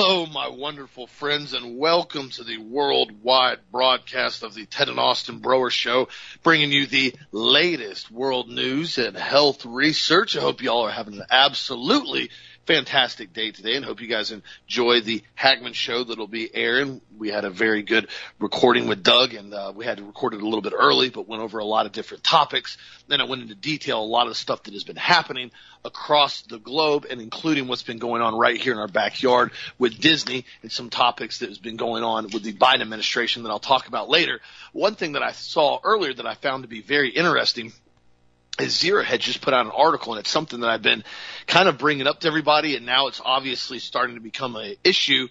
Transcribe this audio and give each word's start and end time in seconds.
Hello, 0.00 0.26
my 0.26 0.46
wonderful 0.46 1.08
friends, 1.08 1.54
and 1.54 1.76
welcome 1.76 2.30
to 2.30 2.44
the 2.44 2.58
worldwide 2.58 3.58
broadcast 3.72 4.44
of 4.44 4.54
the 4.54 4.64
Ted 4.64 4.88
and 4.88 5.00
Austin 5.00 5.40
Broer 5.40 5.70
Show, 5.70 6.06
bringing 6.44 6.70
you 6.70 6.86
the 6.86 7.16
latest 7.32 8.08
world 8.08 8.48
news 8.48 8.98
and 8.98 9.16
health 9.16 9.66
research. 9.66 10.36
I 10.36 10.40
hope 10.40 10.62
y'all 10.62 10.86
are 10.86 10.92
having 10.92 11.14
an 11.14 11.26
absolutely 11.30 12.30
fantastic 12.68 13.32
day 13.32 13.50
today 13.50 13.76
and 13.76 13.84
hope 13.86 14.02
you 14.02 14.06
guys 14.06 14.30
enjoy 14.30 15.00
the 15.00 15.22
Hagmann 15.34 15.72
show 15.72 16.04
that'll 16.04 16.26
be 16.26 16.54
airing. 16.54 17.00
We 17.16 17.30
had 17.30 17.46
a 17.46 17.50
very 17.50 17.82
good 17.82 18.08
recording 18.38 18.88
with 18.88 19.02
Doug 19.02 19.32
and 19.32 19.54
uh, 19.54 19.72
we 19.74 19.86
had 19.86 19.96
to 19.96 20.04
record 20.04 20.34
it 20.34 20.42
a 20.42 20.44
little 20.44 20.60
bit 20.60 20.74
early, 20.78 21.08
but 21.08 21.26
went 21.26 21.40
over 21.40 21.60
a 21.60 21.64
lot 21.64 21.86
of 21.86 21.92
different 21.92 22.24
topics. 22.24 22.76
Then 23.06 23.22
I 23.22 23.24
went 23.24 23.40
into 23.40 23.54
detail 23.54 24.02
a 24.02 24.04
lot 24.04 24.26
of 24.26 24.32
the 24.32 24.34
stuff 24.34 24.64
that 24.64 24.74
has 24.74 24.84
been 24.84 24.96
happening 24.96 25.50
across 25.82 26.42
the 26.42 26.58
globe 26.58 27.06
and 27.08 27.22
including 27.22 27.68
what's 27.68 27.84
been 27.84 27.96
going 27.96 28.20
on 28.20 28.36
right 28.36 28.60
here 28.60 28.74
in 28.74 28.78
our 28.78 28.86
backyard 28.86 29.52
with 29.78 29.98
Disney 29.98 30.44
and 30.60 30.70
some 30.70 30.90
topics 30.90 31.38
that 31.38 31.48
has 31.48 31.58
been 31.58 31.78
going 31.78 32.04
on 32.04 32.24
with 32.24 32.42
the 32.42 32.52
Biden 32.52 32.82
administration 32.82 33.44
that 33.44 33.48
I'll 33.48 33.58
talk 33.58 33.88
about 33.88 34.10
later. 34.10 34.40
One 34.74 34.94
thing 34.94 35.12
that 35.12 35.22
I 35.22 35.32
saw 35.32 35.80
earlier 35.82 36.12
that 36.12 36.26
I 36.26 36.34
found 36.34 36.64
to 36.64 36.68
be 36.68 36.82
very 36.82 37.08
interesting 37.08 37.72
Zero 38.66 39.02
had 39.02 39.20
just 39.20 39.40
put 39.40 39.54
out 39.54 39.66
an 39.66 39.72
article, 39.72 40.12
and 40.12 40.20
it's 40.20 40.30
something 40.30 40.60
that 40.60 40.70
I've 40.70 40.82
been 40.82 41.04
kind 41.46 41.68
of 41.68 41.78
bringing 41.78 42.06
up 42.06 42.20
to 42.20 42.28
everybody, 42.28 42.76
and 42.76 42.84
now 42.84 43.06
it's 43.06 43.20
obviously 43.24 43.78
starting 43.78 44.16
to 44.16 44.20
become 44.20 44.56
an 44.56 44.74
issue. 44.84 45.28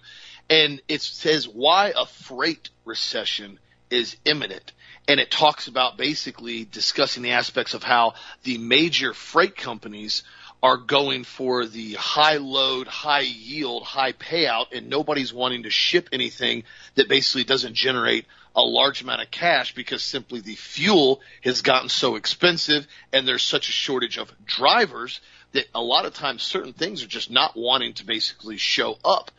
And 0.50 0.80
it 0.88 1.02
says 1.02 1.46
why 1.46 1.92
a 1.96 2.06
freight 2.06 2.70
recession 2.84 3.58
is 3.90 4.16
imminent. 4.24 4.72
And 5.06 5.20
it 5.20 5.30
talks 5.30 5.68
about 5.68 5.96
basically 5.96 6.64
discussing 6.64 7.22
the 7.22 7.32
aspects 7.32 7.74
of 7.74 7.82
how 7.82 8.14
the 8.42 8.58
major 8.58 9.14
freight 9.14 9.56
companies 9.56 10.22
are 10.62 10.76
going 10.76 11.24
for 11.24 11.66
the 11.66 11.94
high 11.94 12.38
load, 12.38 12.88
high 12.88 13.20
yield, 13.20 13.84
high 13.84 14.12
payout, 14.12 14.66
and 14.72 14.88
nobody's 14.88 15.32
wanting 15.32 15.62
to 15.62 15.70
ship 15.70 16.08
anything 16.12 16.64
that 16.96 17.08
basically 17.08 17.44
doesn't 17.44 17.74
generate 17.74 18.26
a 18.58 18.62
large 18.62 19.02
amount 19.02 19.22
of 19.22 19.30
cash 19.30 19.72
because 19.72 20.02
simply 20.02 20.40
the 20.40 20.56
fuel 20.56 21.20
has 21.44 21.62
gotten 21.62 21.88
so 21.88 22.16
expensive 22.16 22.88
and 23.12 23.26
there's 23.26 23.44
such 23.44 23.68
a 23.68 23.72
shortage 23.72 24.18
of 24.18 24.32
drivers 24.44 25.20
that 25.52 25.66
a 25.76 25.80
lot 25.80 26.04
of 26.06 26.12
times 26.12 26.42
certain 26.42 26.72
things 26.72 27.04
are 27.04 27.06
just 27.08 27.30
not 27.30 27.56
wanting 27.56 27.94
to 27.94 28.04
basically 28.04 28.56
show 28.56 28.98
up. 29.04 29.30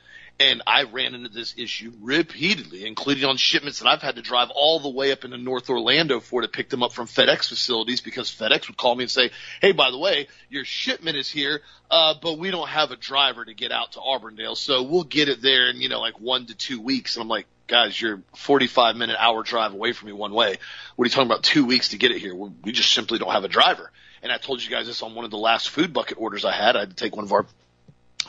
And 0.42 0.62
I 0.66 0.84
ran 0.84 1.16
into 1.16 1.28
this 1.28 1.54
issue 1.58 1.92
repeatedly, 2.00 2.86
including 2.86 3.26
on 3.26 3.36
shipments 3.36 3.80
that 3.80 3.90
I've 3.90 4.02
had 4.02 4.16
to 4.16 4.22
drive 4.22 4.50
all 4.56 4.80
the 4.80 4.90
way 4.90 5.12
up 5.12 5.26
into 5.26 5.38
North 5.38 5.70
Orlando 5.70 6.22
for 6.22 6.42
to 6.42 6.48
pick 6.48 6.70
them 6.70 6.82
up 6.82 6.94
from 6.94 7.08
FedEx 7.08 7.50
facilities 7.50 8.00
because 8.00 8.30
FedEx 8.30 8.70
would 8.70 8.78
call 8.78 8.96
me 8.96 9.04
and 9.04 9.12
say, 9.12 9.32
Hey, 9.62 9.74
by 9.74 9.92
the 9.92 9.98
way, 9.98 10.28
your 10.50 10.64
shipment 10.64 11.18
is 11.18 11.30
here, 11.30 11.62
uh, 11.92 12.14
but 12.22 12.40
we 12.40 12.52
don't 12.52 12.70
have 12.70 12.92
a 12.92 12.96
driver 12.96 13.44
to 13.44 13.54
get 13.54 13.74
out 13.74 13.94
to 13.94 14.00
Auburndale. 14.00 14.56
So 14.56 14.84
we'll 14.84 15.04
get 15.04 15.28
it 15.28 15.42
there 15.42 15.70
in, 15.70 15.82
you 15.82 15.90
know, 15.90 16.00
like 16.00 16.22
one 16.22 16.46
to 16.46 16.56
two 16.56 16.80
weeks. 16.80 17.18
And 17.18 17.24
I'm 17.24 17.28
like, 17.28 17.46
guys, 17.68 18.00
you're 18.00 18.22
45 18.36 18.96
minute 18.96 19.18
hour 19.20 19.44
drive 19.44 19.74
away 19.74 19.92
from 19.92 20.08
me 20.08 20.14
one 20.14 20.34
way. 20.34 20.58
What 20.96 21.04
are 21.04 21.08
you 21.08 21.12
talking 21.12 21.28
about? 21.28 21.44
Two 21.44 21.66
weeks 21.66 21.90
to 21.90 21.98
get 21.98 22.12
it 22.12 22.20
here. 22.20 22.34
We 22.36 22.72
just 22.72 22.94
simply 22.94 23.20
don't 23.20 23.32
have 23.32 23.44
a 23.44 23.50
driver. 23.50 23.92
And 24.22 24.32
I 24.32 24.38
told 24.38 24.64
you 24.64 24.70
guys 24.70 24.88
this 24.88 25.02
on 25.02 25.16
one 25.16 25.26
of 25.26 25.32
the 25.32 25.38
last 25.38 25.70
food 25.70 25.94
bucket 25.94 26.18
orders 26.18 26.46
I 26.46 26.52
had. 26.54 26.76
I 26.76 26.82
had 26.82 26.90
to 26.90 26.96
take 26.96 27.16
one 27.16 27.26
of 27.26 27.32
our 27.32 27.46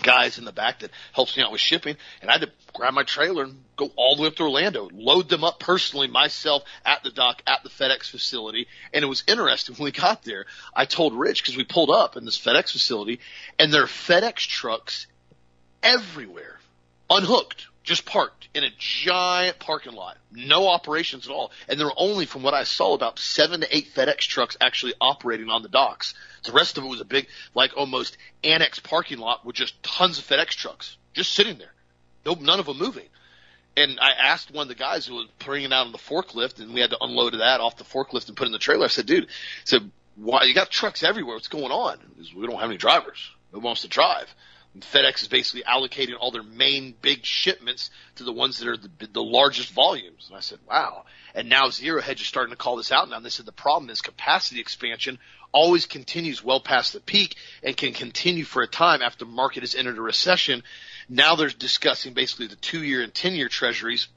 guys 0.02 0.38
in 0.38 0.44
the 0.44 0.52
back 0.52 0.80
that 0.80 0.90
helps 1.12 1.36
me 1.36 1.42
out 1.42 1.52
with 1.52 1.60
shipping, 1.60 1.96
and 2.20 2.30
I 2.30 2.34
had 2.34 2.42
to 2.42 2.50
grab 2.74 2.94
my 2.94 3.02
trailer 3.02 3.44
and 3.44 3.62
go 3.76 3.90
all 3.96 4.16
the 4.16 4.22
way 4.22 4.28
up 4.28 4.36
to 4.36 4.42
Orlando, 4.42 4.88
load 4.92 5.28
them 5.28 5.44
up 5.44 5.60
personally 5.60 6.08
myself 6.08 6.62
at 6.84 7.02
the 7.02 7.10
dock 7.10 7.42
at 7.46 7.62
the 7.62 7.68
FedEx 7.68 8.10
facility. 8.10 8.66
And 8.92 9.04
it 9.04 9.08
was 9.08 9.24
interesting 9.26 9.74
when 9.78 9.84
we 9.84 9.92
got 9.92 10.22
there. 10.22 10.46
I 10.74 10.84
told 10.84 11.14
Rich 11.14 11.42
because 11.42 11.56
we 11.56 11.64
pulled 11.64 11.90
up 11.90 12.16
in 12.16 12.24
this 12.24 12.38
FedEx 12.38 12.72
facility, 12.72 13.20
and 13.58 13.72
there 13.72 13.84
are 13.84 13.86
FedEx 13.86 14.46
trucks 14.46 15.06
everywhere, 15.82 16.58
unhooked, 17.08 17.66
just 17.82 18.04
parked 18.04 18.48
in 18.54 18.64
a 18.64 18.70
giant 18.78 19.58
parking 19.58 19.92
lot, 19.92 20.18
no 20.32 20.68
operations 20.68 21.26
at 21.26 21.32
all. 21.32 21.50
And 21.68 21.78
there 21.78 21.86
were 21.86 21.94
only, 21.96 22.26
from 22.26 22.42
what 22.42 22.54
I 22.54 22.64
saw, 22.64 22.94
about 22.94 23.18
seven 23.18 23.60
to 23.62 23.76
eight 23.76 23.88
FedEx 23.94 24.18
trucks 24.18 24.56
actually 24.60 24.94
operating 25.00 25.48
on 25.48 25.62
the 25.62 25.68
docks. 25.68 26.14
The 26.44 26.52
rest 26.52 26.78
of 26.78 26.84
it 26.84 26.88
was 26.88 27.00
a 27.00 27.06
big, 27.06 27.28
like 27.54 27.76
almost 27.76 28.16
annex 28.44 28.78
parking 28.78 29.18
lot 29.18 29.44
with 29.44 29.56
just 29.56 29.82
tons 29.82 30.18
of 30.18 30.26
FedEx 30.26 30.50
trucks 30.50 30.96
just 31.14 31.32
sitting 31.32 31.58
there. 31.58 31.72
No, 32.24 32.34
none 32.34 32.60
of 32.60 32.66
them 32.66 32.78
moving. 32.78 33.06
And 33.76 33.98
I 34.00 34.12
asked 34.12 34.50
one 34.50 34.62
of 34.62 34.68
the 34.68 34.74
guys 34.74 35.06
who 35.06 35.14
was 35.14 35.28
it 35.46 35.72
out 35.72 35.86
on 35.86 35.92
the 35.92 35.98
forklift, 35.98 36.60
and 36.60 36.74
we 36.74 36.80
had 36.80 36.90
to 36.90 36.98
unload 37.00 37.34
that 37.34 37.60
off 37.60 37.76
the 37.76 37.84
forklift 37.84 38.28
and 38.28 38.36
put 38.36 38.44
it 38.44 38.48
in 38.48 38.52
the 38.52 38.58
trailer. 38.58 38.84
I 38.84 38.88
said, 38.88 39.06
"Dude, 39.06 39.24
I 39.24 39.28
said, 39.64 39.90
why 40.16 40.44
you 40.44 40.54
got 40.54 40.70
trucks 40.70 41.02
everywhere? 41.02 41.36
What's 41.36 41.48
going 41.48 41.72
on? 41.72 41.98
We 42.36 42.46
don't 42.46 42.60
have 42.60 42.68
any 42.68 42.76
drivers. 42.76 43.30
Who 43.52 43.60
wants 43.60 43.82
to 43.82 43.88
drive?" 43.88 44.34
And 44.74 44.82
FedEx 44.82 45.22
is 45.22 45.28
basically 45.28 45.64
allocating 45.64 46.14
all 46.18 46.30
their 46.30 46.44
main 46.44 46.94
big 47.02 47.24
shipments 47.24 47.90
to 48.16 48.24
the 48.24 48.32
ones 48.32 48.58
that 48.58 48.68
are 48.68 48.76
the, 48.76 48.90
the 49.12 49.22
largest 49.22 49.72
volumes. 49.72 50.26
And 50.28 50.36
I 50.36 50.40
said, 50.40 50.58
"Wow." 50.68 51.04
And 51.34 51.48
now 51.48 51.70
Zero 51.70 52.00
Hedge 52.00 52.20
is 52.20 52.28
starting 52.28 52.52
to 52.52 52.56
call 52.56 52.76
this 52.76 52.92
out 52.92 53.08
now. 53.08 53.16
And 53.16 53.24
they 53.24 53.30
said 53.30 53.46
the 53.46 53.52
problem 53.52 53.90
is 53.90 54.00
capacity 54.00 54.60
expansion 54.60 55.18
always 55.52 55.86
continues 55.86 56.44
well 56.44 56.60
past 56.60 56.92
the 56.92 57.00
peak 57.00 57.36
and 57.62 57.76
can 57.76 57.92
continue 57.92 58.44
for 58.44 58.62
a 58.62 58.68
time 58.68 59.02
after 59.02 59.24
the 59.24 59.30
market 59.30 59.62
has 59.62 59.74
entered 59.74 59.98
a 59.98 60.02
recession. 60.02 60.62
Now 61.08 61.34
they're 61.34 61.48
discussing 61.48 62.14
basically 62.14 62.46
the 62.46 62.56
two 62.56 62.82
year 62.82 63.02
and 63.02 63.12
10 63.12 63.34
year 63.34 63.48
treasuries 63.48 64.08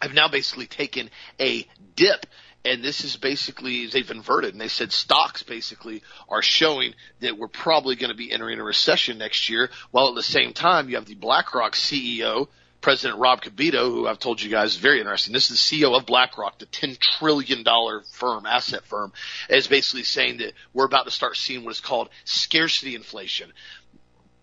have 0.00 0.14
now 0.14 0.28
basically 0.28 0.66
taken 0.66 1.10
a 1.38 1.66
dip 1.96 2.26
and 2.64 2.82
this 2.82 3.04
is 3.04 3.16
basically 3.16 3.86
they've 3.86 4.10
inverted 4.10 4.52
and 4.52 4.60
they 4.60 4.68
said 4.68 4.92
stocks 4.92 5.42
basically 5.42 6.02
are 6.28 6.42
showing 6.42 6.94
that 7.20 7.36
we're 7.36 7.48
probably 7.48 7.96
going 7.96 8.10
to 8.10 8.16
be 8.16 8.32
entering 8.32 8.58
a 8.58 8.64
recession 8.64 9.18
next 9.18 9.48
year 9.48 9.70
while 9.90 10.08
at 10.08 10.14
the 10.14 10.22
same 10.22 10.52
time 10.52 10.88
you 10.88 10.96
have 10.96 11.06
the 11.06 11.14
BlackRock 11.14 11.72
CEO 11.74 12.48
President 12.80 13.18
Rob 13.18 13.40
Kapito, 13.40 13.88
who 13.88 14.06
I've 14.06 14.18
told 14.18 14.42
you 14.42 14.50
guys 14.50 14.72
is 14.72 14.76
very 14.76 14.98
interesting. 14.98 15.32
This 15.32 15.50
is 15.50 15.58
the 15.58 15.82
CEO 15.82 15.96
of 15.96 16.04
BlackRock, 16.04 16.58
the 16.58 16.66
$10 16.66 16.98
trillion 16.98 17.64
firm, 18.12 18.44
asset 18.44 18.84
firm, 18.84 19.10
is 19.48 19.66
basically 19.66 20.02
saying 20.02 20.36
that 20.38 20.52
we're 20.74 20.84
about 20.84 21.06
to 21.06 21.10
start 21.10 21.38
seeing 21.38 21.64
what 21.64 21.70
is 21.70 21.80
called 21.80 22.10
scarcity 22.26 22.94
inflation 22.94 23.50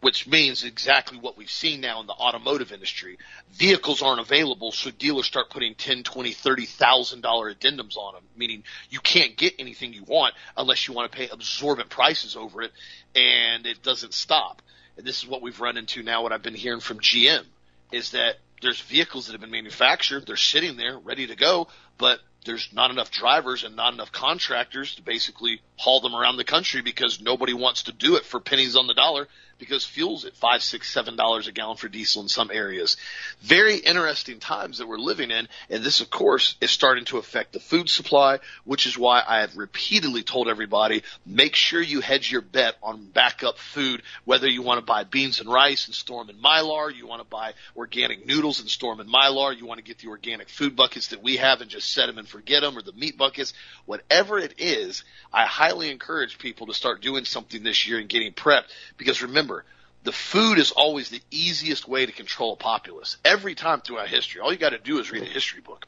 which 0.02 0.28
means 0.28 0.64
exactly 0.64 1.18
what 1.18 1.38
we've 1.38 1.52
seen 1.52 1.80
now 1.80 2.02
in 2.02 2.08
the 2.08 2.14
automotive 2.14 2.72
industry. 2.72 3.18
Vehicles 3.52 4.02
aren't 4.02 4.20
available, 4.20 4.72
so 4.72 4.90
dealers 4.92 5.28
start 5.28 5.50
putting 5.50 5.76
ten, 5.76 6.04
twenty, 6.04 6.32
thirty 6.32 6.66
thousand 6.66 7.22
dollar 7.22 7.54
addendums 7.54 7.96
on 7.98 8.16
them, 8.16 8.24
meaning 8.36 8.64
you 8.90 9.00
can't 9.00 9.38
get 9.38 9.54
anything 9.60 9.94
you 9.94 10.04
want 10.04 10.34
unless 10.58 10.88
you 10.88 10.94
want 10.94 11.12
to 11.12 11.18
pay 11.18 11.30
absorbent 11.30 11.90
prices 11.90 12.36
over 12.36 12.64
it, 12.64 12.72
and 13.16 13.66
it 13.66 13.84
doesn't 13.84 14.14
stop. 14.14 14.62
And 14.98 15.06
this 15.06 15.22
is 15.22 15.30
what 15.30 15.42
we've 15.42 15.60
run 15.60 15.78
into 15.78 16.04
now. 16.04 16.24
What 16.24 16.34
I've 16.34 16.44
been 16.44 16.56
hearing 16.56 16.82
from 16.82 17.00
GM 17.00 17.44
is 17.92 18.12
that 18.12 18.38
there's 18.62 18.82
vehicles 18.82 19.28
that 19.28 19.34
have 19.34 19.42
been 19.42 19.52
manufactured, 19.52 20.26
they're 20.26 20.36
sitting 20.36 20.78
there 20.78 20.98
ready 20.98 21.28
to 21.28 21.36
go, 21.36 21.68
but 21.98 22.20
there's 22.46 22.70
not 22.74 22.90
enough 22.90 23.12
drivers 23.12 23.64
and 23.64 23.76
not 23.76 23.94
enough 23.94 24.12
contractors 24.12 24.96
to 24.96 25.02
basically 25.02 25.62
haul 25.78 26.02
them 26.02 26.16
around 26.16 26.38
the 26.38 26.44
country 26.44 26.82
because 26.82 27.22
nobody 27.22 27.54
wants 27.54 27.84
to 27.84 27.92
do 27.92 28.16
it 28.16 28.26
for 28.26 28.40
pennies 28.40 28.76
on 28.76 28.88
the 28.88 28.94
dollar 28.94 29.28
because 29.62 29.86
fuel's 29.86 30.26
at 30.26 30.36
five, 30.36 30.64
six, 30.64 30.92
seven 30.92 31.16
dollars 31.16 31.48
a 31.48 31.52
gallon 31.52 31.78
for 31.78 31.88
diesel 31.88 32.24
in 32.24 32.28
some 32.28 32.50
areas. 32.52 32.98
Very 33.42 33.76
interesting 33.78 34.40
times 34.40 34.80
that 34.80 34.88
we're 34.88 34.98
living 34.98 35.30
in, 35.30 35.48
and 35.70 35.84
this, 35.84 36.02
of 36.02 36.10
course, 36.10 36.56
is 36.62 36.72
starting 36.72 37.06
to 37.06 37.20
affect 37.20 37.54
the 37.54 37.60
food 37.60 37.88
supply, 37.88 38.40
which 38.66 38.88
is 38.88 38.98
why 38.98 39.22
I 39.26 39.42
have 39.42 39.56
repeatedly 39.56 40.24
told 40.24 40.48
everybody 40.48 41.04
make 41.28 41.56
sure 41.56 41.80
you 41.80 42.02
hedge 42.02 42.32
your 42.32 42.42
bet 42.42 42.76
on 42.82 43.06
backup 43.06 43.60
food, 43.60 44.02
whether 44.26 44.50
you 44.50 44.64
want 44.64 44.80
to 44.80 44.86
buy 44.86 45.04
beans 45.04 45.40
and 45.40 45.48
rice 45.48 45.86
and 45.86 45.94
store 45.94 46.26
them 46.26 46.36
in 46.36 46.42
mylar, 46.42 46.94
you 46.94 47.06
want 47.06 47.22
to 47.22 47.28
buy 47.28 47.54
organic 47.78 48.26
noodles 48.26 48.62
and 48.62 48.68
store 48.70 48.96
them 48.96 49.06
in 49.06 49.14
mylar, 49.14 49.56
you 49.56 49.68
want 49.68 49.78
to 49.78 49.84
get 49.84 50.00
the 50.00 50.08
organic 50.08 50.50
food 50.50 50.76
buckets 50.76 51.10
that 51.10 51.22
we 51.22 51.38
have 51.38 51.62
and 51.62 51.70
just 51.70 51.94
set 51.94 52.08
them 52.08 52.18
and 52.18 52.28
forget 52.28 52.62
them, 52.64 52.76
or 52.76 52.82
the 52.82 52.94
meat 52.94 53.16
buckets, 53.16 53.54
whatever 53.86 54.40
it 54.40 54.56
is. 54.58 55.04
I 55.32 55.46
highly 55.46 55.92
encourage 55.92 56.40
people 56.40 56.66
to 56.66 56.74
start 56.74 57.04
doing 57.04 57.26
something 57.26 57.62
this 57.62 57.88
year 57.88 58.00
and 58.00 58.10
getting 58.10 58.34
prepped 58.34 58.66
because 58.98 59.22
remember 59.22 59.51
remember, 59.52 59.66
the 60.04 60.12
food 60.12 60.58
is 60.58 60.72
always 60.72 61.10
the 61.10 61.22
easiest 61.30 61.88
way 61.88 62.06
to 62.06 62.12
control 62.12 62.54
a 62.54 62.56
populace. 62.56 63.18
Every 63.24 63.54
time 63.54 63.82
throughout 63.82 64.08
history, 64.08 64.42
all 64.42 64.52
you 64.52 64.58
got 64.58 64.72
to 64.72 64.80
do 64.80 65.00
is 65.00 65.12
read 65.12 65.22
a 65.22 65.26
history 65.26 65.62
book. 65.62 65.86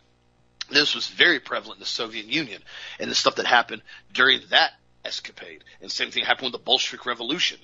This 0.70 0.96
was 0.96 1.08
very 1.08 1.40
prevalent 1.40 1.78
in 1.78 1.82
the 1.82 1.86
Soviet 1.86 2.26
Union 2.26 2.62
and 3.00 3.10
the 3.10 3.16
stuff 3.16 3.36
that 3.36 3.46
happened 3.46 3.82
during 4.14 4.42
that 4.50 4.72
escapade. 5.06 5.64
And 5.82 5.92
same 5.92 6.12
thing 6.12 6.24
happened 6.26 6.52
with 6.52 6.60
the 6.60 6.66
Bolshevik 6.66 7.06
Revolution. 7.06 7.58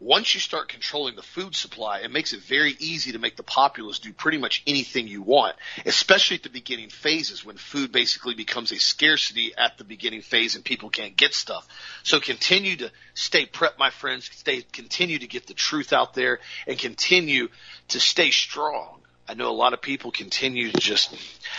Once 0.00 0.34
you 0.34 0.40
start 0.40 0.68
controlling 0.68 1.16
the 1.16 1.22
food 1.22 1.54
supply, 1.54 2.00
it 2.00 2.10
makes 2.10 2.32
it 2.32 2.40
very 2.40 2.76
easy 2.78 3.12
to 3.12 3.18
make 3.18 3.36
the 3.36 3.42
populace 3.42 3.98
do 3.98 4.12
pretty 4.12 4.38
much 4.38 4.62
anything 4.66 5.06
you 5.06 5.22
want, 5.22 5.56
especially 5.84 6.36
at 6.36 6.42
the 6.42 6.48
beginning 6.48 6.88
phases 6.88 7.44
when 7.44 7.56
food 7.56 7.92
basically 7.92 8.34
becomes 8.34 8.72
a 8.72 8.78
scarcity 8.78 9.52
at 9.56 9.78
the 9.78 9.84
beginning 9.84 10.22
phase 10.22 10.54
and 10.54 10.64
people 10.64 10.90
can't 10.90 11.16
get 11.16 11.34
stuff. 11.34 11.66
So 12.02 12.20
continue 12.20 12.76
to 12.76 12.90
stay 13.14 13.46
prep, 13.46 13.78
my 13.78 13.90
friends, 13.90 14.30
stay, 14.32 14.62
continue 14.72 15.18
to 15.18 15.26
get 15.26 15.46
the 15.46 15.54
truth 15.54 15.92
out 15.92 16.14
there 16.14 16.40
and 16.66 16.78
continue 16.78 17.48
to 17.88 18.00
stay 18.00 18.30
strong. 18.30 19.00
I 19.28 19.34
know 19.34 19.50
a 19.50 19.52
lot 19.52 19.72
of 19.72 19.82
people 19.82 20.12
continue 20.12 20.70
to 20.70 20.78
just 20.78 21.12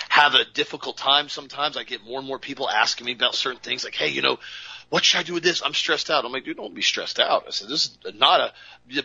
have 0.07 0.36
a 0.36 0.45
difficult 0.54 0.98
time 0.98 1.28
sometimes. 1.28 1.75
I 1.75 1.83
get 1.83 2.04
more 2.04 2.19
and 2.19 2.28
more 2.28 2.40
people 2.40 2.69
asking 2.69 3.06
me 3.06 3.12
about 3.12 3.36
certain 3.36 3.60
things 3.60 3.83
like, 3.83 3.95
hey, 3.95 4.07
you 4.07 4.22
know, 4.22 4.40
what 4.89 5.04
should 5.04 5.19
I 5.19 5.24
do 5.24 5.34
with 5.34 5.44
this? 5.44 5.62
I'm 5.63 5.74
stressed 5.74 6.10
out. 6.10 6.24
I'm 6.24 6.31
like, 6.31 6.45
dude, 6.45 6.57
don't 6.57 6.74
be 6.74 6.81
stressed 6.81 7.19
out. 7.19 7.44
I 7.48 7.51
said, 7.51 7.68
this 7.68 7.86
is 7.86 7.98
not 8.16 8.39
a, 8.39 8.54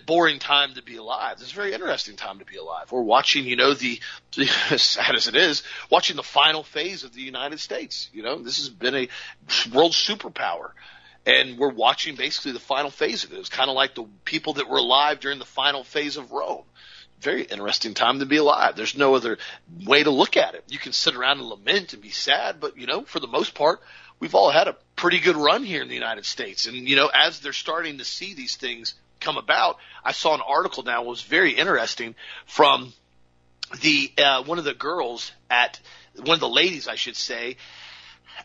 boring 0.07 0.39
time 0.39 0.75
to 0.75 0.83
be 0.83 0.97
alive. 0.97 1.39
This 1.39 1.49
is 1.49 1.53
a 1.53 1.57
very 1.57 1.73
interesting 1.73 2.15
time 2.15 2.39
to 2.39 2.45
be 2.45 2.57
alive. 2.57 2.93
We're 2.93 3.03
watching, 3.03 3.47
you 3.47 3.57
know, 3.57 3.75
the, 3.75 4.01
the 4.37 4.49
as 4.71 4.83
sad 4.83 5.15
as 5.17 5.27
it 5.27 5.35
is, 5.35 5.63
watching 5.91 6.17
the 6.17 6.23
final 6.23 6.63
phase 6.63 7.03
of 7.03 7.13
the 7.13 7.23
United 7.23 7.59
States. 7.59 8.09
You 8.13 8.23
know, 8.23 8.39
this 8.39 8.59
has 8.59 8.69
been 8.69 8.95
a 8.95 9.09
world 9.73 9.93
superpower 9.93 10.71
and 11.27 11.59
we're 11.59 11.73
watching 11.73 12.17
basically 12.17 12.53
the 12.53 12.61
final 12.61 12.91
phase 12.91 13.25
of 13.25 13.33
it. 13.33 13.37
It 13.37 13.39
was 13.39 13.49
kind 13.49 13.71
of 13.71 13.77
like 13.77 13.95
the 13.95 14.05
people 14.25 14.55
that 14.55 14.69
were 14.69 14.79
alive 14.79 15.21
during 15.21 15.39
the 15.39 15.45
final 15.45 15.85
phase 15.85 16.17
of 16.17 16.33
Rome. 16.33 16.65
Very 17.21 17.45
interesting 17.45 17.95
time 17.95 18.19
to 18.19 18.27
be 18.27 18.39
alive. 18.39 18.75
There's 18.75 18.97
no 18.97 19.15
other 19.15 19.39
way 19.87 20.03
to 20.03 20.11
look 20.11 20.37
at 20.37 20.55
it. 20.55 20.65
You 20.69 20.79
can 20.79 20.93
sit 20.93 21.15
around 21.15 21.39
and 21.39 21.49
lament 21.49 21.93
and 21.93 22.03
be 22.03 22.11
sad, 22.11 22.59
but 22.59 22.77
you 22.77 22.87
know, 22.87 23.03
for 23.03 23.21
the 23.21 23.29
most 23.29 23.55
part, 23.55 23.81
we've 24.23 24.37
all 24.37 24.53
had 24.53 24.69
a 24.69 24.77
pretty 24.95 25.19
good 25.19 25.35
run 25.35 25.65
here 25.65 25.83
in 25.83 25.89
the 25.89 25.95
United 25.95 26.25
States. 26.25 26.69
And 26.69 26.89
you 26.89 26.95
know, 26.95 27.11
as 27.13 27.41
they're 27.41 27.53
starting 27.53 27.99
to 27.99 28.05
see 28.05 28.35
these 28.35 28.55
things 28.55 28.95
come 29.19 29.37
about, 29.37 29.79
I 30.05 30.13
saw 30.13 30.35
an 30.35 30.41
article 30.47 30.85
now 30.85 31.03
was 31.03 31.23
very 31.23 31.51
interesting 31.51 32.15
from 32.47 32.93
the 33.81 34.13
uh, 34.17 34.45
one 34.45 34.59
of 34.59 34.65
the 34.65 34.75
girls 34.75 35.33
at 35.51 35.81
one 36.15 36.35
of 36.35 36.41
the 36.41 36.49
ladies, 36.49 36.87
I 36.87 36.95
should 36.95 37.17
say, 37.17 37.57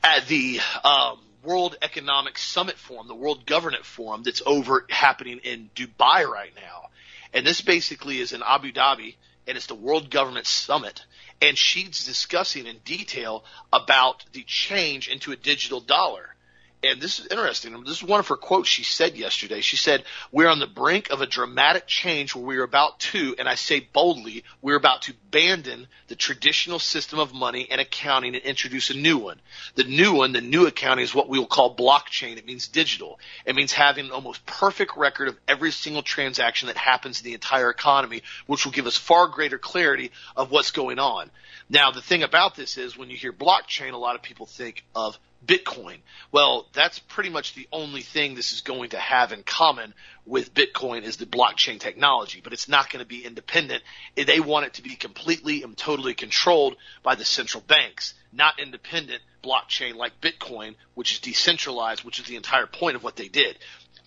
at 0.04 0.28
the 0.28 0.60
um, 0.84 1.20
World 1.44 1.78
Economic 1.84 2.40
Summit 2.40 2.78
Forum, 2.78 3.08
the 3.08 3.14
World 3.14 3.46
Government 3.46 3.86
Forum 3.86 4.24
that's 4.24 4.42
over 4.48 4.84
happening 4.90 5.42
in 5.44 5.70
Dubai 5.76 6.26
right 6.28 6.54
now. 6.56 6.90
And 7.34 7.46
this 7.46 7.62
basically 7.62 8.20
is 8.20 8.34
in 8.34 8.42
Abu 8.44 8.72
Dhabi 8.72 9.14
and 9.48 9.58
it's 9.58 9.68
the 9.68 9.76
World 9.76 10.10
Government 10.10 10.46
Summit. 10.46 11.06
And 11.42 11.58
she's 11.58 12.06
discussing 12.06 12.68
in 12.68 12.78
detail 12.84 13.44
about 13.72 14.26
the 14.34 14.44
change 14.44 15.08
into 15.08 15.32
a 15.32 15.36
digital 15.36 15.80
dollar 15.80 16.36
and 16.84 17.02
this 17.02 17.20
is 17.20 17.28
interesting. 17.28 17.74
This 17.84 17.98
is 17.98 18.04
one 18.04 18.20
of 18.20 18.28
her 18.28 18.36
quotes 18.36 18.70
she 18.70 18.84
said 18.84 19.18
yesterday. 19.18 19.62
She 19.62 19.78
said, 19.78 20.04
We're 20.32 20.48
on 20.48 20.60
the 20.60 20.68
brink 20.68 21.10
of 21.10 21.22
a 21.22 21.26
dramatic 21.26 21.88
change 21.88 22.36
where 22.36 22.46
we 22.46 22.58
are 22.58 22.64
about 22.64 23.00
to, 23.00 23.36
and 23.40 23.50
I 23.50 23.56
say 23.56 23.80
boldly, 23.80 24.44
we're 24.62 24.76
about 24.76 25.02
to 25.04 25.14
abandon 25.28 25.88
the 26.08 26.16
traditional 26.16 26.78
system 26.78 27.18
of 27.18 27.34
money 27.34 27.68
and 27.72 27.82
accounting 27.82 28.36
and 28.36 28.44
introduce 28.44 28.92
a 28.92 28.94
new 28.94 29.18
one. 29.18 29.40
The 29.74 29.86
new 29.86 30.14
one, 30.14 30.34
the 30.34 30.42
new 30.42 30.68
accounting 30.68 31.04
is 31.04 31.16
what 31.16 31.30
we 31.30 31.40
will 31.40 31.48
call 31.48 31.76
blockchain. 31.76 32.38
It 32.38 32.46
means 32.46 32.68
digital. 32.68 33.20
It 33.46 33.56
means 33.56 33.74
having 33.74 34.06
an 34.06 34.12
almost 34.12 34.46
perfect 34.46 34.96
record 34.96 35.30
of 35.30 35.38
every 35.48 35.72
single 35.72 36.04
transaction 36.04 36.68
that 36.68 36.78
happens 36.78 37.22
in 37.22 37.26
the 37.26 37.34
entire 37.34 37.72
economy, 37.72 38.22
which 38.46 38.66
will 38.66 38.72
give 38.72 38.86
us 38.86 38.98
far 38.98 39.28
greater 39.28 39.58
clarity 39.58 40.12
of 40.36 40.52
what's 40.52 40.72
going 40.72 41.00
on. 41.00 41.32
Now, 41.70 41.92
the 41.92 42.02
thing 42.02 42.22
about 42.22 42.56
this 42.56 42.78
is 42.78 42.98
when 42.98 43.10
you 43.10 43.18
hear 43.18 43.34
blockchain, 43.34 43.94
a 43.94 43.98
lot 43.98 44.16
of 44.16 44.22
people 44.22 44.46
think 44.46 44.86
of 44.96 45.18
Bitcoin. 45.48 45.98
Well, 46.32 46.68
that's 46.74 47.00
pretty 47.00 47.30
much 47.30 47.56
the 47.56 47.68
only 47.72 48.02
thing 48.02 48.36
this 48.36 48.52
is 48.52 48.62
going 48.62 48.90
to 48.90 48.98
have 48.98 49.32
in 49.32 49.44
common 49.44 49.94
with 50.26 50.54
Bitcoin 50.54 51.04
is 51.04 51.18
the 51.18 51.26
blockchain 51.26 51.80
technology, 51.80 52.42
but 52.44 52.52
it's 52.52 52.68
not 52.68 52.90
going 52.92 53.00
to 53.04 53.08
be 53.08 53.26
independent. 53.26 53.82
They 54.16 54.42
want 54.42 54.66
it 54.66 54.74
to 54.74 54.84
be 54.84 54.96
completely 54.96 55.64
and 55.64 55.76
totally 55.78 56.14
controlled 56.14 56.76
by 57.02 57.16
the 57.16 57.24
central 57.24 57.64
banks, 57.66 58.14
not 58.34 58.60
independent 58.60 59.22
blockchain 59.42 59.96
like 59.96 60.20
Bitcoin, 60.20 60.76
which 60.96 61.14
is 61.14 61.20
decentralized, 61.20 62.04
which 62.04 62.20
is 62.20 62.26
the 62.26 62.36
entire 62.36 62.68
point 62.68 62.98
of 62.98 63.04
what 63.04 63.16
they 63.16 63.30
did. 63.30 63.58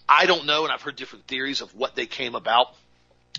I 0.07 0.27
don't 0.27 0.45
know, 0.45 0.65
and 0.65 0.73
I've 0.73 0.83
heard 0.83 0.97
different 0.97 1.27
theories 1.27 1.63
of 1.63 1.75
what 1.75 1.95
they 1.95 2.05
came 2.05 2.35
about 2.35 2.75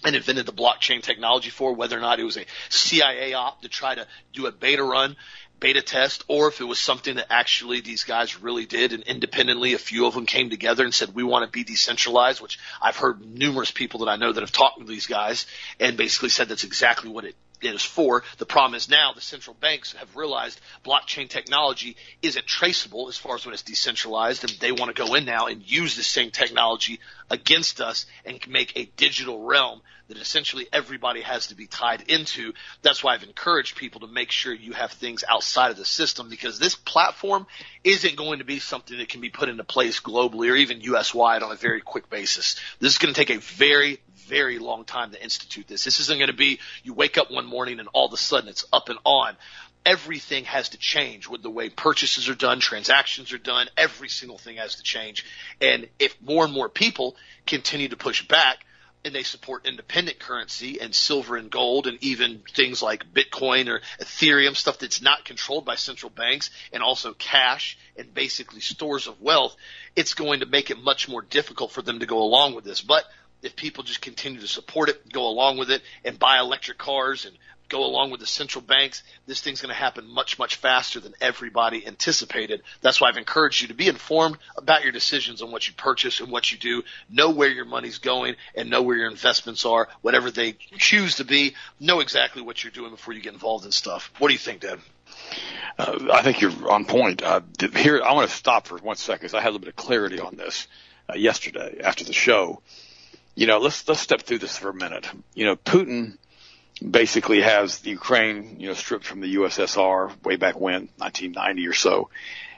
and 0.04 0.16
invented 0.16 0.48
the 0.48 0.54
blockchain 0.54 1.04
technology 1.04 1.52
for, 1.52 1.74
whether 1.76 1.96
or 1.96 2.02
not 2.02 2.20
it 2.20 2.24
was 2.24 2.38
a 2.38 2.46
CIA 2.70 3.34
op 3.34 3.62
to 3.62 3.70
try 3.70 3.94
to 3.94 4.08
do 4.34 4.48
a 4.48 4.52
beta 4.52 4.84
run 4.84 5.16
beta 5.62 5.82
test 5.82 6.26
or 6.28 6.50
if 6.50 6.60
it 6.60 6.66
was 6.66 6.80
something 6.80 7.16
that 7.16 7.28
actually 7.30 7.80
these 7.80 8.04
guys 8.04 8.42
really 8.42 8.66
did 8.66 8.92
and 8.92 9.04
independently 9.04 9.74
a 9.74 9.78
few 9.78 10.06
of 10.06 10.14
them 10.14 10.26
came 10.26 10.50
together 10.50 10.84
and 10.84 10.94
said 10.94 11.16
we 11.16 11.24
want 11.24 11.46
to 11.46 11.52
be 11.52 11.64
decentralized 11.64 12.42
which 12.42 12.60
I've 12.82 12.98
heard 12.98 13.22
numerous 13.24 13.72
people 13.72 14.02
that 14.02 14.10
I 14.10 14.18
know 14.18 14.34
that 14.34 14.42
have 14.42 14.52
talked 14.52 14.80
to 14.80 14.86
these 14.86 15.08
guys 15.08 15.46
and 15.80 15.96
basically 15.96 16.30
said 16.30 16.50
that's 16.50 16.66
exactly 16.66 17.10
what 17.10 17.24
it 17.24 17.36
is 17.62 17.84
for. 17.84 18.24
The 18.38 18.46
problem 18.46 18.76
is 18.76 18.90
now 18.90 19.14
the 19.14 19.22
central 19.22 19.56
banks 19.60 19.94
have 19.94 20.16
realized 20.16 20.60
blockchain 20.84 21.30
technology 21.30 21.96
isn't 22.22 22.46
traceable 22.46 23.08
as 23.08 23.18
far 23.18 23.36
as 23.36 23.46
when 23.46 23.54
it's 23.54 23.64
decentralized, 23.64 24.44
and 24.44 24.54
they 24.60 24.72
want 24.72 24.96
to 24.96 25.02
go 25.02 25.14
in 25.16 25.26
now 25.26 25.48
and 25.48 25.70
use 25.70 25.96
the 25.96 26.04
same 26.04 26.32
technology 26.32 27.00
against 27.30 27.82
us 27.82 28.06
and 28.26 28.40
make 28.48 28.76
a 28.76 28.86
digital 28.98 29.44
realm 29.44 29.82
that 30.12 30.22
essentially 30.22 30.68
everybody 30.74 31.22
has 31.22 31.48
to 31.48 31.56
be 31.56 31.68
tied 31.68 32.02
into. 32.10 32.52
That's 32.82 33.02
why 33.02 33.14
I've 33.14 33.24
encouraged 33.24 33.78
people 33.78 34.02
to 34.02 34.08
make 34.08 34.30
sure 34.30 34.54
you 34.54 34.74
have 34.74 34.92
things 34.92 35.24
outside 35.28 35.72
of 35.72 35.78
the 35.78 35.86
system 35.86 36.30
because 36.30 36.60
this 36.60 36.76
platform 36.76 37.48
isn't 37.86 38.18
going 38.18 38.40
to 38.40 38.46
be 38.46 38.60
something 38.60 38.98
that 38.98 39.08
can 39.08 39.22
be 39.22 39.30
put 39.30 39.48
into 39.48 39.64
place 39.64 40.02
globally 40.02 40.52
or 40.52 40.56
even 40.56 40.82
US 40.82 41.14
wide 41.14 41.44
on 41.44 41.52
a 41.52 41.56
very 41.56 41.80
quick 41.80 42.10
basis. 42.10 42.60
This 42.80 42.92
is 42.92 42.98
going 42.98 43.14
to 43.14 43.20
take 43.20 43.30
a 43.30 43.40
very, 43.40 44.02
very 44.16 44.60
long 44.60 44.84
time 44.84 45.12
to 45.12 45.24
institute 45.24 45.68
this. 45.68 45.86
This 45.86 46.02
isn't 46.02 46.18
going 46.18 46.30
to 46.30 46.36
be 46.36 46.60
you 46.84 46.94
wake 46.94 47.18
up 47.18 47.32
one 47.32 47.46
morning 47.46 47.80
and 47.80 47.88
all 47.94 48.08
of 48.08 48.14
a 48.14 48.18
sudden 48.18 48.50
it's 48.50 48.66
up 48.74 48.90
and 48.90 49.00
on. 49.06 49.38
Everything 49.86 50.44
has 50.44 50.70
to 50.70 50.78
change 50.78 51.30
with 51.30 51.42
the 51.42 51.50
way 51.50 51.70
purchases 51.70 52.28
are 52.28 52.36
done, 52.36 52.60
transactions 52.60 53.32
are 53.32 53.38
done. 53.38 53.70
Every 53.78 54.10
single 54.10 54.38
thing 54.38 54.58
has 54.58 54.76
to 54.76 54.84
change. 54.84 55.26
And 55.62 55.88
if 56.00 56.22
more 56.22 56.44
and 56.44 56.54
more 56.54 56.68
people 56.68 57.16
continue 57.48 57.88
to 57.88 57.98
push 57.98 58.28
back, 58.28 58.66
and 59.04 59.16
they 59.16 59.24
support 59.24 59.66
independent 59.66 60.20
currency 60.20 60.80
and 60.80 60.94
silver 60.94 61.36
and 61.36 61.50
gold 61.50 61.88
and 61.88 61.98
even 62.04 62.44
things 62.54 62.82
like 62.82 63.14
Bitcoin 63.14 63.68
or 63.68 63.82
Ethereum, 64.00 64.56
stuff 64.56 64.80
that's 64.80 65.02
not 65.02 65.26
controlled 65.26 65.66
by 65.66 65.76
central 65.76 66.10
banks 66.10 66.50
and 66.72 66.84
also 66.84 67.14
cash 67.14 67.78
and 67.98 68.14
basically 68.14 68.60
stores 68.60 69.08
of 69.08 69.20
wealth, 69.22 69.56
it's 69.96 70.14
going 70.14 70.42
to 70.42 70.46
make 70.46 70.70
it 70.70 70.78
much 70.82 71.10
more 71.10 71.22
difficult 71.22 71.72
for 71.72 71.82
them 71.82 72.00
to 72.00 72.06
go 72.06 72.20
along 72.22 72.54
with 72.54 72.64
this. 72.64 72.82
But 72.82 73.06
if 73.42 73.56
people 73.56 73.84
just 73.84 74.02
continue 74.02 74.40
to 74.40 74.48
support 74.48 74.90
it, 74.90 75.12
go 75.12 75.28
along 75.28 75.58
with 75.58 75.72
it, 75.72 75.82
and 76.06 76.20
buy 76.20 76.40
electric 76.40 76.78
cars 76.78 77.26
and 77.26 77.36
go 77.72 77.86
along 77.86 78.12
with 78.12 78.20
the 78.20 78.28
central 78.28 78.62
banks, 78.62 79.02
this 79.26 79.42
thing's 79.42 79.62
going 79.62 79.74
to 79.74 79.80
happen 79.80 80.08
much, 80.08 80.38
much 80.38 80.58
faster 80.58 81.00
than 81.00 81.14
everybody 81.22 81.88
anticipated. 81.88 82.62
That's 82.82 83.00
why 83.00 83.08
I've 83.08 83.18
encouraged 83.18 83.62
you 83.62 83.70
to 83.70 83.74
be 83.74 83.88
informed 83.88 84.38
about 84.58 84.84
your 84.84 84.92
decisions 84.92 85.42
on 85.42 85.52
what 85.52 85.68
you 85.68 85.74
purchase 85.74 86.20
and 86.20 86.30
what 86.30 86.52
you 86.52 86.58
do. 86.58 86.84
Know 87.10 87.32
where 87.32 87.50
your 87.50 87.66
money's 87.66 88.00
going 88.00 88.36
and 88.54 88.70
know 88.70 88.82
where 88.82 88.98
your 88.98 89.10
investments 89.10 89.66
are, 89.66 89.88
whatever 90.02 90.30
they 90.30 90.54
choose 90.78 91.16
to 91.16 91.24
be. 91.24 91.56
Know 91.80 92.02
exactly 92.02 92.42
what 92.42 92.64
you're 92.64 92.72
doing 92.72 92.92
before 92.92 93.14
you 93.14 93.22
get 93.22 93.34
involved 93.34 93.66
in 93.66 93.72
stuff. 93.72 94.12
What 94.20 94.28
do 94.28 94.34
you 94.34 94.40
think, 94.40 94.62
Dad? 94.62 94.80
Uh, 95.80 96.10
I 96.12 96.22
think 96.22 96.42
you're 96.42 96.72
on 96.72 96.86
point. 96.86 97.24
Uh, 97.24 97.42
here, 97.76 98.02
I 98.04 98.14
want 98.14 98.30
to 98.30 98.36
stop 98.36 98.68
for 98.68 98.78
one 98.78 98.98
second 98.98 99.22
because 99.22 99.34
I 99.34 99.40
had 99.40 99.50
a 99.50 99.52
little 99.52 99.60
bit 99.60 99.70
of 99.70 99.76
clarity 99.78 100.20
on 100.20 100.36
this 100.36 100.68
uh, 101.10 101.16
yesterday 101.16 101.80
after 101.84 102.04
the 102.04 102.14
show 102.14 102.62
you 103.34 103.48
know, 103.48 103.60
let's 103.60 103.88
let's 103.88 104.02
step 104.02 104.22
through 104.24 104.40
this 104.40 104.58
for 104.58 104.70
a 104.70 104.74
minute. 104.74 105.10
You 105.34 105.46
know, 105.46 105.56
Putin 105.56 106.18
basically 106.88 107.42
has 107.42 107.86
Ukraine, 107.86 108.60
you 108.60 108.68
know, 108.68 108.74
stripped 108.74 109.06
from 109.06 109.22
the 109.22 109.36
USSR 109.36 110.12
way 110.24 110.36
back 110.36 110.60
when, 110.60 110.90
1990 110.98 111.68
or 111.68 111.74
so. 111.74 112.10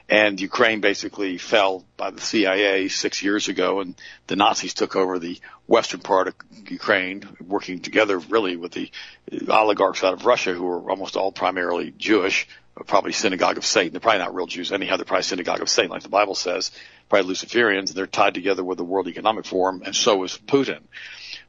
And 0.08 0.38
Ukraine 0.38 0.80
basically 0.80 1.38
fell 1.38 1.84
by 1.96 2.10
the 2.10 2.20
CIA 2.20 2.88
six 2.88 3.22
years 3.22 3.48
ago, 3.48 3.80
and 3.80 3.94
the 4.26 4.36
Nazis 4.36 4.74
took 4.74 4.96
over 4.96 5.18
the 5.18 5.40
western 5.66 6.00
part 6.00 6.28
of 6.28 6.34
Ukraine, 6.68 7.26
working 7.40 7.80
together 7.80 8.18
really 8.18 8.56
with 8.56 8.72
the 8.72 8.90
oligarchs 9.48 10.04
out 10.04 10.12
of 10.12 10.26
Russia, 10.26 10.52
who 10.52 10.66
are 10.66 10.90
almost 10.90 11.16
all 11.16 11.32
primarily 11.32 11.90
Jewish, 11.96 12.46
probably 12.86 13.12
synagogue 13.12 13.56
of 13.56 13.64
Satan. 13.64 13.92
They're 13.92 14.00
probably 14.00 14.18
not 14.18 14.34
real 14.34 14.46
Jews 14.46 14.72
anyhow. 14.72 14.96
They're 14.96 15.06
probably 15.06 15.22
synagogue 15.22 15.62
of 15.62 15.70
Satan, 15.70 15.90
like 15.90 16.02
the 16.02 16.10
Bible 16.10 16.34
says. 16.34 16.70
Probably 17.08 17.32
Luciferians. 17.32 17.94
They're 17.94 18.06
tied 18.06 18.34
together 18.34 18.62
with 18.62 18.76
the 18.76 18.84
World 18.84 19.08
Economic 19.08 19.46
Forum, 19.46 19.82
and 19.86 19.96
so 19.96 20.22
is 20.24 20.36
Putin. 20.36 20.80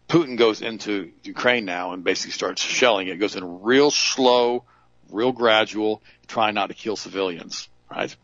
Putin 0.07 0.38
goes 0.38 0.62
into 0.62 1.12
Ukraine 1.24 1.65
now 1.65 1.93
and 1.93 2.03
basically 2.03 2.31
starts 2.31 2.62
shelling. 2.62 3.07
It 3.07 3.19
goes 3.19 3.35
in 3.35 3.63
real 3.63 3.91
slow, 3.91 4.63
real 5.09 5.31
gradual, 5.31 6.01
trying 6.27 6.53
not 6.53 6.67
to 6.67 6.74
kill 6.74 6.95
civilians. 6.95 7.67
Right 7.89 8.15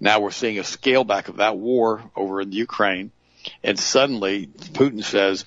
now, 0.00 0.20
we're 0.20 0.30
seeing 0.30 0.58
a 0.58 0.64
scale 0.64 1.04
back 1.04 1.28
of 1.28 1.36
that 1.36 1.56
war 1.56 2.02
over 2.16 2.40
in 2.40 2.52
Ukraine, 2.52 3.10
and 3.62 3.78
suddenly 3.78 4.46
Putin 4.46 5.04
says, 5.04 5.44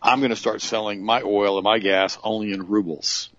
"I'm 0.00 0.20
going 0.20 0.30
to 0.30 0.36
start 0.36 0.60
selling 0.60 1.04
my 1.04 1.22
oil 1.22 1.58
and 1.58 1.64
my 1.64 1.78
gas 1.78 2.18
only 2.22 2.52
in 2.52 2.66
rubles." 2.66 3.30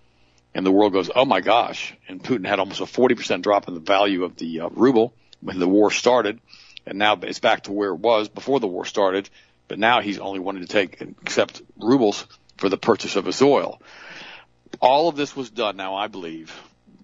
and 0.54 0.64
the 0.64 0.72
world 0.72 0.92
goes, 0.92 1.10
oh 1.14 1.24
my 1.24 1.40
gosh. 1.40 1.94
And 2.08 2.22
Putin 2.22 2.46
had 2.46 2.60
almost 2.60 2.80
a 2.80 2.84
40% 2.84 3.42
drop 3.42 3.66
in 3.66 3.74
the 3.74 3.80
value 3.80 4.24
of 4.24 4.36
the 4.36 4.60
uh, 4.60 4.68
ruble 4.70 5.12
when 5.40 5.58
the 5.58 5.68
war 5.68 5.90
started. 5.90 6.40
And 6.86 6.98
now 6.98 7.18
it's 7.22 7.40
back 7.40 7.64
to 7.64 7.72
where 7.72 7.90
it 7.90 7.96
was 7.98 8.28
before 8.28 8.60
the 8.60 8.68
war 8.68 8.84
started. 8.84 9.28
But 9.68 9.78
now 9.78 10.00
he's 10.00 10.18
only 10.18 10.40
wanting 10.40 10.66
to 10.66 10.72
take 10.72 11.00
and 11.00 11.14
accept 11.22 11.62
rubles 11.78 12.26
for 12.56 12.68
the 12.68 12.76
purchase 12.76 13.16
of 13.16 13.24
his 13.24 13.40
oil. 13.42 13.80
All 14.80 15.08
of 15.08 15.16
this 15.16 15.34
was 15.34 15.50
done 15.50 15.76
now, 15.76 15.94
I 15.94 16.08
believe, 16.08 16.54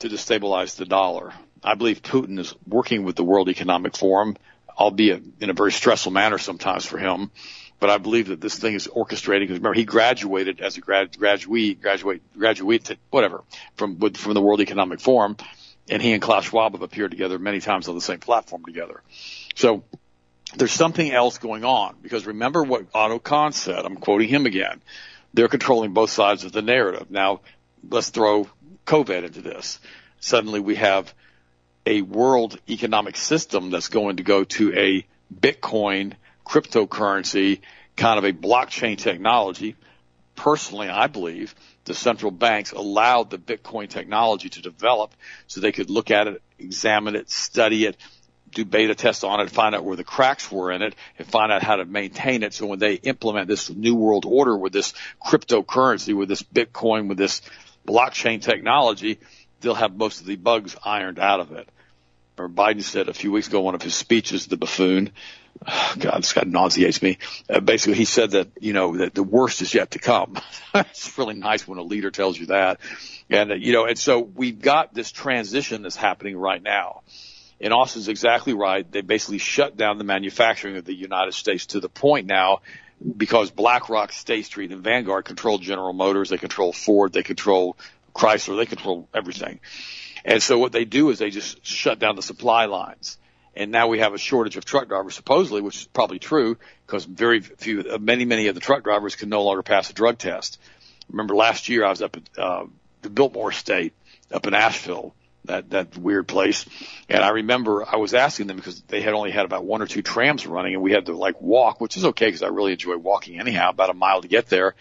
to 0.00 0.08
destabilize 0.08 0.76
the 0.76 0.84
dollar. 0.84 1.32
I 1.62 1.74
believe 1.74 2.02
Putin 2.02 2.38
is 2.38 2.54
working 2.66 3.04
with 3.04 3.16
the 3.16 3.24
World 3.24 3.48
Economic 3.48 3.96
Forum, 3.96 4.36
albeit 4.76 5.22
in 5.40 5.50
a 5.50 5.54
very 5.54 5.72
stressful 5.72 6.12
manner 6.12 6.38
sometimes 6.38 6.86
for 6.86 6.98
him, 6.98 7.30
but 7.80 7.90
I 7.90 7.98
believe 7.98 8.28
that 8.28 8.40
this 8.40 8.58
thing 8.58 8.74
is 8.74 8.86
orchestrating. 8.86 9.40
Because 9.40 9.58
remember, 9.58 9.74
he 9.74 9.84
graduated 9.84 10.60
as 10.60 10.76
a 10.76 10.80
grad, 10.80 11.16
graduate, 11.18 11.80
graduate, 11.80 12.22
graduate, 12.36 12.98
whatever, 13.10 13.42
from 13.76 13.98
from 14.12 14.34
the 14.34 14.40
World 14.40 14.60
Economic 14.60 15.00
Forum, 15.00 15.36
and 15.88 16.00
he 16.00 16.12
and 16.12 16.22
Klaus 16.22 16.44
Schwab 16.44 16.72
have 16.72 16.82
appeared 16.82 17.10
together 17.10 17.38
many 17.38 17.60
times 17.60 17.88
on 17.88 17.94
the 17.94 18.00
same 18.00 18.20
platform 18.20 18.64
together. 18.64 19.02
So 19.54 19.84
there's 20.56 20.72
something 20.72 21.10
else 21.10 21.38
going 21.38 21.64
on 21.64 21.96
because 22.02 22.26
remember 22.26 22.62
what 22.62 22.86
Otto 22.94 23.18
Kahn 23.18 23.52
said. 23.52 23.84
I'm 23.84 23.96
quoting 23.96 24.28
him 24.28 24.46
again. 24.46 24.80
They're 25.32 25.48
controlling 25.48 25.92
both 25.92 26.10
sides 26.10 26.44
of 26.44 26.52
the 26.52 26.62
narrative. 26.62 27.10
Now, 27.10 27.40
let's 27.88 28.10
throw 28.10 28.48
COVID 28.86 29.24
into 29.24 29.42
this. 29.42 29.78
Suddenly 30.18 30.60
we 30.60 30.76
have 30.76 31.14
a 31.86 32.02
world 32.02 32.58
economic 32.68 33.16
system 33.16 33.70
that's 33.70 33.88
going 33.88 34.16
to 34.16 34.22
go 34.22 34.44
to 34.44 34.76
a 34.76 35.06
Bitcoin 35.34 36.14
cryptocurrency 36.44 37.60
kind 37.96 38.18
of 38.18 38.24
a 38.24 38.32
blockchain 38.32 38.98
technology. 38.98 39.76
Personally, 40.34 40.88
I 40.88 41.06
believe 41.06 41.54
the 41.84 41.94
central 41.94 42.30
banks 42.30 42.72
allowed 42.72 43.30
the 43.30 43.38
Bitcoin 43.38 43.88
technology 43.88 44.48
to 44.48 44.62
develop 44.62 45.14
so 45.46 45.60
they 45.60 45.72
could 45.72 45.90
look 45.90 46.10
at 46.10 46.26
it, 46.26 46.42
examine 46.58 47.14
it, 47.14 47.30
study 47.30 47.84
it, 47.84 47.96
do 48.52 48.64
beta 48.64 48.94
tests 48.94 49.24
on 49.24 49.40
it, 49.40 49.50
find 49.50 49.74
out 49.74 49.84
where 49.84 49.96
the 49.96 50.04
cracks 50.04 50.50
were 50.50 50.72
in 50.72 50.82
it, 50.82 50.94
and 51.18 51.26
find 51.26 51.52
out 51.52 51.62
how 51.62 51.76
to 51.76 51.84
maintain 51.84 52.42
it. 52.42 52.54
So 52.54 52.66
when 52.66 52.78
they 52.78 52.94
implement 52.94 53.48
this 53.48 53.70
new 53.70 53.94
world 53.94 54.24
order 54.26 54.56
with 54.56 54.72
this 54.72 54.94
cryptocurrency, 55.24 56.14
with 56.16 56.28
this 56.28 56.42
Bitcoin, 56.42 57.08
with 57.08 57.18
this 57.18 57.42
blockchain 57.86 58.42
technology, 58.42 59.18
they'll 59.60 59.74
have 59.74 59.94
most 59.94 60.20
of 60.20 60.26
the 60.26 60.36
bugs 60.36 60.76
ironed 60.84 61.18
out 61.18 61.40
of 61.40 61.52
it. 61.52 61.68
Or 62.38 62.48
Biden 62.48 62.82
said 62.82 63.08
a 63.08 63.14
few 63.14 63.32
weeks 63.32 63.48
ago, 63.48 63.60
one 63.60 63.74
of 63.74 63.82
his 63.82 63.94
speeches, 63.94 64.46
the 64.46 64.56
buffoon, 64.56 65.12
God, 65.98 66.18
this 66.18 66.32
guy 66.32 66.44
nauseates 66.46 67.02
me. 67.02 67.18
Uh, 67.48 67.60
basically, 67.60 67.94
he 67.94 68.04
said 68.04 68.32
that, 68.32 68.48
you 68.60 68.72
know, 68.72 68.96
that 68.96 69.14
the 69.14 69.22
worst 69.22 69.62
is 69.62 69.74
yet 69.74 69.92
to 69.92 69.98
come. 69.98 70.36
it's 70.74 71.16
really 71.18 71.34
nice 71.34 71.66
when 71.68 71.78
a 71.78 71.82
leader 71.82 72.10
tells 72.10 72.38
you 72.38 72.46
that. 72.46 72.80
And, 73.28 73.52
uh, 73.52 73.54
you 73.54 73.72
know, 73.72 73.84
and 73.84 73.98
so 73.98 74.20
we've 74.20 74.60
got 74.60 74.94
this 74.94 75.12
transition 75.12 75.82
that's 75.82 75.96
happening 75.96 76.36
right 76.36 76.62
now. 76.62 77.02
And 77.60 77.74
Austin's 77.74 78.08
exactly 78.08 78.54
right. 78.54 78.90
They 78.90 79.02
basically 79.02 79.38
shut 79.38 79.76
down 79.76 79.98
the 79.98 80.04
manufacturing 80.04 80.76
of 80.76 80.84
the 80.84 80.94
United 80.94 81.34
States 81.34 81.66
to 81.66 81.80
the 81.80 81.88
point 81.88 82.26
now 82.26 82.60
because 83.16 83.50
BlackRock, 83.50 84.12
State 84.12 84.46
Street, 84.46 84.72
and 84.72 84.82
Vanguard 84.82 85.24
control 85.24 85.58
General 85.58 85.92
Motors, 85.92 86.30
they 86.30 86.38
control 86.38 86.72
Ford, 86.72 87.12
they 87.12 87.22
control 87.22 87.76
Chrysler, 88.14 88.56
they 88.56 88.66
control 88.66 89.08
everything. 89.14 89.60
And 90.24 90.42
so 90.42 90.58
what 90.58 90.72
they 90.72 90.84
do 90.84 91.10
is 91.10 91.18
they 91.18 91.30
just 91.30 91.64
shut 91.64 91.98
down 91.98 92.16
the 92.16 92.22
supply 92.22 92.66
lines. 92.66 93.18
And 93.54 93.72
now 93.72 93.88
we 93.88 93.98
have 93.98 94.14
a 94.14 94.18
shortage 94.18 94.56
of 94.56 94.64
truck 94.64 94.88
drivers, 94.88 95.14
supposedly, 95.14 95.60
which 95.60 95.76
is 95.76 95.84
probably 95.86 96.18
true 96.18 96.56
because 96.86 97.04
very 97.04 97.40
few, 97.40 97.80
uh, 97.80 97.98
many, 97.98 98.24
many 98.24 98.46
of 98.48 98.54
the 98.54 98.60
truck 98.60 98.84
drivers 98.84 99.16
can 99.16 99.28
no 99.28 99.42
longer 99.42 99.62
pass 99.62 99.90
a 99.90 99.92
drug 99.92 100.18
test. 100.18 100.58
Remember 101.10 101.34
last 101.34 101.68
year 101.68 101.84
I 101.84 101.90
was 101.90 102.02
up 102.02 102.16
at, 102.16 102.38
uh, 102.38 102.64
the 103.02 103.10
Biltmore 103.10 103.50
Estate 103.50 103.92
up 104.30 104.46
in 104.46 104.54
Asheville 104.54 105.14
that 105.44 105.70
that 105.70 105.96
weird 105.96 106.28
place. 106.28 106.66
And 107.08 107.22
I 107.22 107.30
remember 107.30 107.84
I 107.86 107.96
was 107.96 108.14
asking 108.14 108.46
them 108.46 108.56
because 108.56 108.80
they 108.82 109.00
had 109.00 109.14
only 109.14 109.30
had 109.30 109.44
about 109.44 109.64
one 109.64 109.82
or 109.82 109.86
two 109.86 110.02
trams 110.02 110.46
running, 110.46 110.74
and 110.74 110.82
we 110.82 110.92
had 110.92 111.06
to 111.06 111.16
like 111.16 111.40
walk, 111.40 111.80
which 111.80 111.96
is 111.96 112.04
okay 112.06 112.26
because 112.26 112.42
I 112.42 112.48
really 112.48 112.72
enjoy 112.72 112.96
walking 112.96 113.40
anyhow, 113.40 113.70
about 113.70 113.90
a 113.90 113.94
mile 113.94 114.22
to 114.22 114.28
get 114.28 114.48
there. 114.48 114.74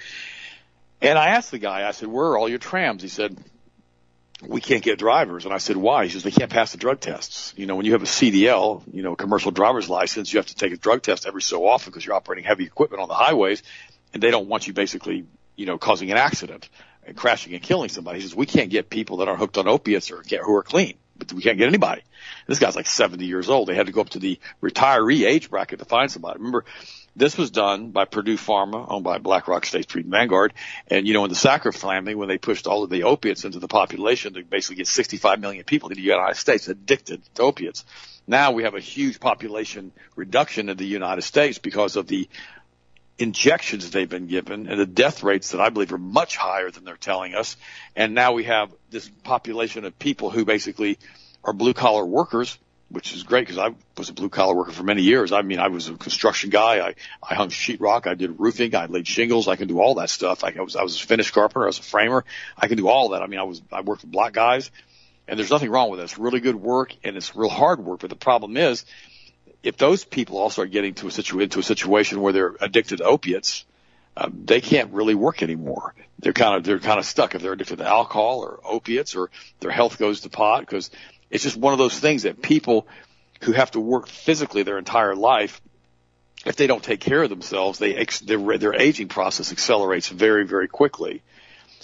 And 1.01 1.17
I 1.17 1.29
asked 1.29 1.51
the 1.51 1.59
guy, 1.59 1.87
I 1.87 1.91
said, 1.91 2.09
"Where 2.09 2.27
are 2.27 2.37
all 2.37 2.49
your 2.49 2.59
trams?" 2.59 3.01
He 3.01 3.07
said, 3.07 3.37
"We 4.45 4.59
can't 4.59 4.83
get 4.83 4.99
drivers." 4.99 5.45
And 5.45 5.53
I 5.53 5.59
said, 5.59 5.77
"Why?" 5.77 6.05
He 6.05 6.11
says, 6.11 6.23
"They 6.23 6.31
can't 6.31 6.51
pass 6.51 6.73
the 6.73 6.77
drug 6.77 6.99
tests. 6.99 7.53
You 7.55 7.65
know, 7.65 7.75
when 7.75 7.85
you 7.85 7.93
have 7.93 8.03
a 8.03 8.07
CDL, 8.07 8.83
you 8.91 9.01
know, 9.01 9.15
commercial 9.15 9.51
driver's 9.51 9.89
license, 9.89 10.33
you 10.33 10.39
have 10.39 10.47
to 10.47 10.55
take 10.55 10.73
a 10.73 10.77
drug 10.77 11.01
test 11.01 11.25
every 11.25 11.41
so 11.41 11.65
often 11.65 11.91
because 11.91 12.05
you're 12.05 12.15
operating 12.15 12.43
heavy 12.43 12.65
equipment 12.65 13.01
on 13.01 13.07
the 13.07 13.15
highways, 13.15 13.63
and 14.13 14.21
they 14.21 14.31
don't 14.31 14.47
want 14.47 14.67
you 14.67 14.73
basically, 14.73 15.25
you 15.55 15.65
know, 15.65 15.77
causing 15.77 16.11
an 16.11 16.17
accident." 16.17 16.67
And 17.09 17.17
crashing 17.17 17.53
and 17.53 17.61
killing 17.61 17.89
somebody. 17.89 18.19
He 18.19 18.23
says, 18.23 18.35
we 18.35 18.45
can't 18.45 18.69
get 18.69 18.89
people 18.89 19.17
that 19.17 19.27
aren't 19.27 19.39
hooked 19.39 19.57
on 19.57 19.67
opiates 19.67 20.11
or 20.11 20.21
who 20.21 20.55
are 20.55 20.63
clean, 20.63 20.95
but 21.17 21.33
we 21.33 21.41
can't 21.41 21.57
get 21.57 21.67
anybody. 21.67 22.01
This 22.47 22.59
guy's 22.59 22.75
like 22.75 22.87
70 22.87 23.25
years 23.25 23.49
old. 23.49 23.67
They 23.67 23.75
had 23.75 23.87
to 23.87 23.91
go 23.91 24.01
up 24.01 24.09
to 24.09 24.19
the 24.19 24.39
retiree 24.61 25.25
age 25.25 25.49
bracket 25.49 25.79
to 25.79 25.85
find 25.85 26.11
somebody. 26.11 26.37
Remember, 26.37 26.65
this 27.15 27.37
was 27.37 27.51
done 27.51 27.91
by 27.91 28.05
Purdue 28.05 28.37
Pharma, 28.37 28.85
owned 28.87 29.03
by 29.03 29.17
BlackRock, 29.17 29.65
State 29.65 29.83
Street, 29.83 30.05
and 30.05 30.11
Vanguard. 30.11 30.53
And, 30.87 31.07
you 31.07 31.13
know, 31.13 31.25
in 31.25 31.29
the 31.29 31.35
Sackler 31.35 31.75
family, 31.75 32.15
when 32.15 32.29
they 32.29 32.37
pushed 32.37 32.67
all 32.67 32.83
of 32.83 32.89
the 32.89 33.03
opiates 33.03 33.43
into 33.43 33.59
the 33.59 33.67
population 33.67 34.33
to 34.35 34.43
basically 34.43 34.77
get 34.77 34.87
65 34.87 35.39
million 35.39 35.63
people 35.63 35.89
in 35.89 35.95
the 35.95 36.01
United 36.01 36.37
States 36.37 36.67
addicted 36.67 37.21
to 37.35 37.41
opiates. 37.41 37.83
Now 38.27 38.51
we 38.51 38.63
have 38.63 38.75
a 38.75 38.79
huge 38.79 39.19
population 39.19 39.91
reduction 40.15 40.69
in 40.69 40.77
the 40.77 40.85
United 40.85 41.23
States 41.23 41.57
because 41.57 41.95
of 41.95 42.07
the 42.07 42.29
injections 43.19 43.91
they've 43.91 44.09
been 44.09 44.27
given 44.27 44.67
and 44.67 44.79
the 44.79 44.85
death 44.85 45.23
rates 45.23 45.51
that 45.51 45.59
I 45.59 45.69
believe 45.69 45.91
are 45.91 45.97
much 45.97 46.37
higher 46.37 46.71
than 46.71 46.85
they're 46.85 46.95
telling 46.95 47.35
us. 47.35 47.57
And 47.95 48.15
now 48.15 48.31
we 48.31 48.45
have 48.45 48.73
this 48.89 49.09
population 49.23 49.83
of 49.85 49.99
people 49.99 50.29
who 50.29 50.45
basically 50.45 50.97
are 51.43 51.51
blue 51.51 51.73
collar 51.73 52.05
workers, 52.05 52.57
which 52.89 53.13
is 53.13 53.23
great 53.23 53.41
because 53.41 53.57
I 53.57 53.75
was 53.97 54.09
a 54.09 54.13
blue 54.13 54.29
collar 54.29 54.55
worker 54.55 54.71
for 54.71 54.83
many 54.83 55.01
years. 55.01 55.33
I 55.33 55.41
mean, 55.41 55.59
I 55.59 55.67
was 55.67 55.89
a 55.89 55.95
construction 55.95 56.49
guy. 56.49 56.79
I, 56.79 56.95
I 57.21 57.35
hung 57.35 57.49
sheetrock. 57.49 58.07
I 58.07 58.13
did 58.15 58.39
roofing. 58.39 58.73
I 58.73 58.85
laid 58.85 59.05
shingles. 59.05 59.49
I 59.49 59.57
can 59.57 59.67
do 59.67 59.79
all 59.79 59.95
that 59.95 60.09
stuff. 60.09 60.43
I, 60.45 60.53
I 60.57 60.61
was, 60.61 60.77
I 60.77 60.83
was 60.83 61.01
a 61.01 61.05
finish 61.05 61.29
carpenter. 61.31 61.65
I 61.65 61.67
was 61.67 61.79
a 61.79 61.83
framer. 61.83 62.23
I 62.57 62.67
can 62.67 62.77
do 62.77 62.87
all 62.87 63.09
that. 63.09 63.21
I 63.21 63.27
mean, 63.27 63.39
I 63.39 63.43
was, 63.43 63.61
I 63.71 63.81
worked 63.81 64.03
with 64.03 64.11
black 64.11 64.31
guys 64.33 64.71
and 65.29 65.37
there's 65.37 65.51
nothing 65.51 65.69
wrong 65.69 65.91
with 65.91 65.99
it. 65.99 66.03
It's 66.03 66.17
really 66.17 66.39
good 66.39 66.55
work 66.55 66.95
and 67.03 67.15
it's 67.15 67.35
real 67.35 67.49
hard 67.49 67.83
work. 67.83 67.99
But 67.99 68.09
the 68.09 68.15
problem 68.15 68.57
is 68.57 68.85
if 69.63 69.77
those 69.77 70.05
people 70.05 70.37
also 70.37 70.61
are 70.63 70.67
getting 70.67 70.93
to 70.95 71.07
a 71.07 71.11
situ- 71.11 71.39
into 71.39 71.59
a 71.59 71.63
situation 71.63 72.21
where 72.21 72.33
they're 72.33 72.55
addicted 72.61 72.97
to 72.97 73.03
opiates, 73.03 73.65
uh, 74.15 74.29
they 74.31 74.61
can't 74.61 74.91
really 74.91 75.15
work 75.15 75.43
anymore. 75.43 75.93
They're 76.19 76.33
kind 76.33 76.55
of 76.55 76.63
they're 76.63 76.79
kind 76.79 76.99
of 76.99 77.05
stuck 77.05 77.35
if 77.35 77.41
they're 77.41 77.53
addicted 77.53 77.77
to 77.77 77.87
alcohol 77.87 78.39
or 78.39 78.59
opiates 78.63 79.15
or 79.15 79.29
their 79.59 79.71
health 79.71 79.97
goes 79.97 80.21
to 80.21 80.29
pot 80.29 80.61
because 80.61 80.91
it's 81.29 81.43
just 81.43 81.57
one 81.57 81.73
of 81.73 81.79
those 81.79 81.97
things 81.97 82.23
that 82.23 82.41
people 82.41 82.87
who 83.41 83.53
have 83.53 83.71
to 83.71 83.79
work 83.79 84.07
physically 84.07 84.63
their 84.63 84.77
entire 84.77 85.15
life, 85.15 85.61
if 86.45 86.55
they 86.55 86.67
don't 86.67 86.83
take 86.83 86.99
care 86.99 87.23
of 87.23 87.29
themselves, 87.29 87.79
they 87.79 87.95
ex- 87.95 88.19
their 88.19 88.57
their 88.57 88.73
aging 88.73 89.07
process 89.07 89.51
accelerates 89.51 90.09
very 90.09 90.45
very 90.45 90.67
quickly. 90.67 91.21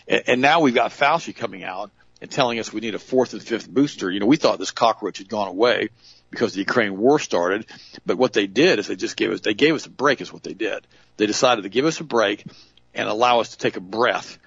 And, 0.07 0.23
and 0.27 0.41
now 0.41 0.61
we've 0.61 0.75
got 0.75 0.91
Fauci 0.91 1.35
coming 1.35 1.63
out 1.63 1.91
and 2.21 2.31
telling 2.31 2.59
us 2.59 2.71
we 2.71 2.81
need 2.81 2.95
a 2.95 2.99
fourth 2.99 3.33
and 3.33 3.43
fifth 3.43 3.69
booster. 3.69 4.09
You 4.09 4.19
know, 4.19 4.25
we 4.25 4.37
thought 4.37 4.59
this 4.59 4.71
cockroach 4.71 5.17
had 5.17 5.29
gone 5.29 5.47
away 5.47 5.89
because 6.35 6.53
the 6.53 6.59
Ukraine 6.59 6.97
war 6.97 7.17
started. 7.17 7.65
But 8.05 8.17
what 8.17 8.33
they 8.33 8.45
did 8.45 8.77
is 8.77 8.87
they 8.87 8.97
just 8.97 9.15
gave 9.15 9.31
us, 9.31 9.39
they 9.39 9.53
gave 9.53 9.73
us 9.73 9.85
a 9.85 9.89
break 9.89 10.19
is 10.19 10.33
what 10.33 10.43
they 10.43 10.53
did. 10.53 10.85
They 11.15 11.27
decided 11.27 11.61
to 11.63 11.69
give 11.69 11.85
us 11.85 12.01
a 12.01 12.03
break 12.03 12.45
and 12.93 13.07
allow 13.07 13.39
us 13.39 13.51
to 13.51 13.57
take 13.57 13.77
a 13.77 13.81
breath. 13.81 14.37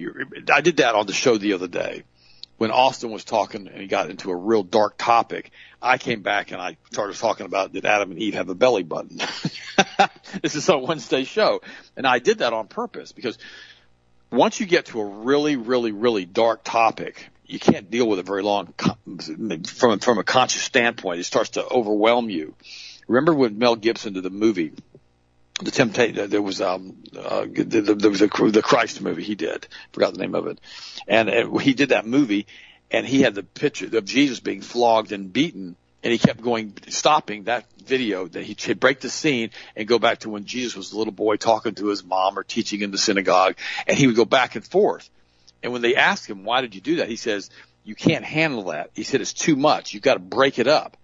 I 0.00 0.60
did 0.60 0.76
that 0.76 0.94
on 0.94 1.06
the 1.06 1.12
show 1.12 1.36
the 1.36 1.54
other 1.54 1.66
day 1.66 2.04
when 2.58 2.70
Austin 2.70 3.10
was 3.10 3.24
talking 3.24 3.66
and 3.66 3.80
he 3.80 3.88
got 3.88 4.08
into 4.08 4.30
a 4.30 4.36
real 4.36 4.62
dark 4.62 4.96
topic. 4.98 5.50
I 5.82 5.98
came 5.98 6.22
back 6.22 6.52
and 6.52 6.62
I 6.62 6.76
started 6.92 7.16
talking 7.16 7.44
about 7.44 7.72
did 7.72 7.84
Adam 7.84 8.12
and 8.12 8.20
Eve 8.20 8.34
have 8.34 8.48
a 8.48 8.54
belly 8.54 8.84
button? 8.84 9.16
this 10.42 10.54
is 10.54 10.68
a 10.68 10.78
Wednesday 10.78 11.24
show. 11.24 11.60
And 11.96 12.06
I 12.06 12.20
did 12.20 12.38
that 12.38 12.52
on 12.52 12.68
purpose 12.68 13.10
because 13.10 13.36
once 14.30 14.60
you 14.60 14.66
get 14.66 14.86
to 14.86 15.00
a 15.00 15.04
really, 15.04 15.56
really, 15.56 15.90
really 15.90 16.24
dark 16.24 16.62
topic, 16.62 17.30
you 17.46 17.58
can't 17.58 17.90
deal 17.90 18.08
with 18.08 18.18
it 18.18 18.26
very 18.26 18.42
long 18.42 18.74
from 19.64 19.98
from 20.00 20.18
a 20.18 20.24
conscious 20.24 20.62
standpoint. 20.62 21.20
It 21.20 21.24
starts 21.24 21.50
to 21.50 21.64
overwhelm 21.64 22.28
you. 22.30 22.54
Remember 23.08 23.34
when 23.34 23.58
Mel 23.58 23.76
Gibson 23.76 24.14
did 24.14 24.24
the 24.24 24.30
movie, 24.30 24.72
the 25.62 25.70
Temptation? 25.70 26.28
There 26.28 26.42
was 26.42 26.60
um 26.60 26.96
uh, 27.16 27.46
there 27.48 28.10
was 28.10 28.22
a, 28.22 28.28
the 28.28 28.62
Christ 28.62 29.00
movie 29.00 29.22
he 29.22 29.34
did. 29.34 29.66
Forgot 29.92 30.14
the 30.14 30.20
name 30.20 30.34
of 30.34 30.46
it, 30.48 30.60
and, 31.06 31.28
and 31.28 31.60
he 31.60 31.74
did 31.74 31.90
that 31.90 32.06
movie, 32.06 32.46
and 32.90 33.06
he 33.06 33.22
had 33.22 33.34
the 33.34 33.42
picture 33.42 33.96
of 33.96 34.04
Jesus 34.04 34.40
being 34.40 34.60
flogged 34.60 35.12
and 35.12 35.32
beaten, 35.32 35.76
and 36.02 36.12
he 36.12 36.18
kept 36.18 36.42
going, 36.42 36.74
stopping 36.88 37.44
that 37.44 37.66
video 37.84 38.26
that 38.26 38.42
he'd 38.42 38.80
break 38.80 39.00
the 39.00 39.08
scene 39.08 39.50
and 39.76 39.86
go 39.86 40.00
back 40.00 40.18
to 40.20 40.30
when 40.30 40.44
Jesus 40.44 40.76
was 40.76 40.92
a 40.92 40.98
little 40.98 41.12
boy 41.12 41.36
talking 41.36 41.76
to 41.76 41.86
his 41.86 42.04
mom 42.04 42.36
or 42.36 42.42
teaching 42.42 42.82
in 42.82 42.90
the 42.90 42.98
synagogue, 42.98 43.54
and 43.86 43.96
he 43.96 44.08
would 44.08 44.16
go 44.16 44.24
back 44.24 44.56
and 44.56 44.64
forth 44.64 45.08
and 45.66 45.72
when 45.72 45.82
they 45.82 45.96
ask 45.96 46.30
him, 46.30 46.44
why 46.44 46.60
did 46.60 46.76
you 46.76 46.80
do 46.80 46.96
that? 46.98 47.08
He 47.08 47.16
says, 47.16 47.50
you 47.82 47.96
can't 47.96 48.24
handle 48.24 48.66
that. 48.66 48.90
He 48.94 49.02
said, 49.02 49.20
it's 49.20 49.32
too 49.32 49.56
much. 49.56 49.92
You've 49.92 50.02
got 50.04 50.14
to 50.14 50.20
break 50.20 50.60
it 50.60 50.68
up. 50.68 50.96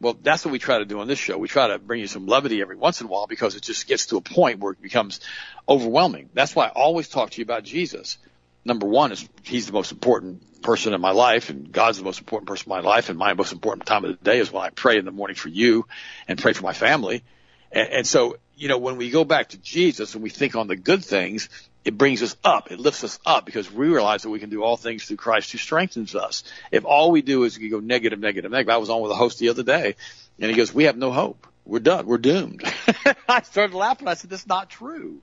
Well, 0.00 0.18
that's 0.20 0.44
what 0.44 0.50
we 0.50 0.58
try 0.58 0.78
to 0.78 0.84
do 0.84 0.98
on 0.98 1.06
this 1.06 1.20
show. 1.20 1.38
We 1.38 1.46
try 1.46 1.68
to 1.68 1.78
bring 1.78 2.00
you 2.00 2.08
some 2.08 2.26
levity 2.26 2.60
every 2.60 2.74
once 2.74 3.00
in 3.00 3.06
a 3.06 3.10
while 3.10 3.28
because 3.28 3.54
it 3.54 3.62
just 3.62 3.86
gets 3.86 4.06
to 4.06 4.16
a 4.16 4.20
point 4.20 4.58
where 4.58 4.72
it 4.72 4.82
becomes 4.82 5.20
overwhelming. 5.68 6.30
That's 6.34 6.56
why 6.56 6.66
I 6.66 6.70
always 6.70 7.08
talk 7.08 7.30
to 7.30 7.38
you 7.38 7.44
about 7.44 7.62
Jesus. 7.62 8.18
Number 8.64 8.88
one 8.88 9.12
is 9.12 9.28
he's 9.44 9.68
the 9.68 9.72
most 9.72 9.92
important 9.92 10.62
person 10.62 10.94
in 10.94 11.00
my 11.00 11.12
life 11.12 11.48
and 11.48 11.70
God's 11.70 11.98
the 11.98 12.04
most 12.04 12.18
important 12.18 12.48
person 12.48 12.72
in 12.72 12.76
my 12.76 12.80
life 12.80 13.10
and 13.10 13.18
my 13.20 13.34
most 13.34 13.52
important 13.52 13.86
time 13.86 14.04
of 14.04 14.10
the 14.18 14.24
day 14.24 14.40
is 14.40 14.50
when 14.50 14.64
I 14.64 14.70
pray 14.70 14.98
in 14.98 15.04
the 15.04 15.12
morning 15.12 15.36
for 15.36 15.48
you 15.48 15.86
and 16.26 16.40
pray 16.40 16.54
for 16.54 16.64
my 16.64 16.72
family. 16.72 17.22
And, 17.70 17.88
and 17.88 18.06
so, 18.06 18.38
you 18.56 18.66
know, 18.66 18.78
when 18.78 18.96
we 18.96 19.10
go 19.10 19.24
back 19.24 19.50
to 19.50 19.58
Jesus 19.58 20.14
and 20.14 20.24
we 20.24 20.30
think 20.30 20.56
on 20.56 20.66
the 20.66 20.74
good 20.74 21.04
things, 21.04 21.48
it 21.88 21.96
brings 21.96 22.22
us 22.22 22.36
up. 22.44 22.70
It 22.70 22.78
lifts 22.78 23.02
us 23.02 23.18
up 23.24 23.46
because 23.46 23.72
we 23.72 23.88
realize 23.88 24.22
that 24.22 24.28
we 24.28 24.38
can 24.38 24.50
do 24.50 24.62
all 24.62 24.76
things 24.76 25.04
through 25.04 25.16
Christ 25.16 25.50
who 25.52 25.56
strengthens 25.56 26.14
us. 26.14 26.44
If 26.70 26.84
all 26.84 27.10
we 27.10 27.22
do 27.22 27.44
is 27.44 27.58
we 27.58 27.70
go 27.70 27.80
negative, 27.80 28.20
negative, 28.20 28.50
negative. 28.50 28.74
I 28.74 28.76
was 28.76 28.90
on 28.90 29.00
with 29.00 29.10
a 29.10 29.14
host 29.14 29.38
the 29.38 29.48
other 29.48 29.62
day 29.62 29.96
and 30.38 30.50
he 30.50 30.56
goes, 30.56 30.72
we 30.72 30.84
have 30.84 30.98
no 30.98 31.10
hope. 31.12 31.46
We're 31.64 31.78
done. 31.78 32.04
We're 32.04 32.18
doomed. 32.18 32.62
I 33.28 33.40
started 33.40 33.74
laughing. 33.74 34.06
I 34.06 34.14
said, 34.14 34.28
that's 34.28 34.46
not 34.46 34.68
true. 34.68 35.22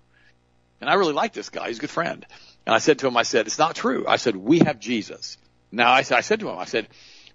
And 0.82 0.90
I 0.90 0.96
really 0.96 1.14
like 1.14 1.34
this 1.34 1.50
guy. 1.50 1.68
He's 1.68 1.78
a 1.78 1.82
good 1.82 1.92
friend. 1.92 2.26
And 2.66 2.74
I 2.74 2.80
said 2.80 2.98
to 3.00 3.08
him, 3.08 3.16
I 3.16 3.24
said, 3.24 3.46
it's 3.46 3.60
not 3.60 3.76
true. 3.76 4.06
I 4.08 4.16
said, 4.16 4.36
we 4.36 4.58
have 4.60 4.80
Jesus. 4.80 5.38
Now 5.72 5.92
I 5.92 6.02
said, 6.02 6.18
I 6.18 6.22
said 6.22 6.40
to 6.40 6.50
him, 6.50 6.58
I 6.58 6.66
said, 6.66 6.88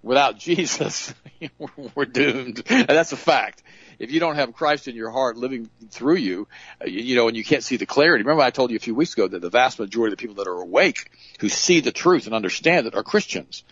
without 0.02 0.38
Jesus, 0.38 1.14
we're 1.94 2.04
doomed. 2.04 2.64
And 2.68 2.88
that's 2.88 3.12
a 3.12 3.16
fact. 3.16 3.62
If 4.00 4.10
you 4.10 4.18
don't 4.18 4.36
have 4.36 4.54
Christ 4.54 4.88
in 4.88 4.96
your 4.96 5.10
heart 5.10 5.36
living 5.36 5.68
through 5.90 6.16
you, 6.16 6.48
uh, 6.80 6.86
you 6.88 7.16
know, 7.16 7.28
and 7.28 7.36
you 7.36 7.44
can't 7.44 7.62
see 7.62 7.76
the 7.76 7.84
clarity. 7.84 8.24
Remember 8.24 8.42
I 8.42 8.50
told 8.50 8.70
you 8.70 8.76
a 8.76 8.80
few 8.80 8.94
weeks 8.94 9.12
ago 9.12 9.28
that 9.28 9.42
the 9.42 9.50
vast 9.50 9.78
majority 9.78 10.14
of 10.14 10.18
the 10.18 10.22
people 10.22 10.42
that 10.42 10.50
are 10.50 10.60
awake, 10.60 11.10
who 11.38 11.50
see 11.50 11.80
the 11.80 11.92
truth 11.92 12.24
and 12.24 12.34
understand 12.34 12.86
it, 12.86 12.94
are 12.94 13.02
Christians. 13.02 13.62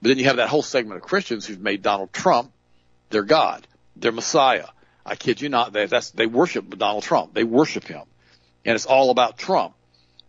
But 0.00 0.08
then 0.08 0.18
you 0.18 0.24
have 0.24 0.36
that 0.36 0.48
whole 0.48 0.62
segment 0.62 0.96
of 0.96 1.02
Christians 1.02 1.46
who've 1.46 1.60
made 1.60 1.82
Donald 1.82 2.14
Trump 2.14 2.50
their 3.10 3.24
God, 3.24 3.66
their 3.94 4.10
Messiah. 4.10 4.66
I 5.04 5.16
kid 5.16 5.42
you 5.42 5.50
not. 5.50 5.74
They, 5.74 5.84
that's, 5.84 6.10
they 6.12 6.26
worship 6.26 6.78
Donald 6.78 7.02
Trump. 7.02 7.34
They 7.34 7.44
worship 7.44 7.84
him. 7.84 8.04
And 8.64 8.74
it's 8.74 8.86
all 8.86 9.10
about 9.10 9.36
Trump. 9.36 9.74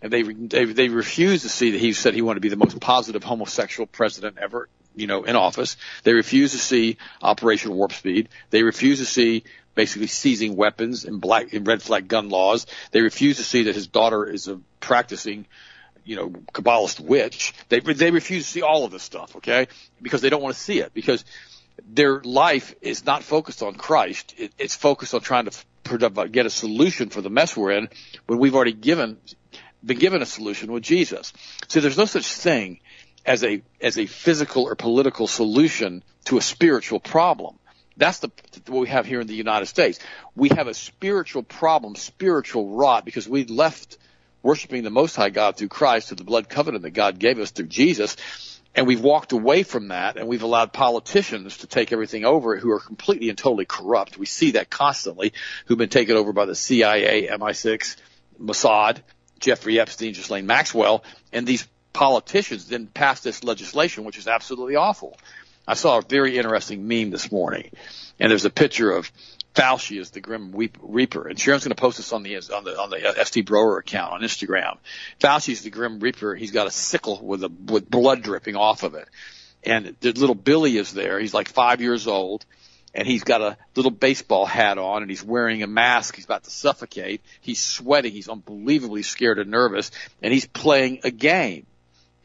And 0.01 0.11
they, 0.11 0.23
they, 0.23 0.65
they 0.65 0.89
refuse 0.89 1.43
to 1.43 1.49
see 1.49 1.71
that 1.71 1.79
he 1.79 1.93
said 1.93 2.13
he 2.13 2.21
wanted 2.21 2.35
to 2.35 2.41
be 2.41 2.49
the 2.49 2.57
most 2.57 2.77
positive 2.81 3.23
homosexual 3.23 3.87
president 3.87 4.37
ever, 4.37 4.67
you 4.95 5.07
know, 5.07 5.23
in 5.23 5.35
office. 5.35 5.77
They 6.03 6.13
refuse 6.13 6.51
to 6.51 6.57
see 6.57 6.97
Operation 7.21 7.73
Warp 7.73 7.93
Speed. 7.93 8.29
They 8.49 8.63
refuse 8.63 8.99
to 8.99 9.05
see 9.05 9.43
basically 9.75 10.07
seizing 10.07 10.55
weapons 10.55 11.05
and 11.05 11.19
black 11.19 11.53
and 11.53 11.67
red 11.67 11.81
flag 11.81 12.07
gun 12.07 12.29
laws. 12.29 12.65
They 12.91 13.01
refuse 13.01 13.37
to 13.37 13.43
see 13.43 13.63
that 13.63 13.75
his 13.75 13.87
daughter 13.87 14.25
is 14.25 14.47
a 14.47 14.59
practicing, 14.79 15.45
you 16.03 16.15
know, 16.15 16.29
Kabbalist 16.29 16.99
witch. 16.99 17.53
They 17.69 17.79
they 17.79 18.11
refuse 18.11 18.45
to 18.45 18.51
see 18.51 18.61
all 18.61 18.85
of 18.85 18.91
this 18.91 19.03
stuff, 19.03 19.35
okay? 19.37 19.67
Because 20.01 20.21
they 20.21 20.29
don't 20.29 20.41
want 20.41 20.55
to 20.55 20.61
see 20.61 20.79
it 20.79 20.93
because 20.93 21.25
their 21.87 22.21
life 22.21 22.73
is 22.81 23.05
not 23.05 23.23
focused 23.23 23.61
on 23.61 23.75
Christ. 23.75 24.33
It, 24.37 24.53
it's 24.57 24.75
focused 24.75 25.13
on 25.13 25.21
trying 25.21 25.45
to 25.45 26.29
get 26.31 26.45
a 26.45 26.49
solution 26.49 27.09
for 27.09 27.21
the 27.21 27.29
mess 27.29 27.55
we're 27.55 27.71
in 27.71 27.89
when 28.25 28.39
we've 28.39 28.55
already 28.55 28.73
given 28.73 29.17
been 29.85 29.99
given 29.99 30.21
a 30.21 30.25
solution 30.25 30.71
with 30.71 30.81
Jesus. 30.81 31.31
See, 31.67 31.79
there's 31.79 31.97
no 31.97 32.05
such 32.05 32.25
thing 32.25 32.79
as 33.25 33.43
a 33.43 33.61
as 33.81 33.97
a 33.97 34.05
physical 34.05 34.63
or 34.63 34.75
political 34.75 35.27
solution 35.27 36.03
to 36.25 36.37
a 36.37 36.41
spiritual 36.41 36.99
problem. 36.99 37.57
That's 37.97 38.19
the 38.19 38.31
what 38.67 38.81
we 38.81 38.87
have 38.89 39.05
here 39.05 39.21
in 39.21 39.27
the 39.27 39.35
United 39.35 39.67
States. 39.67 39.99
We 40.35 40.49
have 40.49 40.67
a 40.67 40.73
spiritual 40.73 41.43
problem, 41.43 41.95
spiritual 41.95 42.75
rot, 42.75 43.05
because 43.05 43.27
we 43.27 43.45
left 43.45 43.97
worshiping 44.43 44.83
the 44.83 44.89
Most 44.89 45.15
High 45.15 45.29
God 45.29 45.57
through 45.57 45.69
Christ, 45.69 46.09
through 46.09 46.17
the 46.17 46.23
blood 46.23 46.49
covenant 46.49 46.83
that 46.83 46.91
God 46.91 47.17
gave 47.19 47.39
us 47.39 47.51
through 47.51 47.67
Jesus, 47.67 48.17
and 48.75 48.85
we've 48.85 49.01
walked 49.01 49.31
away 49.31 49.63
from 49.63 49.87
that, 49.87 50.17
and 50.17 50.27
we've 50.27 50.43
allowed 50.43 50.73
politicians 50.73 51.57
to 51.57 51.67
take 51.67 51.93
everything 51.93 52.25
over 52.25 52.57
who 52.57 52.71
are 52.71 52.79
completely 52.79 53.29
and 53.29 53.37
totally 53.37 53.65
corrupt. 53.65 54.17
We 54.17 54.25
see 54.25 54.51
that 54.51 54.69
constantly, 54.69 55.33
who've 55.65 55.77
been 55.77 55.89
taken 55.89 56.17
over 56.17 56.33
by 56.33 56.45
the 56.45 56.55
CIA, 56.55 57.27
MI6, 57.27 57.95
Mossad, 58.39 58.97
Jeffrey 59.39 59.79
Epstein, 59.79 60.13
Ghislaine 60.13 60.45
Maxwell, 60.45 61.03
and 61.31 61.47
these 61.47 61.67
politicians 61.95 62.67
then 62.67 62.87
pass 62.87 63.21
this 63.21 63.43
legislation, 63.43 64.03
which 64.03 64.17
is 64.17 64.27
absolutely 64.27 64.75
awful. 64.75 65.17
I 65.67 65.73
saw 65.73 65.97
a 65.97 66.01
very 66.01 66.37
interesting 66.37 66.87
meme 66.87 67.09
this 67.09 67.31
morning, 67.31 67.71
and 68.19 68.29
there's 68.29 68.45
a 68.45 68.51
picture 68.51 68.91
of 68.91 69.11
Fauci 69.55 69.99
as 69.99 70.11
the 70.11 70.19
Grim 70.19 70.53
Reaper, 70.53 71.27
and 71.27 71.39
Sharon's 71.39 71.63
going 71.63 71.73
to 71.73 71.81
post 71.81 71.97
this 71.97 72.11
on 72.11 72.21
the 72.21 72.35
on 72.35 72.65
the 72.65 72.77
on 72.77 72.89
the 72.89 73.07
uh, 73.07 73.23
ST 73.23 73.45
Broer 73.45 73.79
account 73.79 74.13
on 74.13 74.21
Instagram. 74.21 74.77
Fauci's 75.19 75.61
the 75.61 75.69
Grim 75.69 76.01
Reaper. 76.01 76.35
He's 76.35 76.51
got 76.51 76.67
a 76.67 76.71
sickle 76.71 77.19
with 77.23 77.43
a 77.43 77.49
with 77.49 77.89
blood 77.89 78.21
dripping 78.21 78.57
off 78.57 78.83
of 78.83 78.93
it, 78.95 79.07
and 79.63 79.95
the 80.01 80.11
little 80.11 80.35
Billy 80.35 80.77
is 80.77 80.93
there. 80.93 81.17
He's 81.17 81.33
like 81.33 81.47
five 81.47 81.79
years 81.79 82.07
old, 82.07 82.45
and 82.93 83.07
he's 83.07 83.23
got 83.23 83.41
a 83.41 83.57
little 83.75 83.91
baseball 83.91 84.45
hat 84.45 84.77
on 84.77 85.01
and 85.01 85.09
he's 85.09 85.23
wearing 85.23 85.63
a 85.63 85.67
mask. 85.67 86.15
He's 86.15 86.25
about 86.25 86.43
to 86.43 86.49
suffocate. 86.49 87.21
He's 87.41 87.61
sweating. 87.61 88.11
He's 88.11 88.29
unbelievably 88.29 89.03
scared 89.03 89.39
and 89.39 89.51
nervous 89.51 89.91
and 90.21 90.33
he's 90.33 90.47
playing 90.47 91.01
a 91.03 91.11
game. 91.11 91.65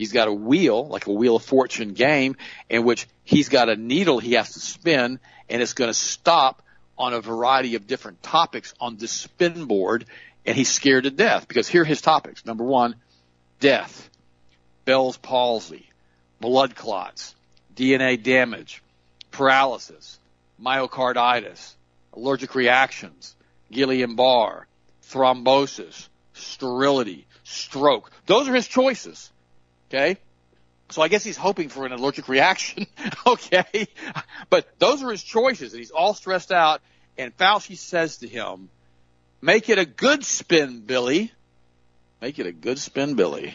He's 0.00 0.12
got 0.12 0.28
a 0.28 0.32
wheel, 0.32 0.88
like 0.88 1.08
a 1.08 1.12
wheel 1.12 1.36
of 1.36 1.42
fortune 1.42 1.92
game 1.92 2.36
in 2.70 2.84
which 2.84 3.06
he's 3.22 3.50
got 3.50 3.68
a 3.68 3.76
needle 3.76 4.18
he 4.18 4.32
has 4.32 4.54
to 4.54 4.58
spin 4.58 5.20
and 5.50 5.60
it's 5.60 5.74
going 5.74 5.90
to 5.90 5.94
stop 5.94 6.62
on 6.96 7.12
a 7.12 7.20
variety 7.20 7.74
of 7.74 7.86
different 7.86 8.22
topics 8.22 8.72
on 8.80 8.96
this 8.96 9.12
spin 9.12 9.66
board 9.66 10.06
and 10.46 10.56
he's 10.56 10.70
scared 10.70 11.04
to 11.04 11.10
death 11.10 11.46
because 11.46 11.68
here 11.68 11.82
are 11.82 11.84
his 11.84 12.00
topics. 12.00 12.46
Number 12.46 12.64
one, 12.64 12.94
death, 13.60 14.08
Bell's 14.86 15.18
palsy, 15.18 15.86
blood 16.40 16.74
clots, 16.74 17.34
DNA 17.76 18.22
damage, 18.22 18.82
paralysis, 19.30 20.18
myocarditis, 20.58 21.74
allergic 22.14 22.54
reactions, 22.54 23.36
Guillain-Barre, 23.70 24.66
thrombosis, 25.10 26.08
sterility, 26.32 27.26
stroke. 27.44 28.10
Those 28.24 28.48
are 28.48 28.54
his 28.54 28.66
choices. 28.66 29.30
Okay? 29.90 30.18
So 30.90 31.02
I 31.02 31.08
guess 31.08 31.22
he's 31.22 31.36
hoping 31.36 31.68
for 31.68 31.86
an 31.86 31.92
allergic 31.92 32.28
reaction. 32.28 32.86
okay? 33.26 33.88
But 34.48 34.68
those 34.78 35.02
are 35.02 35.10
his 35.10 35.22
choices 35.22 35.72
and 35.72 35.80
he's 35.80 35.90
all 35.90 36.14
stressed 36.14 36.52
out 36.52 36.80
and 37.18 37.36
Fauci 37.36 37.76
says 37.76 38.18
to 38.18 38.28
him, 38.28 38.70
make 39.40 39.68
it 39.68 39.78
a 39.78 39.84
good 39.84 40.24
spin, 40.24 40.80
Billy. 40.80 41.32
Make 42.20 42.38
it 42.38 42.46
a 42.46 42.52
good 42.52 42.78
spin, 42.78 43.14
Billy. 43.14 43.54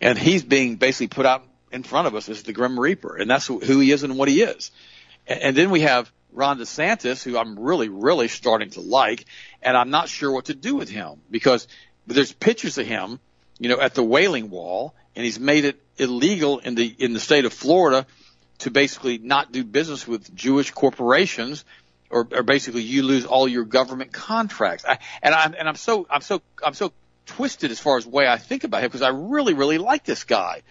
And 0.00 0.18
he's 0.18 0.42
being 0.42 0.76
basically 0.76 1.08
put 1.08 1.26
out 1.26 1.44
in 1.72 1.82
front 1.82 2.06
of 2.06 2.14
us 2.14 2.28
as 2.28 2.42
the 2.42 2.52
Grim 2.52 2.78
Reaper. 2.78 3.16
And 3.16 3.30
that's 3.30 3.46
who 3.46 3.58
he 3.60 3.90
is 3.90 4.02
and 4.02 4.18
what 4.18 4.28
he 4.28 4.42
is. 4.42 4.70
And 5.26 5.56
then 5.56 5.70
we 5.70 5.80
have 5.80 6.10
Ron 6.32 6.58
DeSantis, 6.58 7.22
who 7.22 7.38
I'm 7.38 7.58
really, 7.58 7.88
really 7.88 8.28
starting 8.28 8.70
to 8.70 8.80
like, 8.80 9.24
and 9.62 9.76
I'm 9.76 9.90
not 9.90 10.08
sure 10.08 10.30
what 10.30 10.46
to 10.46 10.54
do 10.54 10.76
with 10.76 10.90
him 10.90 11.20
because 11.30 11.66
there's 12.06 12.32
pictures 12.32 12.78
of 12.78 12.86
him, 12.86 13.18
you 13.58 13.70
know, 13.70 13.80
at 13.80 13.94
the 13.94 14.02
Wailing 14.02 14.50
Wall, 14.50 14.94
and 15.16 15.24
he's 15.24 15.40
made 15.40 15.64
it 15.64 15.80
illegal 15.96 16.58
in 16.58 16.74
the 16.74 16.94
in 16.98 17.14
the 17.14 17.20
state 17.20 17.46
of 17.46 17.52
Florida 17.52 18.06
to 18.58 18.70
basically 18.70 19.18
not 19.18 19.50
do 19.50 19.64
business 19.64 20.06
with 20.06 20.34
Jewish 20.34 20.70
corporations, 20.70 21.64
or, 22.10 22.28
or 22.32 22.42
basically 22.42 22.82
you 22.82 23.02
lose 23.02 23.24
all 23.24 23.48
your 23.48 23.64
government 23.64 24.12
contracts. 24.12 24.84
I, 24.86 24.98
and 25.22 25.34
I'm 25.34 25.54
and 25.54 25.68
I'm 25.68 25.74
so 25.74 26.06
I'm 26.10 26.20
so 26.20 26.42
I'm 26.64 26.74
so 26.74 26.92
twisted 27.26 27.70
as 27.70 27.80
far 27.80 27.96
as 27.96 28.04
the 28.04 28.10
way 28.10 28.28
I 28.28 28.36
think 28.38 28.64
about 28.64 28.82
him 28.82 28.88
because 28.88 29.02
I 29.02 29.08
really, 29.08 29.54
really 29.54 29.78
like 29.78 30.04
this 30.04 30.24
guy. 30.24 30.62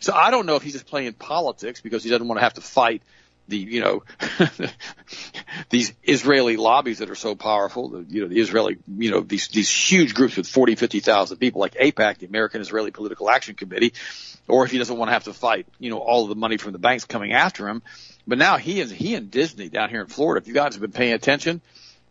So 0.00 0.12
I 0.12 0.30
don't 0.30 0.46
know 0.46 0.56
if 0.56 0.62
he's 0.62 0.74
just 0.74 0.86
playing 0.86 1.12
politics 1.14 1.80
because 1.80 2.04
he 2.04 2.10
doesn't 2.10 2.28
want 2.28 2.38
to 2.38 2.42
have 2.44 2.54
to 2.54 2.60
fight 2.60 3.02
the 3.48 3.56
you 3.56 3.80
know 3.80 4.02
these 5.70 5.92
Israeli 6.02 6.56
lobbies 6.56 6.98
that 6.98 7.10
are 7.10 7.14
so 7.14 7.34
powerful, 7.34 7.88
the, 7.90 8.06
you 8.08 8.22
know 8.22 8.28
the 8.28 8.40
Israeli 8.40 8.78
you 8.96 9.10
know 9.10 9.20
these 9.20 9.48
these 9.48 9.70
huge 9.70 10.14
groups 10.14 10.36
with 10.36 10.48
40, 10.48 10.76
50,000 10.76 11.36
people 11.38 11.60
like 11.60 11.74
AIPAC, 11.74 12.18
the 12.18 12.26
American 12.26 12.60
Israeli 12.60 12.90
Political 12.90 13.30
Action 13.30 13.54
Committee, 13.54 13.92
or 14.48 14.64
if 14.64 14.70
he 14.70 14.78
doesn't 14.78 14.96
want 14.96 15.08
to 15.08 15.12
have 15.12 15.24
to 15.24 15.32
fight 15.32 15.66
you 15.78 15.90
know 15.90 15.98
all 15.98 16.22
of 16.22 16.28
the 16.28 16.34
money 16.34 16.56
from 16.56 16.72
the 16.72 16.78
banks 16.78 17.04
coming 17.04 17.32
after 17.32 17.68
him. 17.68 17.82
But 18.26 18.38
now 18.38 18.56
he 18.56 18.80
is 18.80 18.90
he 18.90 19.14
and 19.14 19.30
Disney 19.30 19.68
down 19.68 19.90
here 19.90 20.00
in 20.00 20.06
Florida. 20.06 20.42
If 20.42 20.48
you 20.48 20.54
guys 20.54 20.74
have 20.74 20.80
been 20.80 20.92
paying 20.92 21.12
attention, 21.12 21.60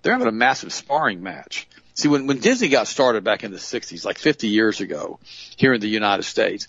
they're 0.01 0.13
having 0.13 0.27
a 0.27 0.31
massive 0.31 0.71
sparring 0.71 1.23
match. 1.23 1.67
See, 1.95 2.07
when 2.07 2.27
when 2.27 2.39
Disney 2.39 2.69
got 2.69 2.87
started 2.87 3.23
back 3.23 3.43
in 3.43 3.51
the 3.51 3.57
60s, 3.57 4.05
like 4.05 4.17
50 4.17 4.47
years 4.47 4.81
ago, 4.81 5.19
here 5.57 5.73
in 5.73 5.81
the 5.81 5.87
United 5.87 6.23
States, 6.23 6.67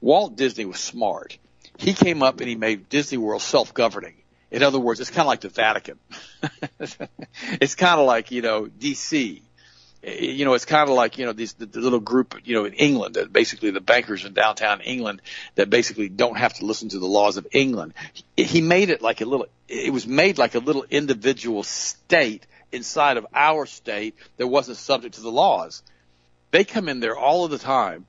Walt 0.00 0.36
Disney 0.36 0.64
was 0.64 0.78
smart 0.78 1.38
he 1.78 1.92
came 1.92 2.22
up 2.22 2.40
and 2.40 2.48
he 2.48 2.56
made 2.56 2.88
Disney 2.88 3.18
World 3.18 3.42
self-governing. 3.42 4.14
In 4.50 4.62
other 4.62 4.78
words, 4.78 5.00
it's 5.00 5.10
kind 5.10 5.22
of 5.22 5.26
like 5.26 5.40
the 5.40 5.48
Vatican. 5.48 5.98
it's 7.60 7.74
kind 7.74 8.00
of 8.00 8.06
like, 8.06 8.30
you 8.30 8.42
know, 8.42 8.66
DC. 8.66 9.42
You 10.02 10.44
know, 10.44 10.54
it's 10.54 10.64
kind 10.64 10.88
of 10.88 10.94
like, 10.94 11.18
you 11.18 11.26
know, 11.26 11.32
these, 11.32 11.54
the, 11.54 11.66
the 11.66 11.80
little 11.80 11.98
group, 11.98 12.36
you 12.44 12.54
know, 12.54 12.64
in 12.64 12.74
England, 12.74 13.16
that 13.16 13.32
basically 13.32 13.70
the 13.72 13.80
bankers 13.80 14.24
in 14.24 14.34
downtown 14.34 14.80
England 14.82 15.20
that 15.56 15.68
basically 15.68 16.08
don't 16.08 16.36
have 16.36 16.54
to 16.54 16.64
listen 16.64 16.90
to 16.90 17.00
the 17.00 17.06
laws 17.06 17.38
of 17.38 17.46
England. 17.50 17.92
He, 18.36 18.44
he 18.44 18.60
made 18.60 18.90
it 18.90 19.02
like 19.02 19.20
a 19.20 19.24
little, 19.24 19.46
it 19.66 19.92
was 19.92 20.06
made 20.06 20.38
like 20.38 20.54
a 20.54 20.60
little 20.60 20.84
individual 20.90 21.64
state 21.64 22.46
inside 22.70 23.16
of 23.16 23.26
our 23.34 23.66
state 23.66 24.14
that 24.36 24.46
wasn't 24.46 24.76
subject 24.76 25.16
to 25.16 25.22
the 25.22 25.32
laws. 25.32 25.82
They 26.52 26.62
come 26.64 26.88
in 26.88 27.00
there 27.00 27.16
all 27.16 27.44
of 27.44 27.50
the 27.50 27.58
time 27.58 28.06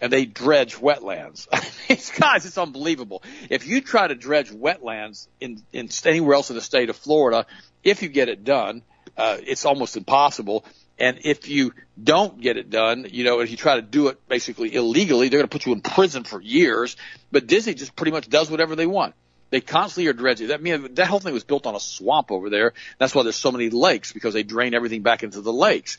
and 0.00 0.12
they 0.12 0.24
dredge 0.24 0.76
wetlands. 0.76 1.48
it's, 1.88 2.16
guys, 2.16 2.46
it's 2.46 2.58
unbelievable. 2.58 3.22
If 3.50 3.66
you 3.66 3.80
try 3.80 4.06
to 4.06 4.14
dredge 4.14 4.50
wetlands 4.50 5.28
in, 5.40 5.62
in 5.72 5.88
anywhere 6.04 6.34
else 6.34 6.50
in 6.50 6.56
the 6.56 6.62
state 6.62 6.90
of 6.90 6.96
Florida, 6.96 7.46
if 7.84 8.02
you 8.02 8.08
get 8.08 8.28
it 8.28 8.44
done, 8.44 8.82
uh, 9.16 9.38
it's 9.44 9.64
almost 9.64 9.96
impossible. 9.96 10.64
And 10.98 11.20
if 11.24 11.48
you 11.48 11.72
don't 12.02 12.40
get 12.40 12.56
it 12.56 12.70
done, 12.70 13.06
you 13.10 13.24
know, 13.24 13.40
if 13.40 13.50
you 13.50 13.56
try 13.56 13.76
to 13.76 13.82
do 13.82 14.08
it 14.08 14.26
basically 14.28 14.74
illegally, 14.74 15.28
they're 15.28 15.38
going 15.38 15.48
to 15.48 15.52
put 15.52 15.66
you 15.66 15.72
in 15.72 15.80
prison 15.80 16.24
for 16.24 16.40
years. 16.40 16.96
But 17.30 17.46
Disney 17.46 17.74
just 17.74 17.94
pretty 17.94 18.12
much 18.12 18.28
does 18.28 18.50
whatever 18.50 18.74
they 18.74 18.86
want. 18.86 19.14
They 19.50 19.60
constantly 19.60 20.10
are 20.10 20.12
dredging. 20.12 20.48
That 20.48 20.62
mean 20.62 20.94
that 20.94 21.06
whole 21.06 21.20
thing 21.20 21.32
was 21.32 21.44
built 21.44 21.66
on 21.66 21.74
a 21.74 21.80
swamp 21.80 22.30
over 22.30 22.50
there. 22.50 22.74
That's 22.98 23.14
why 23.14 23.22
there's 23.22 23.36
so 23.36 23.52
many 23.52 23.70
lakes 23.70 24.12
because 24.12 24.34
they 24.34 24.42
drain 24.42 24.74
everything 24.74 25.02
back 25.02 25.22
into 25.22 25.40
the 25.40 25.52
lakes. 25.52 25.96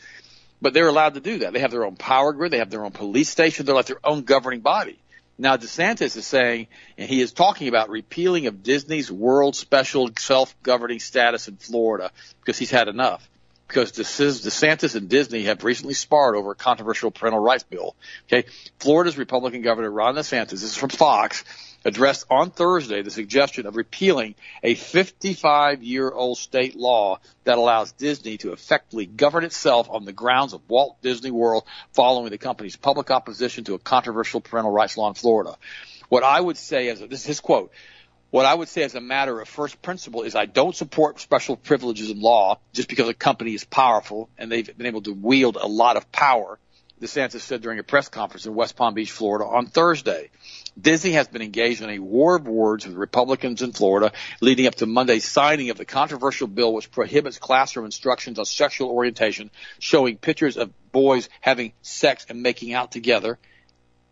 But 0.61 0.73
they're 0.73 0.87
allowed 0.87 1.13
to 1.13 1.21
do 1.21 1.39
that. 1.39 1.53
They 1.53 1.59
have 1.59 1.71
their 1.71 1.85
own 1.85 1.95
power 1.95 2.33
grid. 2.33 2.51
They 2.51 2.57
have 2.57 2.69
their 2.69 2.83
own 2.83 2.91
police 2.91 3.29
station. 3.29 3.65
They're 3.65 3.75
like 3.75 3.85
their 3.85 3.99
own 4.03 4.23
governing 4.23 4.59
body. 4.59 4.99
Now 5.37 5.55
DeSantis 5.55 6.17
is 6.17 6.27
saying, 6.27 6.67
and 6.97 7.09
he 7.09 7.21
is 7.21 7.31
talking 7.31 7.69
about 7.69 7.89
repealing 7.89 8.47
of 8.47 8.61
Disney's 8.61 9.09
world 9.09 9.55
special 9.55 10.09
self-governing 10.17 10.99
status 10.99 11.47
in 11.47 11.55
Florida 11.55 12.11
because 12.41 12.57
he's 12.57 12.71
had 12.71 12.89
enough. 12.89 13.27
Because 13.65 13.93
DeSantis 13.93 14.95
and 14.95 15.07
Disney 15.07 15.43
have 15.43 15.63
recently 15.63 15.93
sparred 15.93 16.35
over 16.35 16.51
a 16.51 16.55
controversial 16.55 17.09
parental 17.09 17.39
rights 17.39 17.63
bill. 17.63 17.95
Okay, 18.27 18.49
Florida's 18.79 19.17
Republican 19.17 19.61
Governor 19.61 19.91
Ron 19.91 20.15
DeSantis, 20.15 20.49
this 20.49 20.63
is 20.63 20.75
from 20.75 20.89
Fox, 20.89 21.45
addressed 21.85 22.25
on 22.29 22.51
Thursday 22.51 23.01
the 23.01 23.11
suggestion 23.11 23.65
of 23.65 23.75
repealing 23.75 24.35
a 24.63 24.75
55 24.75 25.83
year 25.83 26.11
old 26.11 26.37
state 26.37 26.75
law 26.75 27.19
that 27.43 27.57
allows 27.57 27.91
Disney 27.93 28.37
to 28.37 28.51
effectively 28.51 29.05
govern 29.05 29.43
itself 29.43 29.89
on 29.89 30.05
the 30.05 30.13
grounds 30.13 30.53
of 30.53 30.61
Walt 30.67 31.01
Disney 31.01 31.31
World 31.31 31.63
following 31.93 32.29
the 32.29 32.37
company's 32.37 32.75
public 32.75 33.11
opposition 33.11 33.63
to 33.65 33.73
a 33.73 33.79
controversial 33.79 34.41
parental 34.41 34.71
rights 34.71 34.97
law 34.97 35.07
in 35.07 35.13
Florida. 35.13 35.57
What 36.09 36.23
I 36.23 36.39
would 36.39 36.57
say 36.57 36.89
as 36.89 37.01
a, 37.01 37.07
this 37.07 37.21
is 37.21 37.25
his 37.25 37.39
quote, 37.39 37.71
what 38.31 38.45
I 38.45 38.53
would 38.53 38.67
say 38.67 38.83
as 38.83 38.93
a 38.93 39.01
matter 39.01 39.39
of 39.39 39.47
first 39.47 39.81
principle 39.81 40.21
is 40.21 40.35
I 40.35 40.45
don't 40.45 40.75
support 40.75 41.19
special 41.19 41.55
privileges 41.55 42.11
in 42.11 42.21
law 42.21 42.59
just 42.73 42.87
because 42.87 43.09
a 43.09 43.13
company 43.13 43.55
is 43.55 43.63
powerful 43.63 44.29
and 44.37 44.51
they've 44.51 44.77
been 44.77 44.85
able 44.85 45.01
to 45.03 45.13
wield 45.13 45.57
a 45.59 45.67
lot 45.67 45.97
of 45.97 46.11
power. 46.11 46.59
DeSantis 47.01 47.41
said 47.41 47.61
during 47.61 47.79
a 47.79 47.83
press 47.83 48.09
conference 48.09 48.45
in 48.45 48.53
West 48.53 48.75
Palm 48.75 48.93
Beach, 48.93 49.11
Florida 49.11 49.45
on 49.45 49.67
Thursday. 49.67 50.29
Disney 50.79 51.11
has 51.11 51.27
been 51.27 51.41
engaged 51.41 51.81
in 51.81 51.89
a 51.89 51.99
war 51.99 52.35
of 52.35 52.47
words 52.47 52.85
with 52.85 52.95
Republicans 52.95 53.61
in 53.61 53.71
Florida 53.71 54.11
leading 54.41 54.67
up 54.67 54.75
to 54.75 54.85
Monday's 54.85 55.27
signing 55.27 55.69
of 55.69 55.77
the 55.77 55.85
controversial 55.85 56.47
bill 56.47 56.73
which 56.73 56.91
prohibits 56.91 57.37
classroom 57.37 57.85
instructions 57.85 58.37
on 58.37 58.45
sexual 58.45 58.89
orientation 58.89 59.49
showing 59.79 60.17
pictures 60.17 60.57
of 60.57 60.71
boys 60.91 61.29
having 61.41 61.73
sex 61.81 62.25
and 62.29 62.43
making 62.43 62.73
out 62.73 62.91
together 62.91 63.39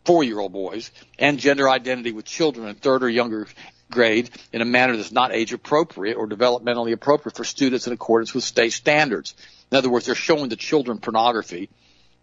four 0.06 0.24
year 0.24 0.40
old 0.40 0.54
boys 0.54 0.92
and 1.20 1.40
gender 1.40 1.70
identity 1.70 2.12
with 2.12 2.26
children 2.26 2.68
in 2.68 2.76
third 2.76 3.04
or 3.04 3.10
younger 3.10 3.48
grade 3.92 4.30
in 4.52 4.62
a 4.62 4.66
manner 4.66 4.96
that's 4.96 5.12
not 5.12 5.34
age 5.34 5.54
appropriate 5.54 6.16
or 6.16 6.28
developmentally 6.28 6.94
appropriate 6.94 7.36
for 7.36 7.44
students 7.44 7.88
in 7.88 7.94
accordance 7.94 8.34
with 8.34 8.44
state 8.44 8.74
standards. 8.74 9.36
In 9.72 9.78
other 9.78 9.90
words, 9.90 10.06
they're 10.06 10.16
showing 10.16 10.50
the 10.50 10.56
children 10.56 11.00
pornography. 11.00 11.70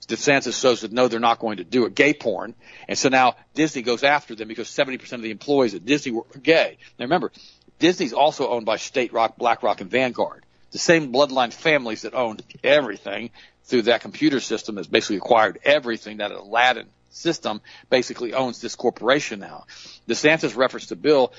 DeSantis 0.07 0.53
says 0.53 0.83
that 0.83 0.93
no, 0.93 1.09
they're 1.09 1.21
not 1.21 1.39
going 1.39 1.59
to 1.59 1.65
do 1.65 1.87
it, 1.87 1.95
gay 1.95 2.15
porn. 2.15 2.55
And 2.89 2.99
so 2.99 3.09
now 3.09 3.37
Disney 3.55 3.83
goes 3.83 4.03
after 4.03 4.35
them 4.35 4.49
because 4.49 4.69
70% 4.69 5.13
of 5.13 5.23
the 5.23 5.31
employees 5.31 5.75
at 5.75 5.85
Disney 5.85 6.13
were 6.13 6.25
gay. 6.43 6.79
Now 6.99 7.05
remember, 7.05 7.33
Disney's 7.79 8.13
also 8.13 8.49
owned 8.49 8.67
by 8.67 8.77
State 8.77 9.13
Rock, 9.13 9.37
BlackRock, 9.37 9.81
and 9.81 9.91
Vanguard. 9.91 10.45
The 10.73 10.79
same 10.79 11.13
bloodline 11.13 11.53
families 11.53 12.03
that 12.03 12.15
owned 12.15 12.43
everything 12.63 13.31
through 13.65 13.83
that 13.83 14.01
computer 14.01 14.41
system 14.41 14.77
has 14.77 14.87
basically 14.87 15.17
acquired 15.17 15.59
everything 15.65 16.19
that 16.19 16.33
Aladdin 16.33 16.89
system 17.11 17.61
basically 17.91 18.35
owns 18.35 18.61
this 18.61 18.75
corporation 18.75 19.41
now. 19.41 19.65
DeSantis 20.09 20.57
referenced 20.57 20.93
a 20.93 20.97
bill 20.97 21.33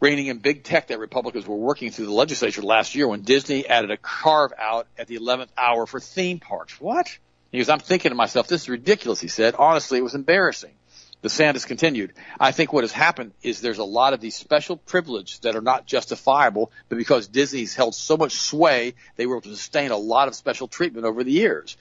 reining 0.00 0.26
in 0.26 0.38
big 0.38 0.64
tech 0.64 0.88
that 0.88 0.98
Republicans 0.98 1.46
were 1.46 1.56
working 1.56 1.90
through 1.90 2.06
the 2.06 2.12
legislature 2.12 2.62
last 2.62 2.94
year 2.94 3.08
when 3.08 3.22
Disney 3.22 3.66
added 3.66 3.90
a 3.90 3.96
carve 3.96 4.52
out 4.58 4.86
at 4.98 5.06
the 5.06 5.16
11th 5.16 5.48
hour 5.56 5.86
for 5.86 6.00
theme 6.00 6.38
parks. 6.38 6.80
What? 6.80 7.18
He 7.50 7.58
goes, 7.58 7.68
I'm 7.68 7.78
thinking 7.78 8.10
to 8.10 8.14
myself, 8.14 8.46
this 8.46 8.62
is 8.62 8.68
ridiculous, 8.68 9.20
he 9.20 9.28
said. 9.28 9.54
Honestly, 9.58 9.98
it 9.98 10.04
was 10.04 10.14
embarrassing. 10.14 10.72
The 11.20 11.28
DeSantis 11.28 11.66
continued, 11.66 12.12
I 12.38 12.52
think 12.52 12.72
what 12.72 12.84
has 12.84 12.92
happened 12.92 13.32
is 13.42 13.60
there's 13.60 13.78
a 13.78 13.84
lot 13.84 14.12
of 14.12 14.20
these 14.20 14.36
special 14.36 14.76
privileges 14.76 15.40
that 15.40 15.56
are 15.56 15.60
not 15.60 15.84
justifiable, 15.84 16.70
but 16.88 16.96
because 16.96 17.26
Disney's 17.26 17.74
held 17.74 17.96
so 17.96 18.16
much 18.16 18.32
sway, 18.32 18.94
they 19.16 19.26
were 19.26 19.34
able 19.34 19.42
to 19.42 19.56
sustain 19.56 19.90
a 19.90 19.96
lot 19.96 20.28
of 20.28 20.36
special 20.36 20.68
treatment 20.68 21.06
over 21.06 21.24
the 21.24 21.32
years. 21.32 21.76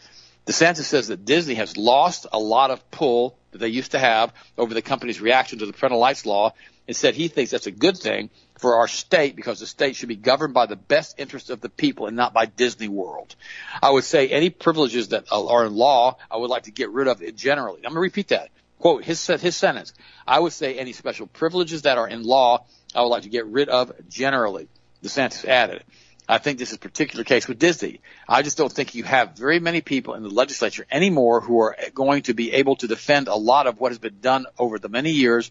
DeSantis 0.47 0.85
says 0.85 1.09
that 1.09 1.25
Disney 1.25 1.53
has 1.55 1.77
lost 1.77 2.25
a 2.31 2.39
lot 2.39 2.71
of 2.71 2.89
pull 2.89 3.36
that 3.51 3.59
they 3.59 3.67
used 3.67 3.91
to 3.91 3.99
have 3.99 4.33
over 4.57 4.73
the 4.73 4.81
company's 4.81 5.21
reaction 5.21 5.59
to 5.59 5.65
the 5.65 5.73
parental 5.73 6.01
rights 6.01 6.25
law 6.25 6.53
and 6.87 6.95
said 6.95 7.15
he 7.15 7.27
thinks 7.27 7.51
that's 7.51 7.67
a 7.67 7.71
good 7.71 7.97
thing 7.97 8.29
for 8.59 8.77
our 8.77 8.87
state 8.87 9.35
because 9.35 9.59
the 9.59 9.65
state 9.65 9.95
should 9.95 10.09
be 10.09 10.15
governed 10.15 10.53
by 10.53 10.65
the 10.65 10.75
best 10.75 11.19
interest 11.19 11.49
of 11.49 11.61
the 11.61 11.69
people 11.69 12.07
and 12.07 12.15
not 12.15 12.33
by 12.33 12.45
Disney 12.45 12.87
World. 12.87 13.35
I 13.81 13.91
would 13.91 14.03
say 14.03 14.29
any 14.29 14.49
privileges 14.49 15.09
that 15.09 15.25
are 15.31 15.65
in 15.65 15.75
law, 15.75 16.17
I 16.31 16.37
would 16.37 16.49
like 16.49 16.63
to 16.63 16.71
get 16.71 16.89
rid 16.89 17.07
of 17.07 17.21
it 17.21 17.35
generally. 17.35 17.77
I'm 17.77 17.93
going 17.93 17.95
to 17.95 17.99
repeat 17.99 18.29
that. 18.29 18.49
Quote, 18.79 19.03
his, 19.03 19.25
his 19.25 19.55
sentence. 19.55 19.93
I 20.25 20.39
would 20.39 20.53
say 20.53 20.77
any 20.77 20.93
special 20.93 21.27
privileges 21.27 21.83
that 21.83 21.97
are 21.97 22.07
in 22.07 22.23
law, 22.23 22.65
I 22.93 23.01
would 23.01 23.07
like 23.07 23.23
to 23.23 23.29
get 23.29 23.45
rid 23.47 23.69
of 23.69 23.91
generally. 24.09 24.67
DeSantis 25.03 25.45
added. 25.45 25.83
I 26.29 26.39
think 26.39 26.59
this 26.59 26.71
is 26.71 26.75
a 26.75 26.79
particular 26.79 27.23
case 27.23 27.47
with 27.47 27.57
Disney. 27.57 28.01
I 28.27 28.41
just 28.41 28.57
don't 28.57 28.71
think 28.71 28.95
you 28.95 29.03
have 29.03 29.37
very 29.37 29.59
many 29.59 29.79
people 29.81 30.13
in 30.13 30.23
the 30.23 30.29
legislature 30.29 30.85
anymore 30.91 31.39
who 31.39 31.59
are 31.61 31.77
going 31.93 32.23
to 32.23 32.33
be 32.33 32.51
able 32.53 32.75
to 32.77 32.87
defend 32.87 33.29
a 33.29 33.35
lot 33.35 33.65
of 33.65 33.79
what 33.79 33.91
has 33.91 33.99
been 33.99 34.19
done 34.19 34.45
over 34.59 34.77
the 34.77 34.89
many 34.89 35.11
years 35.11 35.49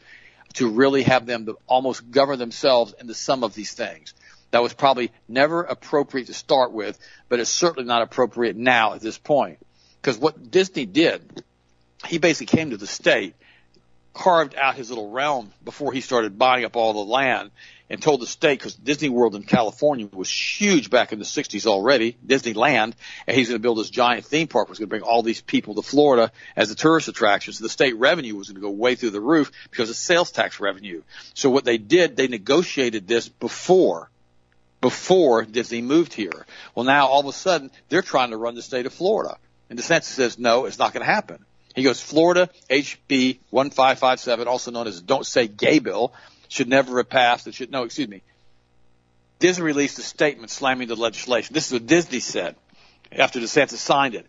to 0.54 0.68
really 0.68 1.02
have 1.04 1.24
them 1.24 1.46
to 1.46 1.58
almost 1.66 2.10
govern 2.10 2.38
themselves 2.38 2.94
into 3.00 3.14
some 3.14 3.42
of 3.42 3.54
these 3.54 3.72
things. 3.72 4.14
That 4.50 4.62
was 4.62 4.74
probably 4.74 5.12
never 5.28 5.62
appropriate 5.62 6.26
to 6.26 6.34
start 6.34 6.72
with, 6.72 6.98
but 7.28 7.40
it's 7.40 7.50
certainly 7.50 7.86
not 7.86 8.02
appropriate 8.02 8.56
now 8.56 8.94
at 8.94 9.00
this 9.00 9.18
point. 9.18 9.58
Because 10.00 10.18
what 10.18 10.50
Disney 10.50 10.86
did, 10.86 11.42
he 12.06 12.18
basically 12.18 12.56
came 12.56 12.70
to 12.70 12.76
the 12.76 12.86
state, 12.86 13.34
carved 14.16 14.54
out 14.54 14.74
his 14.74 14.88
little 14.88 15.10
realm 15.10 15.52
before 15.64 15.92
he 15.92 16.00
started 16.00 16.38
buying 16.38 16.64
up 16.64 16.74
all 16.74 16.94
the 16.94 17.10
land 17.10 17.50
and 17.88 18.02
told 18.02 18.20
the 18.20 18.26
state 18.26 18.58
because 18.58 18.74
Disney 18.74 19.10
World 19.10 19.36
in 19.36 19.42
California 19.42 20.08
was 20.10 20.30
huge 20.30 20.90
back 20.90 21.12
in 21.12 21.18
the 21.18 21.24
60s 21.24 21.66
already, 21.66 22.16
Disneyland, 22.26 22.94
and 23.26 23.36
he's 23.36 23.48
going 23.48 23.60
to 23.60 23.62
build 23.62 23.78
this 23.78 23.90
giant 23.90 24.24
theme 24.24 24.48
park 24.48 24.68
was 24.68 24.78
going 24.78 24.88
to 24.88 24.90
bring 24.90 25.02
all 25.02 25.22
these 25.22 25.42
people 25.42 25.74
to 25.74 25.82
Florida 25.82 26.32
as 26.56 26.70
a 26.70 26.74
tourist 26.74 27.08
attraction. 27.08 27.52
So 27.52 27.62
the 27.62 27.68
state 27.68 27.96
revenue 27.96 28.34
was 28.34 28.48
going 28.48 28.56
to 28.56 28.60
go 28.60 28.70
way 28.70 28.94
through 28.94 29.10
the 29.10 29.20
roof 29.20 29.52
because 29.70 29.90
of 29.90 29.96
sales 29.96 30.32
tax 30.32 30.58
revenue. 30.58 31.02
So 31.34 31.50
what 31.50 31.64
they 31.64 31.78
did, 31.78 32.16
they 32.16 32.26
negotiated 32.26 33.06
this 33.06 33.28
before 33.28 34.10
before 34.80 35.44
Disney 35.44 35.80
moved 35.80 36.12
here. 36.12 36.46
Well, 36.74 36.84
now 36.84 37.06
all 37.06 37.20
of 37.20 37.26
a 37.26 37.32
sudden 37.32 37.70
they're 37.88 38.02
trying 38.02 38.30
to 38.30 38.36
run 38.36 38.54
the 38.54 38.62
state 38.62 38.86
of 38.86 38.92
Florida. 38.92 39.38
And 39.68 39.78
DeSantis 39.78 40.04
says, 40.04 40.38
no, 40.38 40.66
it's 40.66 40.78
not 40.78 40.92
going 40.92 41.04
to 41.04 41.12
happen. 41.12 41.44
He 41.76 41.82
goes, 41.82 42.00
Florida 42.00 42.48
HB 42.70 43.38
1557, 43.50 44.48
also 44.48 44.70
known 44.70 44.86
as 44.86 45.02
Don't 45.02 45.26
Say 45.26 45.46
Gay 45.46 45.78
Bill, 45.78 46.14
should 46.48 46.68
never 46.68 46.96
have 46.96 47.10
passed. 47.10 47.46
It 47.46 47.54
should 47.54 47.70
no, 47.70 47.84
excuse 47.84 48.08
me. 48.08 48.22
Disney 49.38 49.62
released 49.62 49.98
a 49.98 50.02
statement 50.02 50.50
slamming 50.50 50.88
the 50.88 50.96
legislation. 50.96 51.52
This 51.52 51.66
is 51.66 51.74
what 51.74 51.86
Disney 51.86 52.20
said 52.20 52.56
after 53.12 53.38
DeSantis 53.40 53.76
signed 53.76 54.14
it. 54.14 54.26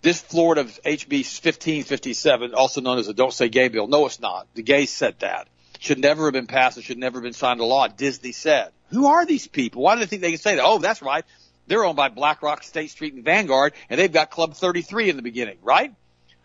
This 0.00 0.22
Florida 0.22 0.64
HB 0.64 1.12
1557, 1.12 2.54
also 2.54 2.80
known 2.80 2.98
as 2.98 3.08
the 3.08 3.14
Don't 3.14 3.32
Say 3.32 3.50
Gay 3.50 3.68
bill, 3.68 3.86
no, 3.86 4.06
it's 4.06 4.20
not. 4.20 4.46
The 4.54 4.62
gays 4.62 4.90
said 4.90 5.18
that. 5.20 5.48
Should 5.80 5.98
never 5.98 6.24
have 6.24 6.32
been 6.32 6.46
passed. 6.46 6.78
It 6.78 6.84
should 6.84 6.96
never 6.96 7.18
have 7.18 7.24
been 7.24 7.34
signed 7.34 7.60
into 7.60 7.66
law. 7.66 7.88
Disney 7.88 8.32
said. 8.32 8.70
Who 8.88 9.06
are 9.06 9.26
these 9.26 9.46
people? 9.46 9.82
Why 9.82 9.96
do 9.96 10.00
they 10.00 10.06
think 10.06 10.22
they 10.22 10.30
can 10.30 10.40
say 10.40 10.54
that? 10.54 10.64
Oh, 10.64 10.78
that's 10.78 11.02
right. 11.02 11.26
They're 11.66 11.84
owned 11.84 11.96
by 11.96 12.08
BlackRock, 12.08 12.62
State 12.62 12.90
Street, 12.90 13.12
and 13.12 13.24
Vanguard, 13.24 13.74
and 13.90 14.00
they've 14.00 14.12
got 14.12 14.30
Club 14.30 14.54
33 14.54 15.10
in 15.10 15.16
the 15.16 15.22
beginning, 15.22 15.58
right? 15.62 15.94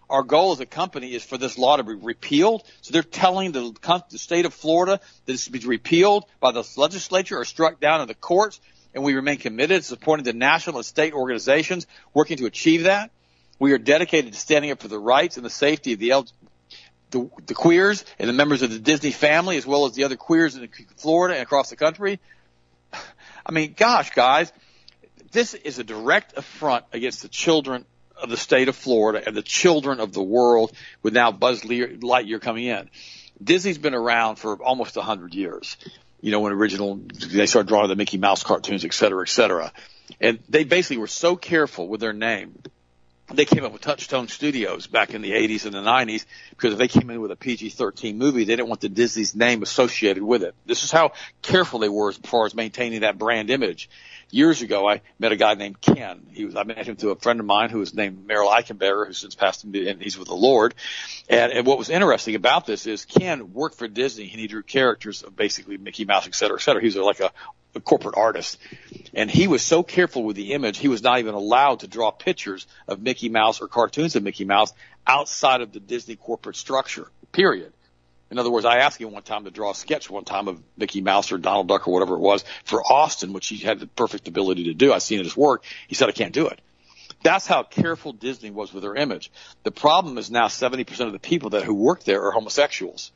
Our 0.09 0.23
goal 0.23 0.51
as 0.51 0.59
a 0.59 0.65
company 0.65 1.13
is 1.13 1.23
for 1.23 1.37
this 1.37 1.57
law 1.57 1.77
to 1.77 1.83
be 1.83 1.93
repealed. 1.93 2.63
So 2.81 2.91
they're 2.91 3.03
telling 3.03 3.51
the, 3.51 3.73
the 4.09 4.17
state 4.17 4.45
of 4.45 4.53
Florida 4.53 4.99
that 5.25 5.33
it 5.33 5.39
should 5.39 5.53
be 5.53 5.59
repealed 5.59 6.25
by 6.39 6.51
the 6.51 6.67
legislature 6.77 7.37
or 7.37 7.45
struck 7.45 7.79
down 7.79 8.01
in 8.01 8.07
the 8.07 8.15
courts. 8.15 8.59
And 8.93 9.03
we 9.03 9.13
remain 9.13 9.37
committed 9.37 9.81
to 9.81 9.87
supporting 9.87 10.23
the 10.23 10.33
national 10.33 10.77
and 10.77 10.85
state 10.85 11.13
organizations 11.13 11.85
working 12.13 12.37
to 12.37 12.45
achieve 12.45 12.83
that. 12.83 13.11
We 13.59 13.73
are 13.73 13.77
dedicated 13.77 14.33
to 14.33 14.39
standing 14.39 14.71
up 14.71 14.81
for 14.81 14.87
the 14.87 14.97
rights 14.97 15.37
and 15.37 15.45
the 15.45 15.51
safety 15.51 15.93
of 15.93 15.99
the, 15.99 16.11
L- 16.11 16.27
the, 17.11 17.29
the 17.45 17.53
queers 17.53 18.03
and 18.17 18.27
the 18.27 18.33
members 18.33 18.61
of 18.63 18.71
the 18.71 18.79
Disney 18.79 19.11
family, 19.11 19.57
as 19.57 19.67
well 19.67 19.85
as 19.85 19.93
the 19.93 20.05
other 20.05 20.15
queers 20.15 20.55
in 20.55 20.67
Florida 20.95 21.35
and 21.35 21.43
across 21.43 21.69
the 21.69 21.75
country. 21.75 22.19
I 23.45 23.51
mean, 23.51 23.75
gosh, 23.77 24.11
guys, 24.11 24.51
this 25.31 25.53
is 25.53 25.77
a 25.77 25.83
direct 25.83 26.35
affront 26.35 26.85
against 26.93 27.21
the 27.21 27.27
children 27.27 27.85
of 28.21 28.29
the 28.29 28.37
state 28.37 28.67
of 28.67 28.75
Florida 28.75 29.21
and 29.25 29.35
the 29.35 29.41
children 29.41 29.99
of 29.99 30.13
the 30.13 30.23
world 30.23 30.71
with 31.01 31.13
now 31.13 31.31
Buzz 31.31 31.61
Lightyear 31.61 32.41
coming 32.41 32.65
in. 32.65 32.89
Disney's 33.41 33.77
been 33.77 33.95
around 33.95 34.35
for 34.35 34.55
almost 34.55 34.97
a 34.97 35.01
hundred 35.01 35.33
years. 35.33 35.77
You 36.21 36.31
know, 36.31 36.41
when 36.41 36.51
original, 36.51 36.95
they 36.95 37.45
started 37.45 37.69
drawing 37.69 37.87
the 37.87 37.95
Mickey 37.95 38.17
Mouse 38.17 38.43
cartoons, 38.43 38.83
et 38.83 38.93
cetera, 38.93 39.21
et 39.21 39.29
cetera. 39.29 39.71
And 40.19 40.39
they 40.49 40.65
basically 40.65 40.97
were 40.97 41.07
so 41.07 41.35
careful 41.35 41.87
with 41.87 42.01
their 42.01 42.13
name. 42.13 42.61
They 43.31 43.45
came 43.45 43.63
up 43.63 43.71
with 43.71 43.83
Touchstone 43.83 44.27
Studios 44.27 44.87
back 44.87 45.13
in 45.13 45.21
the 45.21 45.31
80s 45.31 45.65
and 45.65 45.73
the 45.73 45.81
90s 45.81 46.25
because 46.49 46.73
if 46.73 46.79
they 46.79 46.87
came 46.87 47.11
in 47.11 47.21
with 47.21 47.29
a 47.29 47.35
PG-13 47.35 48.15
movie, 48.15 48.43
they 48.43 48.55
didn't 48.55 48.69
want 48.69 48.81
the 48.81 48.89
Disney's 48.89 49.35
name 49.35 49.61
associated 49.61 50.23
with 50.23 50.41
it. 50.41 50.55
This 50.65 50.83
is 50.83 50.91
how 50.91 51.11
careful 51.43 51.79
they 51.79 51.89
were 51.89 52.09
as 52.09 52.17
far 52.17 52.47
as 52.47 52.55
maintaining 52.55 53.01
that 53.01 53.19
brand 53.19 53.51
image 53.51 53.87
years 54.31 54.61
ago, 54.61 54.87
I 54.87 55.01
met 55.17 55.31
a 55.31 55.35
guy 55.35 55.53
named 55.55 55.81
Ken. 55.81 56.27
He 56.29 56.45
was, 56.45 56.55
I 56.55 56.63
met 56.63 56.85
him 56.85 56.95
through 56.95 57.11
a 57.11 57.15
friend 57.15 57.39
of 57.39 57.45
mine 57.45 57.69
who 57.69 57.79
was 57.79 57.93
named 57.93 58.25
Merrill 58.25 58.49
Eichenberger, 58.49 59.07
who 59.07 59.13
since 59.13 59.35
passed 59.35 59.63
him, 59.63 59.73
and 59.75 60.01
he's 60.01 60.17
with 60.17 60.27
the 60.27 60.35
Lord. 60.35 60.75
And, 61.29 61.51
and 61.51 61.65
what 61.65 61.77
was 61.77 61.89
interesting 61.89 62.35
about 62.35 62.65
this 62.65 62.87
is 62.87 63.05
Ken 63.05 63.53
worked 63.53 63.77
for 63.77 63.87
Disney 63.87 64.29
and 64.31 64.39
he 64.39 64.47
drew 64.47 64.63
characters 64.63 65.23
of 65.23 65.35
basically 65.35 65.77
Mickey 65.77 66.05
Mouse, 66.05 66.27
et 66.27 66.35
cetera, 66.35 66.57
et 66.57 66.61
cetera. 66.61 66.81
He 66.81 66.87
was 66.87 66.95
like 66.95 67.19
a, 67.19 67.31
a 67.75 67.79
corporate 67.79 68.15
artist. 68.17 68.57
And 69.13 69.29
he 69.29 69.47
was 69.47 69.61
so 69.61 69.83
careful 69.83 70.23
with 70.23 70.35
the 70.35 70.53
image, 70.53 70.77
he 70.77 70.87
was 70.87 71.03
not 71.03 71.19
even 71.19 71.33
allowed 71.33 71.81
to 71.81 71.87
draw 71.87 72.11
pictures 72.11 72.67
of 72.87 73.01
Mickey 73.01 73.29
Mouse 73.29 73.61
or 73.61 73.67
cartoons 73.67 74.15
of 74.15 74.23
Mickey 74.23 74.45
Mouse 74.45 74.73
outside 75.05 75.61
of 75.61 75.71
the 75.71 75.79
Disney 75.79 76.15
corporate 76.15 76.55
structure, 76.55 77.07
period. 77.31 77.73
In 78.31 78.37
other 78.37 78.51
words, 78.51 78.65
I 78.65 78.77
asked 78.77 79.01
him 79.01 79.11
one 79.11 79.23
time 79.23 79.45
to 79.45 79.51
draw 79.51 79.71
a 79.71 79.75
sketch 79.75 80.09
one 80.09 80.23
time 80.23 80.47
of 80.47 80.61
Mickey 80.77 81.01
Mouse 81.01 81.31
or 81.31 81.37
Donald 81.37 81.67
Duck 81.67 81.87
or 81.87 81.93
whatever 81.93 82.15
it 82.15 82.19
was 82.19 82.43
for 82.63 82.81
Austin, 82.83 83.33
which 83.33 83.47
he 83.47 83.57
had 83.57 83.79
the 83.79 83.87
perfect 83.87 84.27
ability 84.27 84.65
to 84.65 84.73
do. 84.73 84.93
I've 84.93 85.01
seen 85.01 85.19
it 85.19 85.23
his 85.25 85.35
work. 85.35 85.63
He 85.87 85.95
said, 85.95 86.09
I 86.09 86.11
can't 86.11 86.33
do 86.33 86.47
it. 86.47 86.61
That's 87.23 87.47
how 87.47 87.63
careful 87.63 88.13
Disney 88.13 88.51
was 88.51 88.73
with 88.73 88.83
their 88.83 88.95
image. 88.95 89.31
The 89.63 89.71
problem 89.71 90.17
is 90.17 90.31
now 90.31 90.45
70% 90.45 90.99
of 91.01 91.11
the 91.11 91.19
people 91.19 91.51
that 91.51 91.63
who 91.63 91.73
work 91.73 92.03
there 92.03 92.23
are 92.23 92.31
homosexuals. 92.31 93.11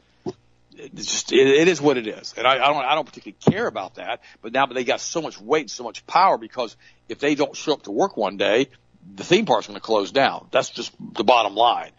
it's 0.76 1.06
just 1.06 1.32
it, 1.32 1.47
it 1.47 1.67
is 1.67 1.80
what 1.80 1.97
it 1.97 2.08
is, 2.08 2.34
and 2.36 2.45
I, 2.45 2.56
I 2.56 2.67
don't 2.67 2.84
I 2.84 2.95
don't 2.95 3.06
particularly 3.06 3.38
care 3.39 3.67
about 3.67 3.95
that. 3.95 4.21
But 4.41 4.52
now, 4.52 4.65
but 4.65 4.73
they 4.73 4.84
got 4.84 4.99
so 4.99 5.21
much 5.21 5.39
weight, 5.39 5.69
so 5.69 5.84
much 5.84 6.06
power 6.06 6.38
because 6.38 6.76
if 7.08 7.19
they 7.19 7.36
don't 7.36 7.56
show 7.56 7.73
up 7.73 7.84
to 7.84 7.91
work 7.91 8.17
one 8.17 8.36
day, 8.36 8.69
the 9.15 9.23
theme 9.23 9.45
park's 9.45 9.67
going 9.67 9.80
to 9.80 9.86
close 9.86 10.12
down. 10.12 10.47
That's 10.52 10.69
just 10.69 10.91
the 10.99 11.23
bottom 11.23 11.56
line. 11.56 11.91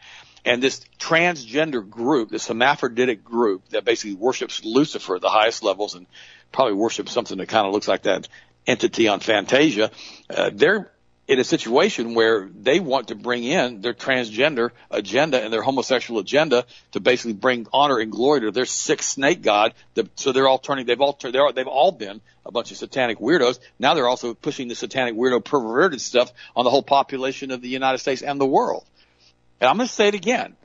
And 0.45 0.63
this 0.63 0.81
transgender 0.99 1.89
group, 1.89 2.31
this 2.31 2.47
hermaphroditic 2.49 3.25
group 3.25 3.69
that 3.71 3.85
basically 3.85 4.17
worships 4.17 4.63
Lucifer 4.65 5.17
at 5.17 5.23
the 5.23 5.31
highest 5.31 5.63
levels 5.63 5.95
and 5.95 6.07
probably 6.53 6.75
worships 6.75 7.13
something 7.13 7.39
that 7.39 7.49
kind 7.49 7.67
of 7.67 7.73
looks 7.73 7.89
like 7.89 8.03
that 8.03 8.29
entity 8.67 9.09
on 9.09 9.21
Fantasia, 9.21 9.91
uh, 10.31 10.51
they're 10.53 10.91
in 11.27 11.39
a 11.39 11.45
situation 11.45 12.15
where 12.15 12.51
they 12.55 12.81
want 12.81 13.09
to 13.09 13.15
bring 13.15 13.45
in 13.45 13.81
their 13.81 13.95
transgender 13.95 14.71
agenda 14.91 15.43
and 15.43 15.53
their 15.53 15.63
homosexual 15.63 16.21
agenda 16.21 16.67
to 16.93 17.01
basically 17.01 17.33
bring 17.33 17.67
honor 17.73 17.99
and 17.99 18.13
glory 18.13 18.41
to 18.41 18.51
their 18.51 18.67
sick 18.67 19.03
snake 19.03 19.41
god. 19.41 19.73
The, 19.95 20.09
So 20.17 20.33
they're 20.33 20.49
all 20.49 20.59
turning, 20.59 20.85
they've 20.85 21.01
all, 21.01 21.19
they're, 21.21 21.53
they've 21.53 21.67
all 21.67 21.93
been 21.93 22.21
a 22.45 22.53
bunch 22.53 22.71
of 22.73 22.77
satanic 22.77 23.19
weirdos. 23.19 23.59
Now 23.79 23.95
they're 23.95 24.09
also 24.09 24.35
pushing 24.35 24.69
the 24.69 24.75
satanic 24.75 25.15
weirdo 25.15 25.43
perverted 25.43 26.01
stuff 26.03 26.31
on 26.55 26.65
the 26.65 26.71
whole 26.71 26.83
population 26.83 27.51
of 27.51 27.63
the 27.63 27.69
United 27.69 27.99
States 27.99 28.21
and 28.21 28.39
the 28.39 28.47
world. 28.47 28.85
And 29.61 29.69
I'm 29.69 29.77
going 29.77 29.89
to 29.89 29.95
say 29.95 30.09
it 30.09 30.15
again. 30.15 30.57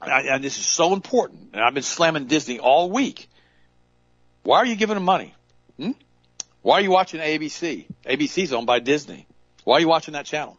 And, 0.00 0.28
and 0.28 0.44
this 0.44 0.58
is 0.58 0.66
so 0.66 0.92
important. 0.92 1.50
And 1.52 1.62
I've 1.62 1.74
been 1.74 1.82
slamming 1.82 2.26
Disney 2.26 2.58
all 2.58 2.90
week. 2.90 3.28
Why 4.42 4.58
are 4.58 4.66
you 4.66 4.76
giving 4.76 4.94
them 4.94 5.04
money? 5.04 5.34
Hmm? 5.76 5.92
Why 6.62 6.78
are 6.78 6.80
you 6.80 6.90
watching 6.90 7.20
ABC? 7.20 7.86
ABC's 8.04 8.52
owned 8.52 8.66
by 8.66 8.80
Disney. 8.80 9.26
Why 9.64 9.76
are 9.76 9.80
you 9.80 9.88
watching 9.88 10.14
that 10.14 10.26
channel? 10.26 10.58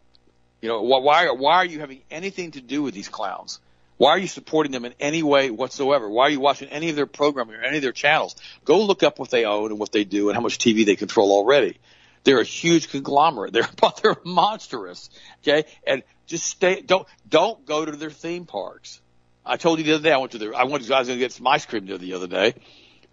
You 0.61 0.69
know, 0.69 0.81
why, 0.81 1.29
why 1.31 1.55
are 1.55 1.65
you 1.65 1.79
having 1.79 2.01
anything 2.09 2.51
to 2.51 2.61
do 2.61 2.81
with 2.83 2.93
these 2.93 3.09
clowns? 3.09 3.59
Why 3.97 4.11
are 4.11 4.17
you 4.17 4.27
supporting 4.27 4.71
them 4.71 4.85
in 4.85 4.93
any 4.99 5.23
way 5.23 5.49
whatsoever? 5.49 6.09
Why 6.09 6.27
are 6.27 6.29
you 6.29 6.39
watching 6.39 6.69
any 6.69 6.89
of 6.89 6.95
their 6.95 7.05
programming 7.05 7.55
or 7.55 7.63
any 7.63 7.77
of 7.77 7.83
their 7.83 7.91
channels? 7.91 8.35
Go 8.65 8.83
look 8.83 9.03
up 9.03 9.19
what 9.19 9.29
they 9.29 9.45
own 9.45 9.71
and 9.71 9.79
what 9.79 9.91
they 9.91 10.03
do 10.03 10.29
and 10.29 10.35
how 10.35 10.41
much 10.41 10.57
TV 10.57 10.85
they 10.85 10.95
control 10.95 11.31
already. 11.31 11.77
They're 12.23 12.39
a 12.39 12.45
huge 12.45 12.89
conglomerate. 12.89 13.53
They're 13.53 13.67
they're 14.01 14.15
monstrous. 14.23 15.09
Okay, 15.41 15.65
and 15.85 16.03
just 16.25 16.45
stay. 16.45 16.81
Don't 16.81 17.07
don't 17.27 17.65
go 17.65 17.85
to 17.85 17.91
their 17.91 18.11
theme 18.11 18.45
parks. 18.45 19.01
I 19.45 19.57
told 19.57 19.79
you 19.79 19.83
the 19.83 19.93
other 19.93 20.03
day 20.03 20.11
I 20.11 20.17
went 20.17 20.31
to 20.33 20.37
their. 20.37 20.55
I 20.55 20.63
went 20.63 20.85
to. 20.85 20.95
I 20.95 20.99
was 20.99 21.07
going 21.07 21.19
to 21.19 21.23
get 21.23 21.31
some 21.31 21.47
ice 21.47 21.65
cream 21.65 21.85
there 21.85 21.97
the 21.97 22.13
other 22.13 22.27
day, 22.27 22.55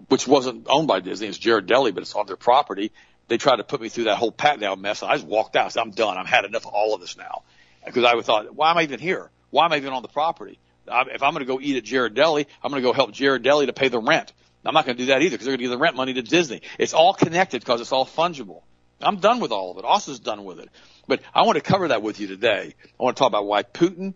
which 0.08 0.28
wasn't 0.28 0.66
owned 0.68 0.86
by 0.86 1.00
Disney. 1.00 1.26
It's 1.26 1.38
Ghirardelli, 1.38 1.92
but 1.92 2.02
it's 2.02 2.14
on 2.14 2.26
their 2.26 2.36
property 2.36 2.92
they 3.30 3.38
tried 3.38 3.56
to 3.56 3.64
put 3.64 3.80
me 3.80 3.88
through 3.88 4.04
that 4.04 4.16
whole 4.16 4.32
pat 4.32 4.58
down 4.58 4.80
mess. 4.80 5.04
I 5.04 5.14
just 5.14 5.26
walked 5.26 5.54
out. 5.54 5.66
I 5.66 5.68
said, 5.68 5.80
I'm 5.80 5.92
done. 5.92 6.18
I've 6.18 6.26
had 6.26 6.44
enough 6.44 6.66
of 6.66 6.74
all 6.74 6.96
of 6.96 7.00
this 7.00 7.16
now. 7.16 7.44
Because 7.86 8.02
I 8.02 8.20
thought, 8.22 8.52
why 8.52 8.72
am 8.72 8.78
I 8.78 8.82
even 8.82 8.98
here? 8.98 9.30
Why 9.50 9.66
am 9.66 9.72
I 9.72 9.76
even 9.76 9.92
on 9.92 10.02
the 10.02 10.08
property? 10.08 10.58
If 10.88 11.22
I'm 11.22 11.32
going 11.32 11.46
to 11.46 11.50
go 11.50 11.60
eat 11.60 11.76
at 11.76 11.84
Ghirardelli, 11.84 12.46
I'm 12.62 12.70
going 12.72 12.82
to 12.82 12.88
go 12.88 12.92
help 12.92 13.12
Ghirardelli 13.12 13.66
to 13.66 13.72
pay 13.72 13.86
the 13.86 14.00
rent. 14.00 14.32
I'm 14.64 14.74
not 14.74 14.84
going 14.84 14.96
to 14.96 15.02
do 15.04 15.06
that 15.06 15.22
either 15.22 15.30
because 15.30 15.46
they're 15.46 15.52
going 15.52 15.60
to 15.60 15.62
give 15.62 15.70
the 15.70 15.78
rent 15.78 15.94
money 15.94 16.12
to 16.14 16.22
Disney. 16.22 16.62
It's 16.76 16.92
all 16.92 17.14
connected 17.14 17.60
because 17.60 17.80
it's 17.80 17.92
all 17.92 18.04
fungible. 18.04 18.62
I'm 19.00 19.16
done 19.16 19.40
with 19.40 19.52
all 19.52 19.70
of 19.70 19.78
it. 19.78 19.84
Austin's 19.84 20.18
done 20.18 20.44
with 20.44 20.60
it. 20.60 20.68
But 21.06 21.20
I 21.34 21.42
want 21.42 21.56
to 21.56 21.62
cover 21.62 21.88
that 21.88 22.02
with 22.02 22.20
you 22.20 22.26
today. 22.26 22.74
I 22.98 23.02
want 23.02 23.16
to 23.16 23.20
talk 23.20 23.28
about 23.28 23.46
why 23.46 23.62
Putin 23.62 24.14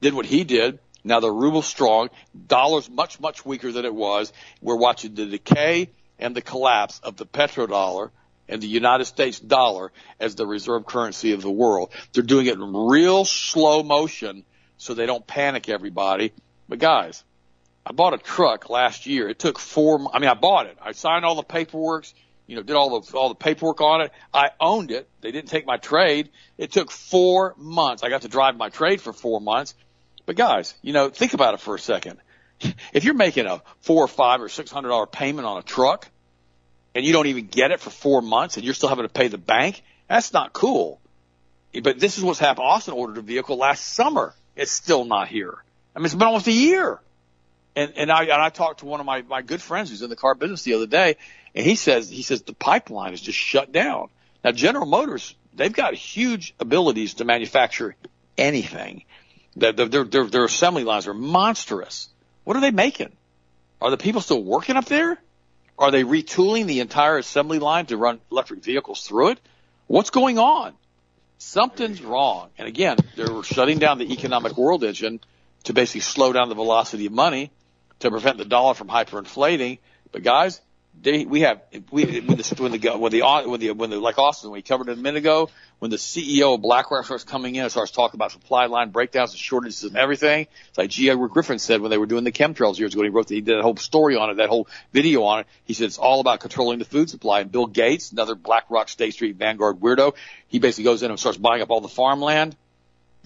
did 0.00 0.14
what 0.14 0.26
he 0.26 0.44
did. 0.44 0.78
Now 1.04 1.20
the 1.20 1.30
ruble's 1.30 1.66
strong. 1.66 2.10
Dollar's 2.46 2.88
much, 2.88 3.20
much 3.20 3.44
weaker 3.44 3.72
than 3.72 3.84
it 3.84 3.94
was. 3.94 4.32
We're 4.60 4.76
watching 4.76 5.14
the 5.14 5.26
decay 5.26 5.90
and 6.18 6.34
the 6.34 6.42
collapse 6.42 7.00
of 7.02 7.16
the 7.16 7.26
petrodollar 7.26 8.10
and 8.48 8.62
the 8.62 8.68
United 8.68 9.06
States 9.06 9.38
dollar 9.40 9.92
as 10.20 10.34
the 10.34 10.46
reserve 10.46 10.86
currency 10.86 11.32
of 11.32 11.42
the 11.42 11.50
world. 11.50 11.90
They're 12.12 12.22
doing 12.22 12.46
it 12.46 12.54
in 12.54 12.74
real 12.74 13.24
slow 13.24 13.82
motion 13.82 14.44
so 14.78 14.94
they 14.94 15.06
don't 15.06 15.26
panic 15.26 15.68
everybody. 15.68 16.32
But 16.68 16.78
guys, 16.78 17.24
I 17.84 17.92
bought 17.92 18.14
a 18.14 18.18
truck 18.18 18.70
last 18.70 19.06
year. 19.06 19.28
It 19.28 19.38
took 19.38 19.58
four, 19.58 20.08
I 20.12 20.18
mean, 20.18 20.28
I 20.28 20.34
bought 20.34 20.66
it. 20.66 20.78
I 20.80 20.92
signed 20.92 21.24
all 21.24 21.34
the 21.34 21.42
paperwork, 21.42 22.06
you 22.52 22.56
know, 22.56 22.62
did 22.62 22.76
all 22.76 23.00
the, 23.00 23.16
all 23.16 23.30
the 23.30 23.34
paperwork 23.34 23.80
on 23.80 24.02
it. 24.02 24.12
I 24.34 24.50
owned 24.60 24.90
it. 24.90 25.08
They 25.22 25.32
didn't 25.32 25.48
take 25.48 25.64
my 25.64 25.78
trade. 25.78 26.28
It 26.58 26.70
took 26.70 26.90
four 26.90 27.54
months. 27.56 28.02
I 28.02 28.10
got 28.10 28.22
to 28.22 28.28
drive 28.28 28.58
my 28.58 28.68
trade 28.68 29.00
for 29.00 29.14
four 29.14 29.40
months. 29.40 29.74
But 30.26 30.36
guys, 30.36 30.74
you 30.82 30.92
know, 30.92 31.08
think 31.08 31.32
about 31.32 31.54
it 31.54 31.60
for 31.60 31.74
a 31.74 31.78
second. 31.78 32.18
If 32.92 33.04
you're 33.04 33.14
making 33.14 33.46
a 33.46 33.62
four 33.80 34.04
or 34.04 34.08
five 34.08 34.42
or 34.42 34.50
six 34.50 34.70
hundred 34.70 34.90
dollar 34.90 35.06
payment 35.06 35.46
on 35.46 35.56
a 35.56 35.62
truck, 35.62 36.08
and 36.94 37.06
you 37.06 37.14
don't 37.14 37.26
even 37.26 37.46
get 37.46 37.70
it 37.70 37.80
for 37.80 37.88
four 37.88 38.20
months 38.20 38.56
and 38.56 38.64
you're 38.64 38.74
still 38.74 38.90
having 38.90 39.06
to 39.06 39.08
pay 39.08 39.28
the 39.28 39.38
bank, 39.38 39.82
that's 40.08 40.34
not 40.34 40.52
cool. 40.52 41.00
But 41.82 41.98
this 41.98 42.18
is 42.18 42.24
what's 42.24 42.38
happened. 42.38 42.66
Austin 42.66 42.92
ordered 42.92 43.16
a 43.16 43.22
vehicle 43.22 43.56
last 43.56 43.94
summer. 43.94 44.34
It's 44.54 44.70
still 44.70 45.06
not 45.06 45.28
here. 45.28 45.56
I 45.96 46.00
mean, 46.00 46.04
it's 46.04 46.14
been 46.14 46.28
almost 46.28 46.46
a 46.48 46.52
year. 46.52 47.00
And, 47.74 47.94
and 47.96 48.12
I, 48.12 48.24
and 48.24 48.32
I 48.32 48.50
talked 48.50 48.80
to 48.80 48.86
one 48.86 49.00
of 49.00 49.06
my, 49.06 49.22
my 49.22 49.40
good 49.40 49.62
friends 49.62 49.88
who's 49.88 50.02
in 50.02 50.10
the 50.10 50.16
car 50.16 50.34
business 50.34 50.62
the 50.62 50.74
other 50.74 50.86
day 50.86 51.16
and 51.54 51.66
he 51.66 51.74
says, 51.74 52.08
he 52.08 52.22
says 52.22 52.42
the 52.42 52.54
pipeline 52.54 53.12
is 53.12 53.20
just 53.20 53.38
shut 53.38 53.72
down. 53.72 54.08
Now 54.44 54.52
General 54.52 54.86
Motors, 54.86 55.34
they've 55.54 55.72
got 55.72 55.94
huge 55.94 56.54
abilities 56.58 57.14
to 57.14 57.24
manufacture 57.24 57.94
anything. 58.38 59.04
Their, 59.56 59.72
their, 59.72 60.04
their, 60.04 60.24
their 60.24 60.44
assembly 60.44 60.84
lines 60.84 61.06
are 61.06 61.14
monstrous. 61.14 62.08
What 62.44 62.56
are 62.56 62.60
they 62.60 62.70
making? 62.70 63.12
Are 63.80 63.90
the 63.90 63.96
people 63.96 64.20
still 64.20 64.42
working 64.42 64.76
up 64.76 64.86
there? 64.86 65.18
Are 65.78 65.90
they 65.90 66.04
retooling 66.04 66.66
the 66.66 66.80
entire 66.80 67.18
assembly 67.18 67.58
line 67.58 67.86
to 67.86 67.96
run 67.96 68.20
electric 68.30 68.62
vehicles 68.62 69.06
through 69.06 69.30
it? 69.30 69.40
What's 69.86 70.10
going 70.10 70.38
on? 70.38 70.74
Something's 71.38 72.00
wrong. 72.00 72.50
And 72.56 72.68
again, 72.68 72.96
they're 73.16 73.42
shutting 73.42 73.78
down 73.78 73.98
the 73.98 74.12
economic 74.12 74.56
world 74.56 74.84
engine 74.84 75.20
to 75.64 75.72
basically 75.72 76.02
slow 76.02 76.32
down 76.32 76.48
the 76.48 76.54
velocity 76.54 77.06
of 77.06 77.12
money 77.12 77.50
to 77.98 78.10
prevent 78.10 78.38
the 78.38 78.44
dollar 78.44 78.74
from 78.74 78.88
hyperinflating. 78.88 79.78
But 80.12 80.22
guys, 80.22 80.60
they, 81.00 81.24
we 81.24 81.40
have 81.40 81.62
we 81.90 82.04
when 82.04 82.36
the 82.36 82.54
when 82.58 82.72
the 82.72 82.96
when 82.96 83.12
the 83.12 83.22
when 83.48 83.60
the 83.60 83.70
when 83.72 83.90
the 83.90 83.98
like 83.98 84.18
Austin 84.18 84.50
we 84.50 84.62
covered 84.62 84.88
it 84.88 84.92
a 84.92 85.00
minute 85.00 85.18
ago 85.18 85.50
when 85.82 85.90
the 85.90 85.96
CEO 85.96 86.54
of 86.54 86.62
BlackRock 86.62 87.06
starts 87.06 87.24
coming 87.24 87.56
in 87.56 87.62
and 87.62 87.70
starts 87.72 87.90
talking 87.90 88.16
about 88.16 88.30
supply 88.30 88.66
line 88.66 88.90
breakdowns 88.90 89.32
and 89.32 89.38
shortages 89.40 89.82
and 89.82 89.96
everything. 89.96 90.46
It's 90.68 90.78
like 90.78 90.90
G. 90.90 91.10
Edward 91.10 91.30
Griffin 91.32 91.58
said 91.58 91.80
when 91.80 91.90
they 91.90 91.98
were 91.98 92.06
doing 92.06 92.22
the 92.22 92.30
chemtrails 92.30 92.78
years 92.78 92.94
ago. 92.94 93.02
He 93.02 93.08
wrote 93.08 93.26
the, 93.26 93.34
he 93.34 93.40
did 93.40 93.58
a 93.58 93.62
whole 93.62 93.76
story 93.76 94.14
on 94.14 94.30
it, 94.30 94.34
that 94.36 94.48
whole 94.48 94.68
video 94.92 95.24
on 95.24 95.40
it. 95.40 95.46
He 95.64 95.74
said 95.74 95.86
it's 95.86 95.98
all 95.98 96.20
about 96.20 96.38
controlling 96.38 96.78
the 96.78 96.84
food 96.84 97.10
supply. 97.10 97.40
And 97.40 97.50
Bill 97.50 97.66
Gates, 97.66 98.12
another 98.12 98.36
BlackRock 98.36 98.88
State 98.88 99.14
Street 99.14 99.34
Vanguard 99.34 99.80
weirdo, 99.80 100.14
he 100.46 100.60
basically 100.60 100.84
goes 100.84 101.02
in 101.02 101.10
and 101.10 101.18
starts 101.18 101.38
buying 101.38 101.62
up 101.62 101.70
all 101.70 101.80
the 101.80 101.88
farmland. 101.88 102.54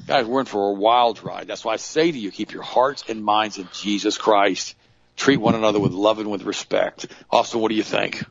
Guys, 0.07 0.25
we're 0.25 0.41
in 0.41 0.47
for 0.47 0.71
a 0.71 0.73
wild 0.73 1.23
ride. 1.23 1.49
That's 1.49 1.65
why 1.65 1.75
I 1.75 1.77
say 1.77 2.11
to 2.11 2.19
you, 2.19 2.31
keep 2.31 2.53
your 2.53 2.63
hearts 2.63 3.05
and 3.07 3.23
minds 3.23 3.59
in 3.59 3.69
Jesus 3.75 4.17
Christ 4.17 4.77
treat 5.17 5.39
one 5.39 5.55
another 5.55 5.81
with 5.81 5.93
love 5.93 6.19
and 6.19 6.31
with 6.31 6.43
respect. 6.43 7.07
Austin, 7.31 7.61
what 7.61 7.71
do 7.71 7.75
you 7.75 7.83
think? 7.83 8.25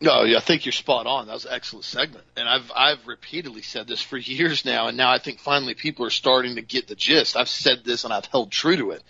No, 0.00 0.24
I 0.24 0.40
think 0.40 0.66
you're 0.66 0.72
spot 0.72 1.06
on. 1.06 1.28
That 1.28 1.34
was 1.34 1.44
an 1.44 1.52
excellent 1.52 1.84
segment. 1.84 2.24
And 2.36 2.48
I've 2.48 2.72
I've 2.74 3.06
repeatedly 3.06 3.62
said 3.62 3.86
this 3.86 4.02
for 4.02 4.16
years 4.16 4.64
now 4.64 4.88
and 4.88 4.96
now 4.96 5.10
I 5.10 5.18
think 5.18 5.38
finally 5.38 5.74
people 5.74 6.04
are 6.04 6.10
starting 6.10 6.56
to 6.56 6.62
get 6.62 6.88
the 6.88 6.96
gist. 6.96 7.36
I've 7.36 7.48
said 7.48 7.84
this 7.84 8.04
and 8.04 8.12
I've 8.12 8.26
held 8.26 8.50
true 8.50 8.76
to 8.76 8.90
it. 8.90 9.02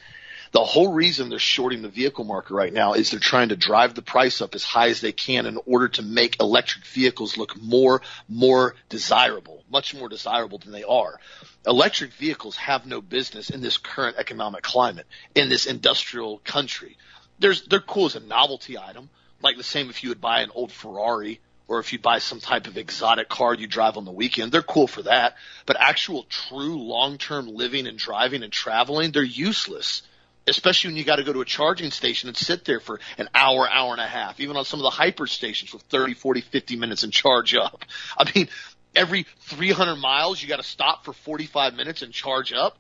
The 0.52 0.62
whole 0.62 0.92
reason 0.92 1.30
they're 1.30 1.38
shorting 1.38 1.80
the 1.80 1.88
vehicle 1.88 2.24
market 2.24 2.52
right 2.52 2.72
now 2.72 2.92
is 2.92 3.10
they're 3.10 3.18
trying 3.18 3.48
to 3.48 3.56
drive 3.56 3.94
the 3.94 4.02
price 4.02 4.42
up 4.42 4.54
as 4.54 4.62
high 4.62 4.90
as 4.90 5.00
they 5.00 5.12
can 5.12 5.46
in 5.46 5.58
order 5.64 5.88
to 5.88 6.02
make 6.02 6.40
electric 6.40 6.84
vehicles 6.84 7.38
look 7.38 7.60
more, 7.60 8.02
more 8.28 8.74
desirable, 8.90 9.64
much 9.70 9.94
more 9.94 10.10
desirable 10.10 10.58
than 10.58 10.70
they 10.70 10.84
are. 10.84 11.18
Electric 11.66 12.12
vehicles 12.12 12.56
have 12.56 12.84
no 12.84 13.00
business 13.00 13.48
in 13.48 13.62
this 13.62 13.78
current 13.78 14.18
economic 14.18 14.62
climate, 14.62 15.06
in 15.34 15.48
this 15.48 15.64
industrial 15.64 16.38
country. 16.44 16.98
There's, 17.38 17.66
they're 17.66 17.80
cool 17.80 18.06
as 18.06 18.16
a 18.16 18.20
novelty 18.20 18.76
item, 18.76 19.08
like 19.40 19.56
the 19.56 19.64
same 19.64 19.88
if 19.88 20.02
you 20.02 20.10
would 20.10 20.20
buy 20.20 20.42
an 20.42 20.50
old 20.54 20.70
Ferrari 20.70 21.40
or 21.66 21.78
if 21.78 21.94
you 21.94 21.98
buy 21.98 22.18
some 22.18 22.40
type 22.40 22.66
of 22.66 22.76
exotic 22.76 23.30
car 23.30 23.54
you 23.54 23.66
drive 23.66 23.96
on 23.96 24.04
the 24.04 24.12
weekend, 24.12 24.52
they're 24.52 24.60
cool 24.60 24.86
for 24.86 25.00
that. 25.04 25.36
But 25.64 25.80
actual 25.80 26.24
true 26.24 26.76
long-term 26.76 27.48
living 27.48 27.86
and 27.86 27.96
driving 27.96 28.42
and 28.42 28.52
traveling, 28.52 29.12
they're 29.12 29.22
useless 29.22 30.02
especially 30.46 30.88
when 30.88 30.96
you 30.96 31.04
got 31.04 31.16
to 31.16 31.24
go 31.24 31.32
to 31.32 31.40
a 31.40 31.44
charging 31.44 31.90
station 31.90 32.28
and 32.28 32.36
sit 32.36 32.64
there 32.64 32.80
for 32.80 33.00
an 33.18 33.28
hour, 33.34 33.68
hour 33.68 33.92
and 33.92 34.00
a 34.00 34.06
half, 34.06 34.40
even 34.40 34.56
on 34.56 34.64
some 34.64 34.80
of 34.80 34.84
the 34.84 34.90
hyper 34.90 35.26
stations 35.26 35.70
for 35.70 35.78
30, 35.78 36.14
40, 36.14 36.40
50 36.40 36.76
minutes 36.76 37.02
and 37.02 37.12
charge 37.12 37.54
up. 37.54 37.84
I 38.18 38.30
mean, 38.34 38.48
every 38.94 39.26
300 39.40 39.96
miles, 39.96 40.42
you 40.42 40.48
got 40.48 40.56
to 40.56 40.62
stop 40.62 41.04
for 41.04 41.12
45 41.12 41.74
minutes 41.74 42.02
and 42.02 42.12
charge 42.12 42.52
up. 42.52 42.76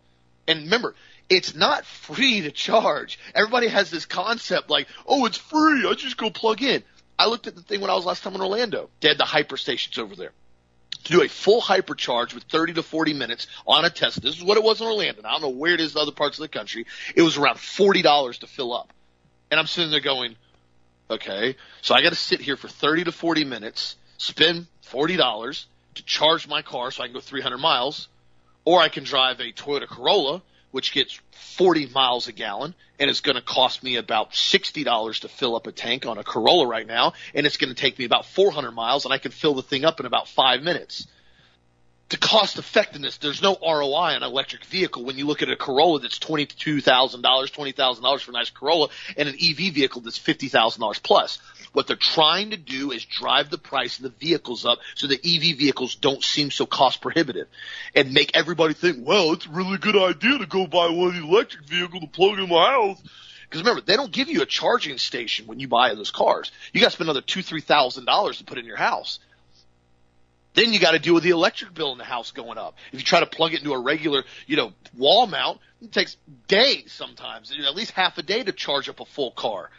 And 0.48 0.64
remember, 0.64 0.94
it's 1.28 1.54
not 1.54 1.84
free 1.84 2.42
to 2.42 2.50
charge. 2.50 3.18
Everybody 3.34 3.68
has 3.68 3.90
this 3.90 4.06
concept 4.06 4.68
like, 4.68 4.88
oh, 5.06 5.24
it's 5.26 5.38
free. 5.38 5.86
I 5.88 5.94
just 5.94 6.16
go 6.16 6.30
plug 6.30 6.62
in. 6.62 6.82
I 7.18 7.26
looked 7.26 7.46
at 7.46 7.54
the 7.54 7.62
thing 7.62 7.80
when 7.80 7.90
I 7.90 7.94
was 7.94 8.04
last 8.04 8.24
time 8.24 8.34
in 8.34 8.40
Orlando. 8.40 8.90
They 9.00 9.08
had 9.08 9.18
the 9.18 9.24
hyper 9.24 9.56
stations 9.56 9.98
over 9.98 10.16
there 10.16 10.32
to 11.04 11.12
do 11.12 11.22
a 11.22 11.28
full 11.28 11.60
hypercharge 11.60 12.34
with 12.34 12.44
30 12.44 12.74
to 12.74 12.82
40 12.82 13.14
minutes 13.14 13.46
on 13.66 13.84
a 13.84 13.90
test. 13.90 14.22
This 14.22 14.36
is 14.36 14.44
what 14.44 14.56
it 14.56 14.62
was 14.62 14.80
in 14.80 14.86
Orlando. 14.86 15.22
I 15.24 15.32
don't 15.32 15.42
know 15.42 15.48
where 15.48 15.74
it 15.74 15.80
is 15.80 15.94
in 15.94 16.00
other 16.00 16.12
parts 16.12 16.38
of 16.38 16.42
the 16.42 16.48
country. 16.48 16.86
It 17.14 17.22
was 17.22 17.36
around 17.36 17.56
$40 17.56 18.38
to 18.38 18.46
fill 18.46 18.74
up. 18.74 18.92
And 19.50 19.60
I'm 19.60 19.66
sitting 19.66 19.90
there 19.90 20.00
going, 20.00 20.36
okay, 21.10 21.56
so 21.82 21.94
I 21.94 22.02
got 22.02 22.10
to 22.10 22.16
sit 22.16 22.40
here 22.40 22.56
for 22.56 22.68
30 22.68 23.04
to 23.04 23.12
40 23.12 23.44
minutes, 23.44 23.96
spend 24.16 24.66
$40 24.90 25.64
to 25.94 26.04
charge 26.04 26.48
my 26.48 26.62
car 26.62 26.90
so 26.90 27.02
I 27.02 27.06
can 27.06 27.14
go 27.14 27.20
300 27.20 27.58
miles, 27.58 28.08
or 28.64 28.80
I 28.80 28.88
can 28.88 29.04
drive 29.04 29.40
a 29.40 29.52
Toyota 29.52 29.86
Corolla, 29.86 30.42
which 30.72 30.92
gets 30.92 31.18
40 31.30 31.86
miles 31.94 32.28
a 32.28 32.32
gallon 32.32 32.74
and 32.98 33.08
is 33.08 33.20
going 33.20 33.36
to 33.36 33.42
cost 33.42 33.82
me 33.82 33.96
about 33.96 34.32
$60 34.32 35.20
to 35.20 35.28
fill 35.28 35.54
up 35.54 35.66
a 35.66 35.72
tank 35.72 36.06
on 36.06 36.18
a 36.18 36.24
Corolla 36.24 36.66
right 36.66 36.86
now. 36.86 37.12
And 37.34 37.46
it's 37.46 37.56
going 37.56 37.72
to 37.72 37.80
take 37.80 37.98
me 37.98 38.04
about 38.04 38.26
400 38.26 38.72
miles 38.72 39.04
and 39.04 39.14
I 39.14 39.18
can 39.18 39.30
fill 39.30 39.54
the 39.54 39.62
thing 39.62 39.84
up 39.84 40.00
in 40.00 40.06
about 40.06 40.28
five 40.28 40.62
minutes. 40.62 41.06
The 42.12 42.18
cost 42.18 42.58
effectiveness, 42.58 43.16
there's 43.16 43.40
no 43.40 43.56
ROI 43.62 43.94
on 43.94 44.16
an 44.16 44.22
electric 44.22 44.66
vehicle 44.66 45.02
when 45.02 45.16
you 45.16 45.26
look 45.26 45.40
at 45.40 45.48
a 45.48 45.56
Corolla 45.56 45.98
that's 45.98 46.18
$22,000, 46.18 47.22
$20,000 47.22 48.20
for 48.20 48.30
a 48.30 48.34
nice 48.34 48.50
Corolla 48.50 48.88
and 49.16 49.30
an 49.30 49.34
EV 49.34 49.72
vehicle 49.72 50.02
that's 50.02 50.18
$50,000 50.18 51.02
plus. 51.02 51.38
What 51.72 51.86
they're 51.86 51.96
trying 51.96 52.50
to 52.50 52.58
do 52.58 52.92
is 52.92 53.06
drive 53.06 53.48
the 53.48 53.56
price 53.56 53.96
of 53.96 54.02
the 54.02 54.10
vehicles 54.10 54.66
up 54.66 54.80
so 54.94 55.06
the 55.06 55.14
EV 55.24 55.56
vehicles 55.56 55.94
don't 55.94 56.22
seem 56.22 56.50
so 56.50 56.66
cost 56.66 57.00
prohibitive 57.00 57.48
and 57.94 58.12
make 58.12 58.36
everybody 58.36 58.74
think, 58.74 58.98
well, 59.00 59.32
it's 59.32 59.46
a 59.46 59.50
really 59.50 59.78
good 59.78 59.96
idea 59.96 60.36
to 60.36 60.44
go 60.44 60.66
buy 60.66 60.90
one 60.90 61.16
electric 61.16 61.64
vehicles 61.64 62.02
to 62.02 62.08
plug 62.08 62.38
in 62.38 62.50
my 62.50 62.72
house. 62.72 63.02
Because 63.44 63.62
remember, 63.62 63.80
they 63.80 63.96
don't 63.96 64.12
give 64.12 64.28
you 64.28 64.42
a 64.42 64.46
charging 64.46 64.98
station 64.98 65.46
when 65.46 65.60
you 65.60 65.68
buy 65.68 65.94
those 65.94 66.10
cars. 66.10 66.52
You 66.74 66.82
got 66.82 66.88
to 66.88 66.92
spend 66.92 67.08
another 67.08 67.22
two, 67.22 67.40
three 67.40 67.62
thousand 67.62 68.04
dollars 68.04 68.36
to 68.36 68.44
put 68.44 68.58
in 68.58 68.66
your 68.66 68.76
house. 68.76 69.18
Then 70.54 70.72
you 70.72 70.80
got 70.80 70.92
to 70.92 70.98
deal 70.98 71.14
with 71.14 71.22
the 71.22 71.30
electric 71.30 71.72
bill 71.74 71.92
in 71.92 71.98
the 71.98 72.04
house 72.04 72.30
going 72.30 72.58
up. 72.58 72.76
If 72.92 73.00
you 73.00 73.04
try 73.04 73.20
to 73.20 73.26
plug 73.26 73.54
it 73.54 73.60
into 73.60 73.72
a 73.72 73.80
regular, 73.80 74.24
you 74.46 74.56
know, 74.56 74.72
wall 74.96 75.26
mount, 75.26 75.60
it 75.80 75.92
takes 75.92 76.16
days 76.46 76.92
sometimes, 76.92 77.50
at 77.50 77.74
least 77.74 77.92
half 77.92 78.18
a 78.18 78.22
day 78.22 78.42
to 78.42 78.52
charge 78.52 78.88
up 78.88 79.00
a 79.00 79.04
full 79.04 79.30
car. 79.30 79.70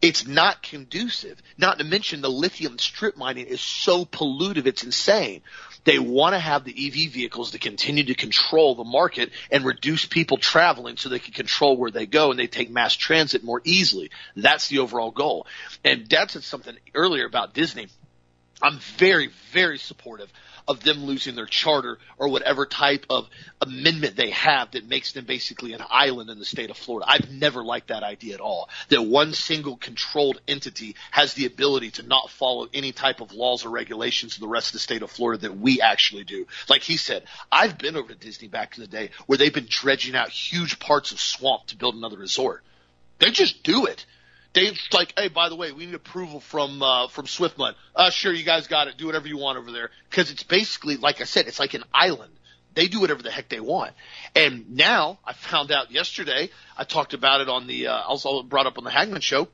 It's 0.00 0.26
not 0.26 0.62
conducive. 0.62 1.40
Not 1.56 1.78
to 1.78 1.84
mention 1.84 2.22
the 2.22 2.30
lithium 2.30 2.78
strip 2.78 3.16
mining 3.16 3.46
is 3.46 3.60
so 3.60 4.04
pollutive, 4.04 4.66
it's 4.66 4.82
insane. 4.82 5.42
They 5.84 5.98
want 5.98 6.34
to 6.34 6.38
have 6.38 6.64
the 6.64 6.72
EV 6.72 7.12
vehicles 7.12 7.52
to 7.52 7.58
continue 7.58 8.04
to 8.04 8.14
control 8.14 8.74
the 8.74 8.84
market 8.84 9.30
and 9.50 9.64
reduce 9.64 10.04
people 10.04 10.38
traveling 10.38 10.96
so 10.96 11.08
they 11.08 11.18
can 11.18 11.32
control 11.32 11.76
where 11.76 11.90
they 11.90 12.06
go 12.06 12.30
and 12.30 12.38
they 12.38 12.46
take 12.46 12.70
mass 12.70 12.94
transit 12.94 13.42
more 13.42 13.60
easily. 13.64 14.10
That's 14.36 14.68
the 14.68 14.80
overall 14.80 15.10
goal. 15.10 15.46
And 15.84 16.08
Dad 16.08 16.30
said 16.30 16.44
something 16.44 16.76
earlier 16.94 17.26
about 17.26 17.54
Disney. 17.54 17.88
I'm 18.62 18.78
very, 18.96 19.30
very 19.52 19.78
supportive 19.78 20.32
of 20.68 20.82
them 20.82 21.04
losing 21.04 21.34
their 21.34 21.46
charter 21.46 21.98
or 22.18 22.28
whatever 22.28 22.66
type 22.66 23.06
of 23.10 23.28
amendment 23.60 24.16
they 24.16 24.30
have 24.30 24.70
that 24.72 24.88
makes 24.88 25.12
them 25.12 25.24
basically 25.24 25.72
an 25.72 25.82
island 25.90 26.30
in 26.30 26.38
the 26.38 26.44
state 26.44 26.70
of 26.70 26.76
Florida. 26.76 27.10
I've 27.10 27.30
never 27.30 27.64
liked 27.64 27.88
that 27.88 28.02
idea 28.02 28.34
at 28.34 28.40
all. 28.40 28.68
That 28.88 29.02
one 29.02 29.32
single 29.32 29.76
controlled 29.76 30.40
entity 30.46 30.94
has 31.10 31.34
the 31.34 31.46
ability 31.46 31.92
to 31.92 32.02
not 32.04 32.30
follow 32.30 32.68
any 32.72 32.92
type 32.92 33.20
of 33.20 33.32
laws 33.32 33.64
or 33.64 33.70
regulations 33.70 34.36
in 34.36 34.40
the 34.40 34.48
rest 34.48 34.68
of 34.68 34.74
the 34.74 34.78
state 34.78 35.02
of 35.02 35.10
Florida 35.10 35.42
that 35.42 35.58
we 35.58 35.80
actually 35.80 36.24
do. 36.24 36.46
Like 36.68 36.82
he 36.82 36.96
said, 36.96 37.24
I've 37.50 37.78
been 37.78 37.96
over 37.96 38.08
to 38.08 38.14
Disney 38.14 38.48
back 38.48 38.76
in 38.76 38.82
the 38.82 38.88
day 38.88 39.10
where 39.26 39.38
they've 39.38 39.52
been 39.52 39.66
dredging 39.68 40.14
out 40.14 40.28
huge 40.28 40.78
parts 40.78 41.12
of 41.12 41.20
swamp 41.20 41.66
to 41.66 41.76
build 41.76 41.94
another 41.96 42.18
resort. 42.18 42.62
They 43.18 43.30
just 43.30 43.62
do 43.62 43.86
it. 43.86 44.06
Dave's 44.52 44.88
like, 44.92 45.14
hey, 45.18 45.28
by 45.28 45.48
the 45.48 45.56
way, 45.56 45.72
we 45.72 45.86
need 45.86 45.94
approval 45.94 46.40
from 46.40 46.82
uh, 46.82 47.08
from 47.08 47.26
SwiftMud. 47.26 47.74
Uh, 47.96 48.10
sure, 48.10 48.32
you 48.32 48.44
guys 48.44 48.66
got 48.66 48.88
it. 48.88 48.98
Do 48.98 49.06
whatever 49.06 49.26
you 49.26 49.38
want 49.38 49.58
over 49.58 49.72
there 49.72 49.90
because 50.10 50.30
it's 50.30 50.42
basically, 50.42 50.96
like 50.96 51.20
I 51.20 51.24
said, 51.24 51.46
it's 51.46 51.58
like 51.58 51.74
an 51.74 51.84
island. 51.92 52.32
They 52.74 52.88
do 52.88 53.00
whatever 53.00 53.22
the 53.22 53.30
heck 53.30 53.48
they 53.48 53.60
want. 53.60 53.92
And 54.34 54.76
now 54.76 55.18
I 55.24 55.32
found 55.32 55.70
out 55.72 55.90
yesterday. 55.90 56.50
I 56.76 56.84
talked 56.84 57.14
about 57.14 57.40
it 57.40 57.48
on 57.48 57.66
the. 57.66 57.88
Uh, 57.88 58.02
also 58.02 58.42
brought 58.42 58.66
up 58.66 58.78
on 58.78 58.84
the 58.84 58.90
Hagmann 58.90 59.22
show. 59.22 59.48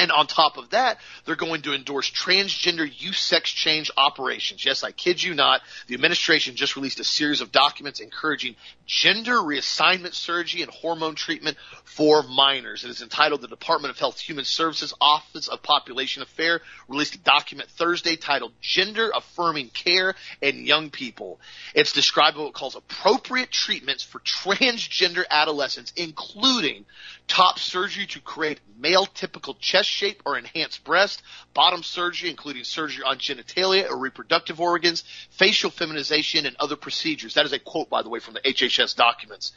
And 0.00 0.10
on 0.10 0.26
top 0.26 0.56
of 0.56 0.70
that, 0.70 0.98
they're 1.26 1.36
going 1.36 1.60
to 1.62 1.74
endorse 1.74 2.10
transgender 2.10 2.90
youth 2.90 3.16
sex 3.16 3.50
change 3.50 3.90
operations. 3.98 4.64
Yes, 4.64 4.82
I 4.82 4.92
kid 4.92 5.22
you 5.22 5.34
not. 5.34 5.60
The 5.88 5.94
administration 5.94 6.56
just 6.56 6.74
released 6.74 7.00
a 7.00 7.04
series 7.04 7.42
of 7.42 7.52
documents 7.52 8.00
encouraging 8.00 8.56
gender 8.90 9.36
reassignment 9.36 10.14
surgery 10.14 10.62
and 10.62 10.70
hormone 10.72 11.14
treatment 11.14 11.56
for 11.84 12.24
minors. 12.24 12.84
It 12.84 12.90
is 12.90 13.02
entitled 13.02 13.40
the 13.40 13.46
Department 13.46 13.92
of 13.92 13.98
Health 14.00 14.18
Human 14.18 14.44
Services 14.44 14.92
Office 15.00 15.46
of 15.46 15.62
Population 15.62 16.22
Affairs 16.22 16.60
released 16.88 17.14
a 17.14 17.18
document 17.18 17.70
Thursday 17.70 18.16
titled 18.16 18.52
Gender 18.60 19.12
Affirming 19.14 19.68
Care 19.68 20.16
in 20.42 20.66
Young 20.66 20.90
People. 20.90 21.38
It's 21.72 21.92
described 21.92 22.36
what 22.36 22.48
it 22.48 22.54
calls 22.54 22.74
appropriate 22.74 23.52
treatments 23.52 24.02
for 24.02 24.18
transgender 24.20 25.22
adolescents, 25.30 25.92
including 25.94 26.84
top 27.28 27.60
surgery 27.60 28.06
to 28.06 28.20
create 28.20 28.58
male 28.76 29.06
typical 29.06 29.54
chest 29.54 29.88
shape 29.88 30.20
or 30.26 30.36
enhanced 30.36 30.82
breast, 30.82 31.22
bottom 31.54 31.84
surgery, 31.84 32.28
including 32.28 32.64
surgery 32.64 33.04
on 33.04 33.18
genitalia 33.18 33.88
or 33.88 33.96
reproductive 33.96 34.60
organs, 34.60 35.04
facial 35.30 35.70
feminization, 35.70 36.44
and 36.44 36.56
other 36.58 36.74
procedures. 36.74 37.34
That 37.34 37.46
is 37.46 37.52
a 37.52 37.60
quote, 37.60 37.88
by 37.88 38.02
the 38.02 38.08
way, 38.08 38.18
from 38.18 38.34
the 38.34 38.40
HHS 38.40 38.79
documents. 38.94 39.52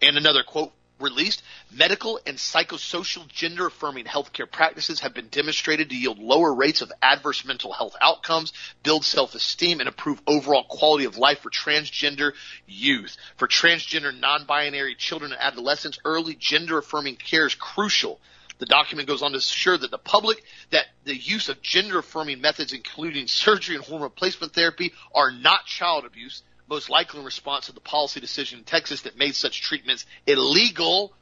And 0.00 0.16
another 0.16 0.42
quote 0.42 0.72
released, 1.00 1.42
medical 1.70 2.20
and 2.26 2.36
psychosocial 2.36 3.26
gender 3.28 3.66
affirming 3.66 4.04
healthcare 4.04 4.50
practices 4.50 5.00
have 5.00 5.14
been 5.14 5.28
demonstrated 5.28 5.90
to 5.90 5.96
yield 5.96 6.18
lower 6.18 6.52
rates 6.52 6.82
of 6.82 6.92
adverse 7.02 7.44
mental 7.44 7.72
health 7.72 7.94
outcomes, 8.00 8.52
build 8.82 9.04
self-esteem, 9.04 9.80
and 9.80 9.88
improve 9.88 10.20
overall 10.26 10.64
quality 10.64 11.04
of 11.04 11.16
life 11.16 11.40
for 11.40 11.50
transgender 11.50 12.32
youth. 12.66 13.16
For 13.36 13.48
transgender 13.48 14.18
non-binary 14.18 14.96
children 14.96 15.32
and 15.32 15.40
adolescents, 15.40 15.98
early 16.04 16.34
gender 16.34 16.78
affirming 16.78 17.16
care 17.16 17.46
is 17.46 17.54
crucial. 17.54 18.20
The 18.58 18.66
document 18.66 19.06
goes 19.06 19.22
on 19.22 19.32
to 19.32 19.38
assure 19.38 19.78
that 19.78 19.92
the 19.92 19.98
public 19.98 20.42
that 20.70 20.86
the 21.04 21.16
use 21.16 21.48
of 21.48 21.62
gender 21.62 22.00
affirming 22.00 22.40
methods, 22.40 22.72
including 22.72 23.28
surgery 23.28 23.76
and 23.76 23.84
hormone 23.84 24.02
replacement 24.02 24.52
therapy, 24.52 24.92
are 25.14 25.30
not 25.30 25.64
child 25.66 26.04
abuse 26.04 26.42
most 26.68 26.90
likely 26.90 27.20
in 27.20 27.24
response 27.26 27.66
to 27.66 27.72
the 27.72 27.80
policy 27.80 28.20
decision 28.20 28.58
in 28.58 28.64
Texas 28.64 29.02
that 29.02 29.18
made 29.18 29.34
such 29.34 29.62
treatments 29.62 30.04
illegal, 30.26 31.12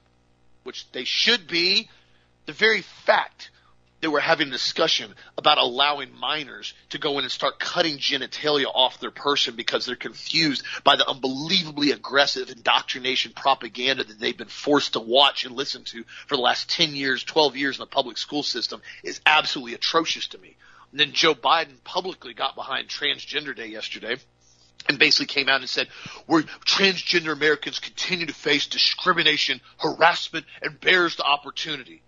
which 0.64 0.90
they 0.92 1.04
should 1.04 1.46
be. 1.46 1.88
The 2.46 2.52
very 2.52 2.82
fact 2.82 3.50
that 4.00 4.10
we're 4.10 4.20
having 4.20 4.48
a 4.48 4.52
discussion 4.52 5.14
about 5.38 5.58
allowing 5.58 6.14
minors 6.18 6.74
to 6.90 6.98
go 6.98 7.18
in 7.18 7.24
and 7.24 7.32
start 7.32 7.58
cutting 7.58 7.96
genitalia 7.96 8.66
off 8.66 9.00
their 9.00 9.10
person 9.10 9.56
because 9.56 9.86
they're 9.86 9.96
confused 9.96 10.64
by 10.84 10.96
the 10.96 11.08
unbelievably 11.08 11.92
aggressive 11.92 12.50
indoctrination 12.50 13.32
propaganda 13.34 14.04
that 14.04 14.20
they've 14.20 14.36
been 14.36 14.48
forced 14.48 14.92
to 14.92 15.00
watch 15.00 15.44
and 15.44 15.56
listen 15.56 15.82
to 15.84 16.04
for 16.26 16.36
the 16.36 16.42
last 16.42 16.68
10 16.70 16.94
years, 16.94 17.24
12 17.24 17.56
years 17.56 17.76
in 17.76 17.80
the 17.80 17.86
public 17.86 18.18
school 18.18 18.42
system 18.42 18.82
is 19.02 19.20
absolutely 19.24 19.74
atrocious 19.74 20.28
to 20.28 20.38
me. 20.38 20.56
And 20.90 21.00
then 21.00 21.12
Joe 21.12 21.34
Biden 21.34 21.82
publicly 21.82 22.34
got 22.34 22.54
behind 22.54 22.88
Transgender 22.88 23.56
Day 23.56 23.68
yesterday 23.68 24.16
and 24.88 24.98
basically 24.98 25.26
came 25.26 25.48
out 25.48 25.60
and 25.60 25.68
said, 25.68 25.88
where 26.26 26.42
transgender 26.42 27.32
Americans 27.32 27.78
continue 27.78 28.26
to 28.26 28.34
face 28.34 28.66
discrimination, 28.66 29.60
harassment, 29.78 30.46
and 30.62 30.80
bears 30.80 31.16
the 31.16 31.24
opportunity. 31.24 32.02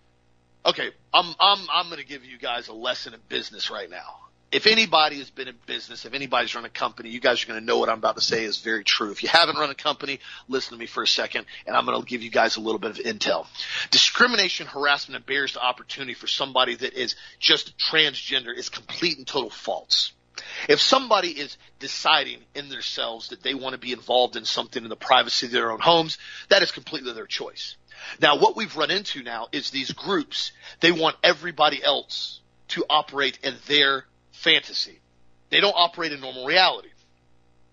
Okay, 0.65 0.89
I'm 1.13 1.33
I'm 1.39 1.67
I'm 1.71 1.85
going 1.87 2.01
to 2.01 2.07
give 2.07 2.25
you 2.25 2.37
guys 2.37 2.67
a 2.67 2.73
lesson 2.73 3.13
in 3.13 3.19
business 3.29 3.69
right 3.71 3.89
now. 3.89 4.19
If 4.51 4.65
anybody 4.65 5.19
has 5.19 5.29
been 5.29 5.47
in 5.47 5.55
business, 5.67 6.05
if 6.05 6.13
anybody's 6.15 6.55
run 6.55 6.65
a 6.65 6.69
company, 6.69 7.09
you 7.09 7.19
guys 7.19 7.43
are 7.43 7.47
going 7.47 7.59
to 7.59 7.65
know 7.65 7.77
what 7.77 7.87
I'm 7.87 7.99
about 7.99 8.15
to 8.15 8.21
say 8.21 8.43
is 8.43 8.57
very 8.57 8.83
true. 8.83 9.11
If 9.11 9.21
you 9.21 9.29
haven't 9.29 9.57
run 9.57 9.69
a 9.69 9.75
company, 9.75 10.19
listen 10.47 10.73
to 10.73 10.79
me 10.79 10.87
for 10.87 11.03
a 11.03 11.07
second, 11.07 11.45
and 11.67 11.75
I'm 11.77 11.85
going 11.85 11.99
to 11.99 12.05
give 12.05 12.23
you 12.23 12.31
guys 12.31 12.57
a 12.57 12.59
little 12.59 12.79
bit 12.79 12.89
of 12.89 12.97
intel. 12.97 13.45
Discrimination, 13.91 14.65
harassment, 14.65 15.17
and 15.17 15.25
barriers 15.25 15.53
to 15.53 15.61
opportunity 15.61 16.15
for 16.15 16.25
somebody 16.25 16.75
that 16.75 16.93
is 16.93 17.15
just 17.39 17.77
transgender 17.77 18.55
is 18.55 18.69
complete 18.69 19.19
and 19.19 19.27
total 19.27 19.51
false. 19.51 20.13
If 20.67 20.81
somebody 20.81 21.29
is 21.29 21.57
deciding 21.79 22.39
in 22.55 22.69
themselves 22.69 23.29
that 23.29 23.43
they 23.43 23.53
want 23.53 23.73
to 23.73 23.79
be 23.79 23.91
involved 23.91 24.35
in 24.35 24.45
something 24.45 24.83
in 24.83 24.89
the 24.89 24.95
privacy 24.95 25.47
of 25.47 25.51
their 25.51 25.71
own 25.71 25.79
homes, 25.79 26.17
that 26.49 26.63
is 26.63 26.71
completely 26.71 27.13
their 27.13 27.27
choice. 27.27 27.75
Now, 28.21 28.37
what 28.37 28.55
we've 28.55 28.75
run 28.75 28.91
into 28.91 29.23
now 29.23 29.47
is 29.51 29.69
these 29.69 29.91
groups, 29.91 30.51
they 30.79 30.91
want 30.91 31.17
everybody 31.23 31.83
else 31.83 32.39
to 32.69 32.85
operate 32.89 33.39
in 33.43 33.55
their 33.67 34.05
fantasy. 34.31 34.99
They 35.49 35.59
don't 35.59 35.75
operate 35.75 36.11
in 36.11 36.21
normal 36.21 36.45
reality. 36.45 36.89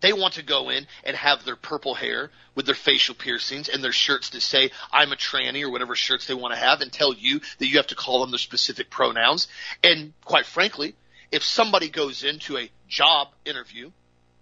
They 0.01 0.13
want 0.13 0.35
to 0.35 0.43
go 0.43 0.69
in 0.69 0.87
and 1.05 1.17
have 1.17 1.45
their 1.45 1.57
purple 1.57 1.95
hair 1.95 2.31
with 2.55 2.67
their 2.67 2.75
facial 2.75 3.15
piercings 3.15 3.69
and 3.69 3.83
their 3.83 3.93
shirts 3.93 4.31
that 4.31 4.43
say, 4.43 4.71
I'm 4.93 5.13
a 5.13 5.17
tranny 5.17 5.63
or 5.63 5.71
whatever 5.71 5.95
shirts 5.95 6.27
they 6.27 6.35
want 6.35 6.55
to 6.55 6.61
have 6.61 6.81
and 6.81 6.93
tell 6.93 7.15
you 7.15 7.41
that 7.59 7.67
you 7.67 7.79
have 7.79 7.89
to 7.89 7.95
call 7.95 8.21
them 8.21 8.31
their 8.31 8.39
specific 8.39 8.91
pronouns. 8.91 9.49
And 9.83 10.13
quite 10.25 10.47
frankly, 10.47 10.95
if 11.33 11.43
somebody 11.43 11.89
goes 11.89 12.25
into 12.25 12.59
a 12.59 12.71
job 12.89 13.29
interview 13.45 13.91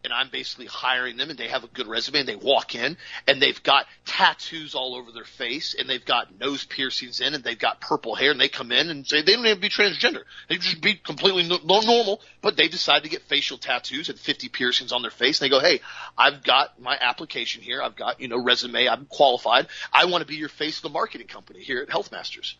and 0.04 0.12
I'm 0.12 0.28
basically 0.28 0.66
hiring 0.66 1.16
them 1.16 1.30
and 1.30 1.38
they 1.38 1.48
have 1.48 1.64
a 1.64 1.68
good 1.68 1.86
resume 1.86 2.20
and 2.20 2.28
they 2.28 2.36
walk 2.36 2.74
in 2.74 2.98
and 3.26 3.40
they've 3.40 3.62
got 3.62 3.86
tattoos 4.04 4.74
all 4.74 4.94
over 4.94 5.10
their 5.10 5.24
face 5.24 5.74
and 5.76 5.88
they've 5.88 6.04
got 6.04 6.38
nose 6.38 6.62
piercings 6.62 7.20
in 7.20 7.34
and 7.34 7.42
they've 7.42 7.58
got 7.58 7.80
purple 7.80 8.14
hair 8.14 8.30
and 8.30 8.40
they 8.40 8.48
come 8.48 8.70
in 8.70 8.90
and 8.90 9.06
say 9.06 9.22
they 9.22 9.34
don't 9.34 9.46
even 9.46 9.60
be 9.60 9.70
transgender. 9.70 10.22
They 10.48 10.58
just 10.58 10.82
be 10.82 10.94
completely 10.94 11.48
normal, 11.64 12.20
but 12.42 12.56
they 12.56 12.68
decide 12.68 13.04
to 13.04 13.08
get 13.08 13.22
facial 13.22 13.56
tattoos 13.56 14.10
and 14.10 14.18
50 14.18 14.50
piercings 14.50 14.92
on 14.92 15.00
their 15.00 15.10
face 15.10 15.40
and 15.40 15.46
they 15.46 15.50
go, 15.50 15.60
Hey, 15.60 15.80
I've 16.18 16.44
got 16.44 16.78
my 16.78 16.98
application 17.00 17.62
here. 17.62 17.82
I've 17.82 17.96
got, 17.96 18.20
you 18.20 18.28
know, 18.28 18.42
resume. 18.42 18.86
I'm 18.86 19.06
qualified. 19.06 19.68
I 19.90 20.04
want 20.04 20.20
to 20.20 20.28
be 20.28 20.36
your 20.36 20.50
face 20.50 20.76
of 20.76 20.82
the 20.82 20.90
marketing 20.90 21.28
company 21.28 21.60
here 21.60 21.80
at 21.80 21.88
Health 21.88 22.12
Masters. 22.12 22.56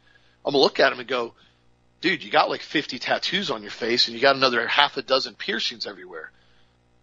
I'm 0.46 0.52
gonna 0.52 0.62
look 0.62 0.80
at 0.80 0.90
them 0.90 1.00
and 1.00 1.08
go, 1.08 1.34
dude, 2.05 2.22
you 2.22 2.30
got 2.30 2.50
like 2.50 2.61
50 2.61 2.98
tattoos 2.98 3.50
on 3.50 3.62
your 3.62 3.70
face 3.70 4.09
and 4.09 4.14
you 4.14 4.20
got 4.20 4.36
another 4.36 4.66
half 4.66 4.98
a 4.98 5.02
dozen 5.02 5.34
piercings 5.34 5.86
everywhere. 5.86 6.30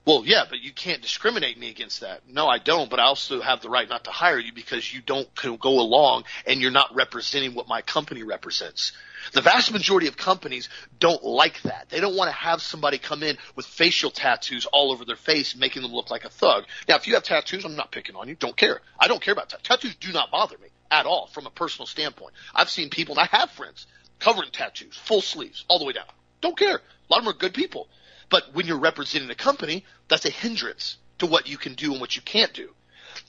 Well, 0.06 0.22
yeah, 0.24 0.44
but 0.48 0.60
you 0.60 0.72
can't 0.72 1.02
discriminate 1.02 1.58
me 1.58 1.72
against 1.72 2.02
that. 2.02 2.22
No, 2.30 2.48
I 2.48 2.60
don't, 2.60 2.88
but 2.88 3.00
I 3.00 3.06
also 3.06 3.42
have 3.42 3.64
the 3.64 3.70
right 3.70 3.90
not 3.90 4.04
to 4.04 4.12
hire 4.12 4.38
you 4.38 4.54
because 4.54 4.94
you 4.94 5.02
don't 5.02 5.28
go 5.60 5.80
along 5.80 6.26
and 6.46 6.62
you're 6.62 6.70
not 6.70 6.94
representing 6.94 7.56
what 7.56 7.68
my 7.68 7.82
company 7.82 8.22
represents. 8.22 8.92
The 9.34 9.42
vast 9.42 9.72
majority 9.72 10.06
of 10.06 10.18
companies 10.18 10.70
don't 11.00 11.24
like 11.24 11.60
that. 11.64 11.90
They 11.90 12.00
don't 12.00 12.16
want 12.16 12.30
to 12.30 12.36
have 12.36 12.62
somebody 12.62 13.00
come 13.00 13.24
in 13.24 13.40
with 13.56 13.66
facial 13.66 14.12
tattoos 14.12 14.68
all 14.68 14.92
over 14.92 15.04
their 15.04 15.16
face, 15.16 15.56
making 15.56 15.82
them 15.82 15.94
look 15.94 16.12
like 16.12 16.26
a 16.26 16.30
thug. 16.30 16.66
Now, 16.88 16.98
if 16.98 17.08
you 17.08 17.16
have 17.16 17.24
tattoos, 17.24 17.66
I'm 17.66 17.76
not 17.76 17.92
picking 17.92 18.16
on 18.16 18.28
you. 18.28 18.36
Don't 18.36 18.56
care. 18.56 18.82
I 19.00 19.08
don't 19.08 19.22
care 19.22 19.32
about 19.32 19.50
tattoos. 19.50 19.68
Tattoos 19.68 19.96
do 19.96 20.14
not 20.14 20.30
bother 20.30 20.60
me 20.60 20.68
at 20.92 21.08
all 21.08 21.26
from 21.28 21.48
a 21.48 21.52
personal 21.52 21.88
standpoint. 21.88 22.34
I've 22.54 22.70
seen 22.70 22.92
people, 22.92 23.18
and 23.18 23.28
I 23.32 23.38
have 23.38 23.50
friends 23.50 23.88
covered 24.22 24.46
in 24.46 24.52
tattoos, 24.52 24.96
full 24.96 25.22
sleeves, 25.22 25.66
all 25.68 25.80
the 25.80 25.86
way 25.86 25.94
down. 25.94 26.06
Don't 26.40 26.58
care. 26.58 26.76
A 26.76 27.10
lot 27.10 27.20
of 27.20 27.26
them 27.26 27.34
are 27.34 27.38
good 27.38 27.54
people. 27.54 27.90
But 28.30 28.54
when 28.54 28.66
you're 28.66 28.80
representing 28.80 29.30
a 29.30 29.36
company, 29.36 29.84
that's 30.08 30.26
a 30.26 30.30
hindrance 30.30 30.98
to 31.20 31.26
what 31.26 31.50
you 31.50 31.58
can 31.58 31.74
do 31.74 31.92
and 31.92 32.00
what 32.00 32.16
you 32.16 32.22
can't 32.22 32.54
do. 32.54 32.70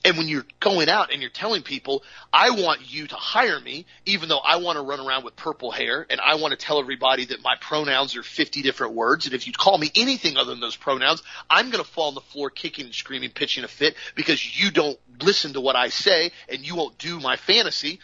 And 0.04 0.16
when 0.16 0.28
you're 0.28 0.46
going 0.60 0.88
out 0.88 1.12
and 1.12 1.20
you're 1.20 1.30
telling 1.30 1.62
people, 1.62 2.04
I 2.32 2.50
want 2.50 2.92
you 2.92 3.08
to 3.08 3.16
hire 3.16 3.58
me, 3.58 3.86
even 4.06 4.28
though 4.28 4.38
I 4.38 4.56
want 4.56 4.76
to 4.76 4.82
run 4.82 5.00
around 5.00 5.24
with 5.24 5.34
purple 5.34 5.72
hair 5.72 6.06
and 6.08 6.20
I 6.20 6.36
want 6.36 6.52
to 6.52 6.56
tell 6.56 6.78
everybody 6.78 7.26
that 7.26 7.42
my 7.42 7.56
pronouns 7.60 8.16
are 8.16 8.22
50 8.22 8.62
different 8.62 8.94
words. 8.94 9.26
And 9.26 9.34
if 9.34 9.46
you 9.46 9.52
call 9.52 9.78
me 9.78 9.90
anything 9.96 10.36
other 10.36 10.50
than 10.50 10.60
those 10.60 10.76
pronouns, 10.76 11.22
I'm 11.50 11.70
going 11.70 11.82
to 11.82 11.90
fall 11.90 12.08
on 12.08 12.14
the 12.14 12.20
floor 12.20 12.50
kicking 12.50 12.86
and 12.86 12.94
screaming, 12.94 13.30
pitching 13.30 13.64
a 13.64 13.68
fit 13.68 13.96
because 14.14 14.60
you 14.60 14.70
don't 14.70 14.98
listen 15.20 15.54
to 15.54 15.60
what 15.60 15.76
I 15.76 15.88
say 15.88 16.30
and 16.48 16.66
you 16.66 16.76
won't 16.76 16.98
do 16.98 17.18
my 17.18 17.36
fantasy. 17.36 17.98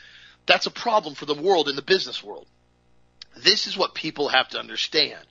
That's 0.47 0.66
a 0.66 0.70
problem 0.72 1.14
for 1.14 1.26
the 1.26 1.34
world 1.34 1.68
in 1.68 1.76
the 1.76 1.82
business 1.82 2.22
world. 2.24 2.47
This 3.43 3.66
is 3.66 3.76
what 3.76 3.95
people 3.95 4.28
have 4.28 4.49
to 4.51 4.59
understand. 4.59 5.24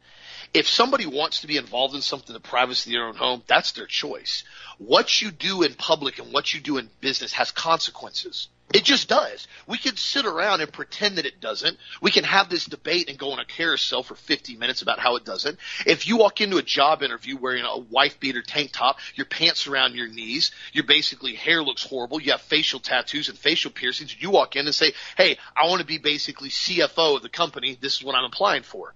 If 0.54 0.68
somebody 0.68 1.06
wants 1.06 1.42
to 1.42 1.48
be 1.48 1.58
involved 1.58 1.96
in 1.96 2.02
something 2.02 2.36
in 2.36 2.42
the 2.42 2.48
privacy 2.48 2.92
of 2.92 2.94
their 2.94 3.08
own 3.08 3.16
home, 3.16 3.44
that's 3.48 3.72
their 3.74 3.86
choice. 3.86 4.44
What 4.78 5.22
you 5.22 5.32
do 5.32 5.64
in 5.64 5.74
public 5.74 6.20
and 6.20 6.34
what 6.34 6.54
you 6.54 6.60
do 6.60 6.78
in 6.78 6.90
business 7.02 7.34
has 7.34 7.52
consequences. 7.52 8.48
It 8.74 8.84
just 8.84 9.08
does. 9.08 9.48
We 9.66 9.78
can 9.78 9.96
sit 9.96 10.26
around 10.26 10.60
and 10.60 10.72
pretend 10.72 11.18
that 11.18 11.26
it 11.26 11.40
doesn't. 11.40 11.78
We 12.02 12.12
can 12.12 12.26
have 12.26 12.50
this 12.50 12.66
debate 12.66 13.10
and 13.10 13.18
go 13.18 13.32
on 13.32 13.40
a 13.40 13.46
carousel 13.46 14.04
for 14.04 14.16
50 14.16 14.58
minutes 14.58 14.82
about 14.82 15.00
how 15.00 15.16
it 15.16 15.24
doesn't. 15.24 15.58
If 15.86 16.06
you 16.06 16.18
walk 16.18 16.42
into 16.42 16.58
a 16.58 16.64
job 16.64 17.02
interview 17.02 17.38
wearing 17.38 17.64
a 17.64 17.78
wife 17.78 18.20
beater 18.20 18.42
tank 18.42 18.72
top, 18.74 19.00
your 19.16 19.26
pants 19.26 19.68
around 19.68 19.96
your 19.96 20.10
knees, 20.10 20.52
your 20.74 20.84
basically 20.84 21.34
hair 21.34 21.64
looks 21.64 21.84
horrible, 21.84 22.22
you 22.22 22.32
have 22.32 22.42
facial 22.42 22.82
tattoos 22.82 23.30
and 23.30 23.38
facial 23.38 23.72
piercings, 23.72 24.14
you 24.22 24.32
walk 24.32 24.58
in 24.58 24.66
and 24.66 24.76
say, 24.76 24.92
hey, 25.16 25.38
I 25.56 25.68
want 25.68 25.80
to 25.80 25.88
be 25.88 25.98
basically 25.98 26.50
CFO 26.50 27.16
of 27.16 27.22
the 27.22 27.30
company. 27.30 27.78
This 27.80 27.96
is 27.96 28.04
what 28.04 28.16
I'm 28.16 28.26
applying 28.26 28.64
for. 28.64 28.94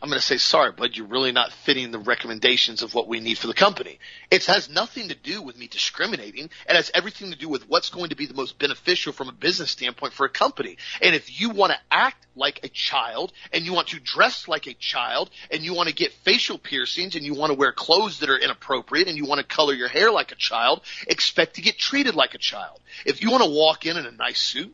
I'm 0.00 0.08
going 0.08 0.20
to 0.20 0.24
say, 0.24 0.36
sorry, 0.36 0.70
bud, 0.70 0.90
you're 0.94 1.08
really 1.08 1.32
not 1.32 1.50
fitting 1.50 1.90
the 1.90 1.98
recommendations 1.98 2.82
of 2.82 2.94
what 2.94 3.08
we 3.08 3.18
need 3.18 3.36
for 3.36 3.48
the 3.48 3.54
company. 3.54 3.98
It 4.30 4.44
has 4.44 4.70
nothing 4.70 5.08
to 5.08 5.16
do 5.16 5.42
with 5.42 5.58
me 5.58 5.66
discriminating. 5.66 6.44
It 6.44 6.76
has 6.76 6.92
everything 6.94 7.32
to 7.32 7.36
do 7.36 7.48
with 7.48 7.68
what's 7.68 7.90
going 7.90 8.10
to 8.10 8.16
be 8.16 8.26
the 8.26 8.34
most 8.34 8.60
beneficial 8.60 9.12
from 9.12 9.28
a 9.28 9.32
business 9.32 9.72
standpoint 9.72 10.12
for 10.12 10.24
a 10.24 10.28
company. 10.28 10.76
And 11.02 11.16
if 11.16 11.40
you 11.40 11.50
want 11.50 11.72
to 11.72 11.78
act 11.90 12.24
like 12.36 12.60
a 12.62 12.68
child 12.68 13.32
and 13.52 13.64
you 13.64 13.72
want 13.72 13.88
to 13.88 13.98
dress 13.98 14.46
like 14.46 14.68
a 14.68 14.74
child 14.74 15.30
and 15.50 15.64
you 15.64 15.74
want 15.74 15.88
to 15.88 15.94
get 15.94 16.12
facial 16.12 16.58
piercings 16.58 17.16
and 17.16 17.24
you 17.24 17.34
want 17.34 17.50
to 17.50 17.58
wear 17.58 17.72
clothes 17.72 18.20
that 18.20 18.30
are 18.30 18.38
inappropriate 18.38 19.08
and 19.08 19.16
you 19.16 19.24
want 19.24 19.40
to 19.40 19.46
color 19.46 19.74
your 19.74 19.88
hair 19.88 20.12
like 20.12 20.30
a 20.30 20.36
child, 20.36 20.80
expect 21.08 21.56
to 21.56 21.60
get 21.60 21.76
treated 21.76 22.14
like 22.14 22.34
a 22.34 22.38
child. 22.38 22.78
If 23.04 23.20
you 23.20 23.32
want 23.32 23.42
to 23.42 23.50
walk 23.50 23.84
in 23.84 23.96
in 23.96 24.06
a 24.06 24.12
nice 24.12 24.40
suit 24.40 24.72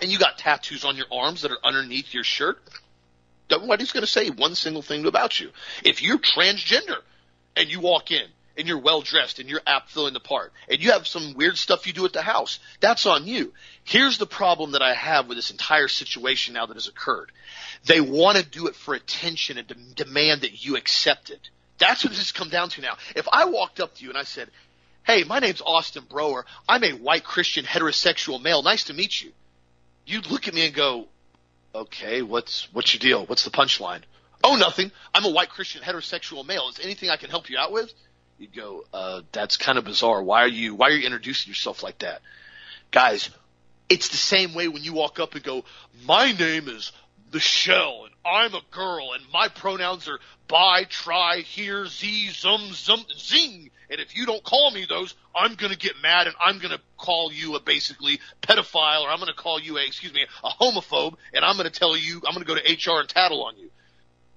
and 0.00 0.10
you 0.10 0.18
got 0.18 0.38
tattoos 0.38 0.86
on 0.86 0.96
your 0.96 1.06
arms 1.12 1.42
that 1.42 1.50
are 1.50 1.58
underneath 1.62 2.14
your 2.14 2.24
shirt, 2.24 2.58
nobody's 3.50 3.92
going 3.92 4.02
to 4.02 4.10
say 4.10 4.28
one 4.28 4.54
single 4.54 4.82
thing 4.82 5.06
about 5.06 5.38
you. 5.40 5.50
If 5.84 6.02
you're 6.02 6.18
transgender 6.18 6.98
and 7.56 7.70
you 7.70 7.80
walk 7.80 8.10
in 8.10 8.26
and 8.56 8.66
you're 8.66 8.78
well 8.78 9.02
dressed 9.02 9.38
and 9.38 9.48
you're 9.48 9.60
apt 9.66 9.90
filling 9.90 10.14
the 10.14 10.20
part 10.20 10.52
and 10.68 10.82
you 10.82 10.92
have 10.92 11.06
some 11.06 11.34
weird 11.34 11.56
stuff 11.58 11.86
you 11.86 11.92
do 11.92 12.04
at 12.04 12.12
the 12.12 12.22
house, 12.22 12.58
that's 12.80 13.06
on 13.06 13.26
you. 13.26 13.52
Here's 13.84 14.18
the 14.18 14.26
problem 14.26 14.72
that 14.72 14.82
I 14.82 14.94
have 14.94 15.28
with 15.28 15.38
this 15.38 15.50
entire 15.50 15.88
situation 15.88 16.54
now 16.54 16.66
that 16.66 16.74
has 16.74 16.88
occurred. 16.88 17.32
They 17.84 18.00
want 18.00 18.38
to 18.38 18.44
do 18.44 18.66
it 18.66 18.74
for 18.74 18.94
attention 18.94 19.58
and 19.58 19.68
de- 19.68 20.04
demand 20.04 20.42
that 20.42 20.64
you 20.64 20.76
accept 20.76 21.30
it. 21.30 21.50
That's 21.78 22.02
what 22.02 22.10
this 22.10 22.20
has 22.20 22.32
come 22.32 22.48
down 22.48 22.70
to 22.70 22.80
now. 22.80 22.96
If 23.14 23.28
I 23.30 23.44
walked 23.46 23.80
up 23.80 23.94
to 23.94 24.02
you 24.02 24.08
and 24.08 24.18
I 24.18 24.24
said, 24.24 24.50
Hey, 25.06 25.22
my 25.22 25.38
name's 25.38 25.62
Austin 25.64 26.02
Brower. 26.08 26.44
I'm 26.68 26.82
a 26.82 26.90
white 26.90 27.22
Christian 27.22 27.64
heterosexual 27.64 28.42
male. 28.42 28.62
Nice 28.62 28.84
to 28.84 28.94
meet 28.94 29.22
you. 29.22 29.30
You'd 30.04 30.26
look 30.26 30.48
at 30.48 30.54
me 30.54 30.66
and 30.66 30.74
go, 30.74 31.06
okay, 31.74 32.22
what's 32.22 32.68
what's 32.72 32.92
your 32.94 33.00
deal? 33.00 33.26
What's 33.26 33.44
the 33.44 33.50
punchline? 33.50 34.02
Oh, 34.44 34.56
nothing. 34.56 34.92
I'm 35.14 35.24
a 35.24 35.30
white 35.30 35.48
Christian 35.48 35.82
heterosexual 35.82 36.46
male. 36.46 36.68
Is 36.68 36.78
anything 36.80 37.10
I 37.10 37.16
can 37.16 37.30
help 37.30 37.50
you 37.50 37.58
out 37.58 37.72
with? 37.72 37.92
You'd 38.38 38.54
go, 38.54 38.84
uh, 38.92 39.22
that's 39.32 39.56
kind 39.56 39.78
of 39.78 39.84
bizarre. 39.84 40.22
Why 40.22 40.42
are 40.42 40.48
you 40.48 40.74
why 40.74 40.88
are 40.88 40.92
you 40.92 41.04
introducing 41.04 41.50
yourself 41.50 41.82
like 41.82 41.98
that? 42.00 42.20
Guys, 42.90 43.30
it's 43.88 44.08
the 44.08 44.16
same 44.16 44.54
way 44.54 44.68
when 44.68 44.82
you 44.82 44.92
walk 44.92 45.18
up 45.18 45.34
and 45.34 45.42
go, 45.42 45.64
My 46.04 46.32
name 46.32 46.68
is 46.68 46.92
Michelle 47.32 48.04
and 48.04 48.15
I'm 48.26 48.54
a 48.54 48.62
girl 48.70 49.12
and 49.12 49.22
my 49.32 49.48
pronouns 49.48 50.08
are 50.08 50.18
bi, 50.48 50.84
try, 50.84 51.38
here, 51.38 51.86
z, 51.86 52.30
zum, 52.30 52.72
zum, 52.72 53.04
zing. 53.16 53.70
And 53.88 54.00
if 54.00 54.16
you 54.16 54.26
don't 54.26 54.42
call 54.42 54.72
me 54.72 54.84
those, 54.88 55.14
I'm 55.34 55.54
going 55.54 55.72
to 55.72 55.78
get 55.78 55.92
mad 56.02 56.26
and 56.26 56.34
I'm 56.40 56.58
going 56.58 56.72
to 56.72 56.80
call 56.96 57.32
you 57.32 57.54
a 57.54 57.60
basically 57.60 58.18
pedophile 58.42 59.02
or 59.02 59.10
I'm 59.10 59.18
going 59.18 59.28
to 59.28 59.34
call 59.34 59.60
you 59.60 59.78
a, 59.78 59.84
excuse 59.84 60.12
me, 60.12 60.26
a 60.42 60.48
homophobe 60.48 61.14
and 61.32 61.44
I'm 61.44 61.56
going 61.56 61.70
to 61.70 61.78
tell 61.78 61.96
you, 61.96 62.22
I'm 62.26 62.34
going 62.34 62.44
to 62.44 62.52
go 62.52 62.56
to 62.56 62.92
HR 62.92 63.00
and 63.00 63.08
tattle 63.08 63.44
on 63.44 63.56
you 63.56 63.70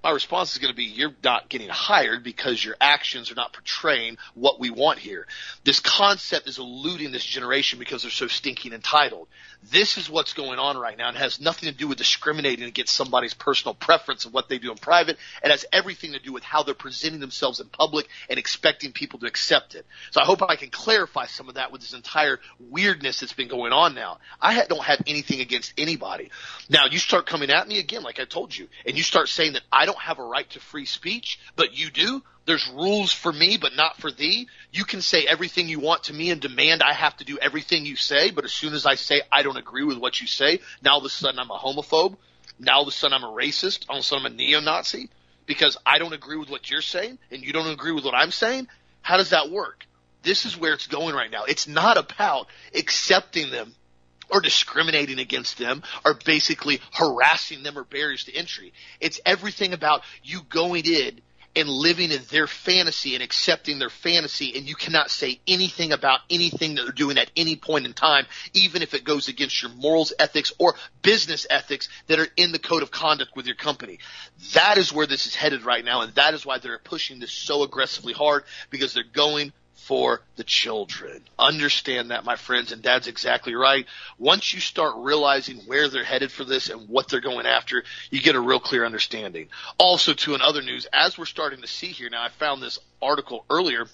my 0.03 0.11
response 0.11 0.53
is 0.53 0.59
going 0.59 0.71
to 0.71 0.77
be 0.77 0.85
you're 0.85 1.13
not 1.23 1.49
getting 1.49 1.67
hired 1.67 2.23
because 2.23 2.63
your 2.63 2.75
actions 2.79 3.31
are 3.31 3.35
not 3.35 3.51
portraying 3.51 4.17
what 4.33 4.59
we 4.59 4.69
want 4.69 4.97
here. 4.97 5.27
This 5.65 5.81
concept 5.81 6.47
is 6.47 6.57
eluding 6.57 7.11
this 7.11 7.25
generation 7.25 7.79
because 7.79 8.03
they're 8.03 8.11
so 8.11 8.27
stinking 8.27 8.71
entitled. 8.71 9.27
This 9.71 9.97
is 9.97 10.09
what's 10.09 10.33
going 10.33 10.57
on 10.57 10.77
right 10.77 10.97
now 10.97 11.09
and 11.09 11.17
has 11.17 11.41
nothing 11.41 11.69
to 11.69 11.75
do 11.75 11.87
with 11.87 11.97
discriminating 11.97 12.65
against 12.65 12.95
somebody's 12.95 13.33
personal 13.33 13.73
preference 13.73 14.23
of 14.23 14.33
what 14.33 14.47
they 14.47 14.57
do 14.57 14.71
in 14.71 14.77
private. 14.77 15.17
It 15.43 15.51
has 15.51 15.65
everything 15.73 16.13
to 16.13 16.19
do 16.19 16.31
with 16.31 16.43
how 16.43 16.63
they're 16.63 16.73
presenting 16.73 17.19
themselves 17.19 17.59
in 17.59 17.67
public 17.67 18.07
and 18.29 18.39
expecting 18.39 18.93
people 18.93 19.19
to 19.19 19.25
accept 19.25 19.75
it. 19.75 19.85
So 20.11 20.21
I 20.21 20.25
hope 20.25 20.41
I 20.41 20.55
can 20.55 20.69
clarify 20.69 21.25
some 21.25 21.49
of 21.49 21.55
that 21.55 21.73
with 21.73 21.81
this 21.81 21.93
entire 21.93 22.39
weirdness 22.69 23.19
that's 23.19 23.33
been 23.33 23.49
going 23.49 23.73
on 23.73 23.95
now. 23.95 24.19
I 24.41 24.65
don't 24.65 24.83
have 24.83 25.01
anything 25.07 25.41
against 25.41 25.73
anybody. 25.77 26.31
Now 26.69 26.85
you 26.85 26.99
start 26.99 27.25
coming 27.25 27.49
at 27.49 27.67
me 27.67 27.79
again, 27.79 28.03
like 28.03 28.21
I 28.21 28.25
told 28.25 28.55
you, 28.55 28.69
and 28.85 28.95
you 28.95 29.03
start 29.03 29.27
saying 29.27 29.53
that 29.53 29.63
I 29.73 29.88
don't 29.89 29.99
have 30.01 30.19
a 30.19 30.23
right 30.23 30.47
to 30.51 30.59
free 30.59 30.85
speech, 30.85 31.39
but 31.55 31.75
you 31.75 31.89
do. 31.89 32.21
There's 32.45 32.67
rules 32.69 33.11
for 33.11 33.31
me, 33.31 33.57
but 33.57 33.75
not 33.75 33.97
for 33.97 34.11
thee. 34.11 34.47
You 34.71 34.83
can 34.83 35.01
say 35.01 35.25
everything 35.25 35.67
you 35.67 35.79
want 35.79 36.03
to 36.05 36.13
me 36.13 36.29
and 36.29 36.39
demand 36.39 36.83
I 36.83 36.93
have 36.93 37.17
to 37.17 37.25
do 37.25 37.39
everything 37.39 37.85
you 37.85 37.95
say, 37.95 38.29
but 38.29 38.45
as 38.45 38.53
soon 38.53 38.73
as 38.73 38.85
I 38.85 38.95
say 38.95 39.21
I 39.31 39.41
don't 39.41 39.57
agree 39.57 39.83
with 39.83 39.97
what 39.97 40.21
you 40.21 40.27
say, 40.27 40.59
now 40.83 40.91
all 40.91 40.99
of 40.99 41.05
a 41.05 41.09
sudden 41.09 41.39
I'm 41.39 41.49
a 41.49 41.57
homophobe. 41.57 42.17
now 42.59 42.75
all 42.75 42.81
of 42.83 42.87
a 42.87 42.91
sudden 42.91 43.15
I'm 43.15 43.23
a 43.23 43.33
racist, 43.33 43.85
all 43.89 43.97
of 43.97 44.01
a 44.01 44.03
sudden 44.03 44.27
I'm 44.27 44.33
a 44.33 44.35
neo-Nazi 44.35 45.09
because 45.47 45.75
I 45.85 45.97
don't 45.97 46.13
agree 46.13 46.37
with 46.37 46.51
what 46.51 46.69
you're 46.69 46.81
saying 46.81 47.17
and 47.31 47.43
you 47.43 47.51
don't 47.51 47.67
agree 47.67 47.91
with 47.91 48.05
what 48.05 48.13
I'm 48.13 48.31
saying? 48.31 48.67
How 49.01 49.17
does 49.17 49.31
that 49.31 49.49
work? 49.49 49.87
This 50.21 50.45
is 50.45 50.55
where 50.55 50.73
it's 50.73 50.87
going 50.87 51.15
right 51.15 51.31
now. 51.31 51.45
It's 51.45 51.67
not 51.67 51.97
about 51.97 52.47
accepting 52.75 53.49
them 53.49 53.73
or 54.29 54.41
discriminating 54.41 55.19
against 55.19 55.57
them 55.57 55.83
or 56.05 56.13
basically 56.13 56.81
harassing 56.93 57.63
them 57.63 57.77
or 57.77 57.83
barriers 57.83 58.25
to 58.25 58.35
entry. 58.35 58.73
It's 58.99 59.19
everything 59.25 59.73
about 59.73 60.01
you 60.23 60.41
going 60.49 60.85
in 60.85 61.21
and 61.55 61.67
living 61.67 62.11
in 62.11 62.21
their 62.29 62.47
fantasy 62.47 63.15
and 63.15 63.23
accepting 63.23 63.79
their 63.79 63.89
fantasy 63.89 64.55
and 64.55 64.67
you 64.67 64.75
cannot 64.75 65.09
say 65.09 65.39
anything 65.47 65.91
about 65.91 66.19
anything 66.29 66.75
that 66.75 66.83
they're 66.83 66.91
doing 66.91 67.17
at 67.17 67.31
any 67.35 67.55
point 67.55 67.85
in 67.85 67.93
time, 67.93 68.25
even 68.53 68.81
if 68.81 68.93
it 68.93 69.03
goes 69.03 69.27
against 69.27 69.61
your 69.61 69.71
morals, 69.71 70.13
ethics, 70.19 70.53
or 70.59 70.75
business 71.01 71.47
ethics 71.49 71.89
that 72.07 72.19
are 72.19 72.27
in 72.37 72.51
the 72.51 72.59
code 72.59 72.83
of 72.83 72.91
conduct 72.91 73.35
with 73.35 73.47
your 73.47 73.55
company. 73.55 73.99
That 74.53 74.77
is 74.77 74.93
where 74.93 75.07
this 75.07 75.25
is 75.25 75.35
headed 75.35 75.63
right 75.63 75.83
now 75.83 76.01
and 76.01 76.13
that 76.15 76.33
is 76.33 76.45
why 76.45 76.59
they're 76.59 76.79
pushing 76.79 77.19
this 77.19 77.31
so 77.31 77.63
aggressively 77.63 78.13
hard 78.13 78.43
because 78.69 78.93
they're 78.93 79.03
going 79.03 79.51
for 79.89 80.21
the 80.35 80.43
children. 80.43 81.19
Understand 81.39 82.11
that, 82.11 82.23
my 82.23 82.35
friends, 82.35 82.71
and 82.71 82.83
dad's 82.83 83.07
exactly 83.07 83.55
right. 83.55 83.87
Once 84.19 84.53
you 84.53 84.59
start 84.59 84.93
realizing 84.97 85.57
where 85.65 85.89
they're 85.89 86.03
headed 86.03 86.31
for 86.31 86.43
this 86.43 86.69
and 86.69 86.87
what 86.87 87.07
they're 87.07 87.19
going 87.19 87.47
after, 87.47 87.83
you 88.11 88.21
get 88.21 88.35
a 88.35 88.39
real 88.39 88.59
clear 88.59 88.85
understanding. 88.85 89.47
Also, 89.79 90.13
to 90.13 90.35
in 90.35 90.41
other 90.41 90.61
news, 90.61 90.85
as 90.93 91.17
we're 91.17 91.25
starting 91.25 91.61
to 91.61 91.67
see 91.67 91.87
here 91.87 92.07
now, 92.11 92.21
I 92.21 92.29
found 92.29 92.61
this 92.61 92.77
article 93.01 93.45
earlier. 93.49 93.87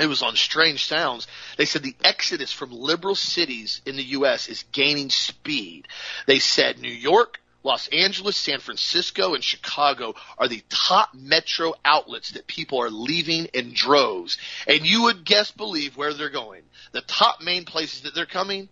It 0.00 0.06
was 0.06 0.22
on 0.22 0.34
Strange 0.34 0.86
Sounds. 0.86 1.26
They 1.58 1.66
said 1.66 1.82
the 1.82 1.96
exodus 2.02 2.50
from 2.50 2.72
liberal 2.72 3.14
cities 3.14 3.82
in 3.84 3.96
the 3.96 4.04
U.S. 4.16 4.48
is 4.48 4.64
gaining 4.72 5.10
speed. 5.10 5.88
They 6.24 6.38
said 6.38 6.78
New 6.78 6.90
York, 6.90 7.38
Los 7.64 7.88
Angeles, 7.88 8.36
San 8.36 8.60
Francisco, 8.60 9.34
and 9.34 9.44
Chicago 9.44 10.14
are 10.36 10.48
the 10.48 10.62
top 10.68 11.14
metro 11.14 11.74
outlets 11.84 12.32
that 12.32 12.46
people 12.46 12.82
are 12.82 12.90
leaving 12.90 13.46
in 13.46 13.72
droves. 13.72 14.38
And 14.66 14.84
you 14.84 15.04
would 15.04 15.24
guess 15.24 15.50
believe 15.50 15.96
where 15.96 16.12
they're 16.12 16.28
going. 16.28 16.62
The 16.92 17.02
top 17.02 17.40
main 17.40 17.64
places 17.64 18.02
that 18.02 18.14
they're 18.14 18.26
coming, 18.26 18.68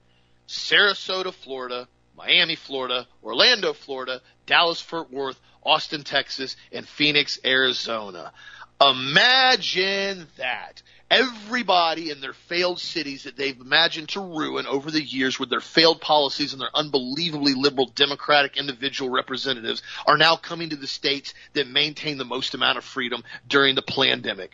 Sarasota, 0.49 1.33
Florida, 1.33 1.87
Miami, 2.17 2.57
Florida, 2.57 3.07
Orlando, 3.23 3.73
Florida, 3.73 4.21
Dallas, 4.47 4.81
Fort 4.81 5.13
Worth, 5.13 5.41
Austin, 5.63 6.03
Texas, 6.03 6.57
and 6.73 6.87
Phoenix, 6.87 7.39
Arizona. 7.45 8.33
Imagine 8.81 10.27
that 10.39 10.83
everybody 11.11 12.11
in 12.11 12.21
their 12.21 12.33
failed 12.33 12.81
cities 12.81 13.25
that 13.25 13.37
they've 13.37 13.61
imagined 13.61 14.09
to 14.11 14.21
ruin 14.21 14.67
over 14.67 14.91
the 14.91 15.03
years 15.03 15.39
with 15.39 15.51
their 15.51 15.61
failed 15.61 16.01
policies 16.01 16.53
and 16.53 16.63
their 16.63 16.75
unbelievably 16.75 17.55
liberal 17.55 17.87
democratic 17.95 18.57
individual 18.57 19.11
representatives 19.11 19.83
are 20.07 20.17
now 20.17 20.37
coming 20.37 20.71
to 20.71 20.77
the 20.77 20.87
states 20.87 21.35
that 21.55 21.69
maintain 21.69 22.17
the 22.17 22.25
most 22.25 22.55
amount 22.55 22.79
of 22.79 22.85
freedom 22.85 23.23
during 23.47 23.75
the 23.75 23.83
pandemic. 23.83 24.53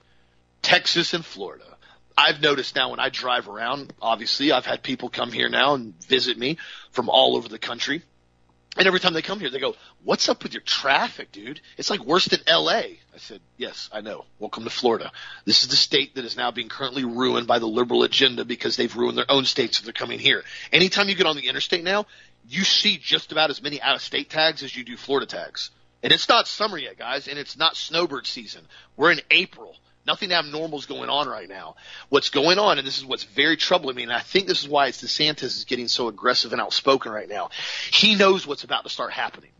Texas 0.62 1.14
and 1.14 1.24
Florida. 1.24 1.64
I've 2.18 2.40
noticed 2.40 2.74
now 2.74 2.90
when 2.90 3.00
I 3.00 3.10
drive 3.10 3.48
around, 3.48 3.92
obviously 4.00 4.50
I've 4.50 4.66
had 4.66 4.82
people 4.82 5.10
come 5.10 5.30
here 5.30 5.50
now 5.50 5.74
and 5.74 5.94
visit 6.04 6.38
me 6.38 6.56
from 6.90 7.10
all 7.10 7.36
over 7.36 7.48
the 7.48 7.58
country. 7.58 8.02
And 8.78 8.86
every 8.86 9.00
time 9.00 9.12
they 9.12 9.22
come 9.22 9.38
here, 9.38 9.50
they 9.50 9.58
go, 9.58 9.76
what's 10.02 10.28
up 10.28 10.42
with 10.42 10.52
your 10.52 10.62
traffic, 10.62 11.32
dude? 11.32 11.60
It's 11.76 11.90
like 11.90 12.04
worse 12.04 12.26
than 12.26 12.40
LA. 12.48 12.82
I 13.16 13.18
said, 13.18 13.40
yes, 13.56 13.88
I 13.94 14.02
know. 14.02 14.26
Welcome 14.38 14.64
to 14.64 14.70
Florida. 14.70 15.10
This 15.46 15.62
is 15.62 15.70
the 15.70 15.76
state 15.76 16.16
that 16.16 16.26
is 16.26 16.36
now 16.36 16.50
being 16.50 16.68
currently 16.68 17.06
ruined 17.06 17.46
by 17.46 17.58
the 17.58 17.66
liberal 17.66 18.02
agenda 18.02 18.44
because 18.44 18.76
they've 18.76 18.94
ruined 18.94 19.16
their 19.16 19.30
own 19.30 19.46
states 19.46 19.78
so 19.78 19.84
they're 19.84 19.94
coming 19.94 20.18
here. 20.18 20.44
Anytime 20.70 21.08
you 21.08 21.14
get 21.14 21.24
on 21.24 21.34
the 21.34 21.48
interstate 21.48 21.82
now, 21.82 22.04
you 22.46 22.62
see 22.62 22.98
just 22.98 23.32
about 23.32 23.48
as 23.48 23.62
many 23.62 23.80
out 23.80 23.96
of 23.96 24.02
state 24.02 24.28
tags 24.28 24.62
as 24.62 24.76
you 24.76 24.84
do 24.84 24.98
Florida 24.98 25.24
tags. 25.24 25.70
And 26.02 26.12
it's 26.12 26.28
not 26.28 26.46
summer 26.46 26.76
yet, 26.76 26.98
guys, 26.98 27.26
and 27.26 27.38
it's 27.38 27.56
not 27.56 27.74
snowbird 27.74 28.26
season. 28.26 28.60
We're 28.98 29.12
in 29.12 29.22
April. 29.30 29.74
Nothing 30.06 30.30
abnormal 30.32 30.78
is 30.78 30.84
going 30.84 31.08
on 31.08 31.26
right 31.26 31.48
now. 31.48 31.76
What's 32.10 32.28
going 32.28 32.58
on, 32.58 32.76
and 32.76 32.86
this 32.86 32.98
is 32.98 33.06
what's 33.06 33.24
very 33.24 33.56
troubling 33.56 33.96
me, 33.96 34.02
and 34.02 34.12
I 34.12 34.20
think 34.20 34.46
this 34.46 34.62
is 34.62 34.68
why 34.68 34.88
it's 34.88 35.02
DeSantis 35.02 35.56
is 35.56 35.64
getting 35.64 35.88
so 35.88 36.08
aggressive 36.08 36.52
and 36.52 36.60
outspoken 36.60 37.12
right 37.12 37.30
now. 37.30 37.48
He 37.90 38.14
knows 38.14 38.46
what's 38.46 38.62
about 38.64 38.84
to 38.84 38.90
start 38.90 39.10
happening. 39.10 39.52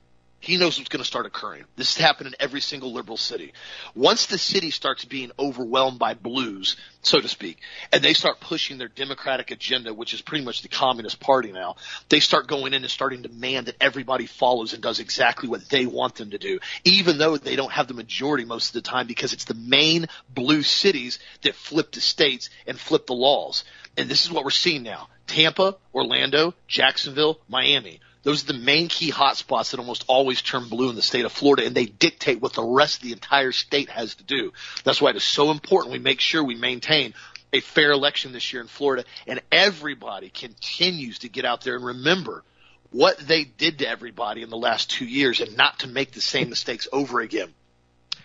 He 0.46 0.58
knows 0.58 0.78
what's 0.78 0.90
going 0.90 1.02
to 1.02 1.04
start 1.04 1.26
occurring. 1.26 1.64
This 1.74 1.90
is 1.90 1.96
happening 1.96 2.32
in 2.32 2.36
every 2.38 2.60
single 2.60 2.92
liberal 2.92 3.16
city. 3.16 3.52
Once 3.96 4.26
the 4.26 4.38
city 4.38 4.70
starts 4.70 5.04
being 5.04 5.32
overwhelmed 5.40 5.98
by 5.98 6.14
blues, 6.14 6.76
so 7.02 7.18
to 7.20 7.26
speak, 7.26 7.58
and 7.92 8.00
they 8.00 8.12
start 8.12 8.38
pushing 8.38 8.78
their 8.78 8.86
democratic 8.86 9.50
agenda, 9.50 9.92
which 9.92 10.14
is 10.14 10.22
pretty 10.22 10.44
much 10.44 10.62
the 10.62 10.68
communist 10.68 11.18
party 11.18 11.50
now, 11.50 11.74
they 12.10 12.20
start 12.20 12.46
going 12.46 12.74
in 12.74 12.84
and 12.84 12.90
starting 12.92 13.24
to 13.24 13.28
demand 13.28 13.66
that 13.66 13.74
everybody 13.80 14.26
follows 14.26 14.72
and 14.72 14.80
does 14.80 15.00
exactly 15.00 15.48
what 15.48 15.68
they 15.68 15.84
want 15.84 16.14
them 16.14 16.30
to 16.30 16.38
do, 16.38 16.60
even 16.84 17.18
though 17.18 17.36
they 17.36 17.56
don't 17.56 17.72
have 17.72 17.88
the 17.88 17.94
majority 17.94 18.44
most 18.44 18.68
of 18.68 18.74
the 18.74 18.88
time 18.88 19.08
because 19.08 19.32
it's 19.32 19.46
the 19.46 19.54
main 19.54 20.06
blue 20.32 20.62
cities 20.62 21.18
that 21.42 21.56
flip 21.56 21.90
the 21.90 22.00
states 22.00 22.50
and 22.68 22.78
flip 22.78 23.08
the 23.08 23.14
laws. 23.14 23.64
And 23.96 24.08
this 24.08 24.24
is 24.24 24.30
what 24.30 24.44
we're 24.44 24.50
seeing 24.50 24.84
now. 24.84 25.08
Tampa, 25.26 25.74
Orlando, 25.92 26.54
Jacksonville, 26.68 27.40
Miami. 27.48 27.98
Those 28.26 28.42
are 28.42 28.52
the 28.52 28.58
main 28.58 28.88
key 28.88 29.12
hotspots 29.12 29.70
that 29.70 29.78
almost 29.78 30.04
always 30.08 30.42
turn 30.42 30.68
blue 30.68 30.90
in 30.90 30.96
the 30.96 31.00
state 31.00 31.24
of 31.24 31.30
Florida, 31.30 31.64
and 31.64 31.76
they 31.76 31.86
dictate 31.86 32.40
what 32.40 32.54
the 32.54 32.64
rest 32.64 32.96
of 32.96 33.02
the 33.04 33.12
entire 33.12 33.52
state 33.52 33.88
has 33.88 34.16
to 34.16 34.24
do. 34.24 34.52
That's 34.82 35.00
why 35.00 35.10
it 35.10 35.16
is 35.16 35.22
so 35.22 35.52
important 35.52 35.92
we 35.92 36.00
make 36.00 36.18
sure 36.18 36.42
we 36.42 36.56
maintain 36.56 37.14
a 37.52 37.60
fair 37.60 37.92
election 37.92 38.32
this 38.32 38.52
year 38.52 38.60
in 38.60 38.66
Florida, 38.66 39.04
and 39.28 39.40
everybody 39.52 40.28
continues 40.28 41.20
to 41.20 41.28
get 41.28 41.44
out 41.44 41.60
there 41.60 41.76
and 41.76 41.84
remember 41.84 42.42
what 42.90 43.16
they 43.16 43.44
did 43.44 43.78
to 43.78 43.88
everybody 43.88 44.42
in 44.42 44.50
the 44.50 44.56
last 44.56 44.90
two 44.90 45.06
years 45.06 45.38
and 45.38 45.56
not 45.56 45.78
to 45.78 45.86
make 45.86 46.10
the 46.10 46.20
same 46.20 46.50
mistakes 46.50 46.88
over 46.92 47.20
again. 47.20 47.54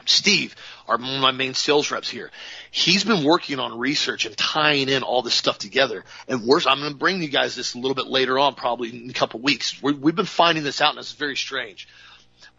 Steve, 0.05 0.55
our 0.87 0.97
one 0.97 1.15
of 1.15 1.21
my 1.21 1.31
main 1.31 1.53
sales 1.53 1.91
reps 1.91 2.09
here, 2.09 2.31
he's 2.69 3.03
been 3.03 3.23
working 3.23 3.59
on 3.59 3.77
research 3.77 4.25
and 4.25 4.35
tying 4.37 4.89
in 4.89 5.03
all 5.03 5.21
this 5.21 5.33
stuff 5.33 5.57
together. 5.57 6.03
And 6.27 6.43
we're, 6.43 6.59
I'm 6.65 6.79
going 6.79 6.91
to 6.91 6.97
bring 6.97 7.21
you 7.21 7.29
guys 7.29 7.55
this 7.55 7.75
a 7.75 7.77
little 7.77 7.95
bit 7.95 8.07
later 8.07 8.37
on, 8.39 8.55
probably 8.55 8.89
in 8.89 9.09
a 9.09 9.13
couple 9.13 9.39
weeks. 9.39 9.81
we 9.81 9.93
we've 9.93 10.15
been 10.15 10.25
finding 10.25 10.63
this 10.63 10.81
out, 10.81 10.91
and 10.91 10.99
it's 10.99 11.13
very 11.13 11.35
strange. 11.35 11.87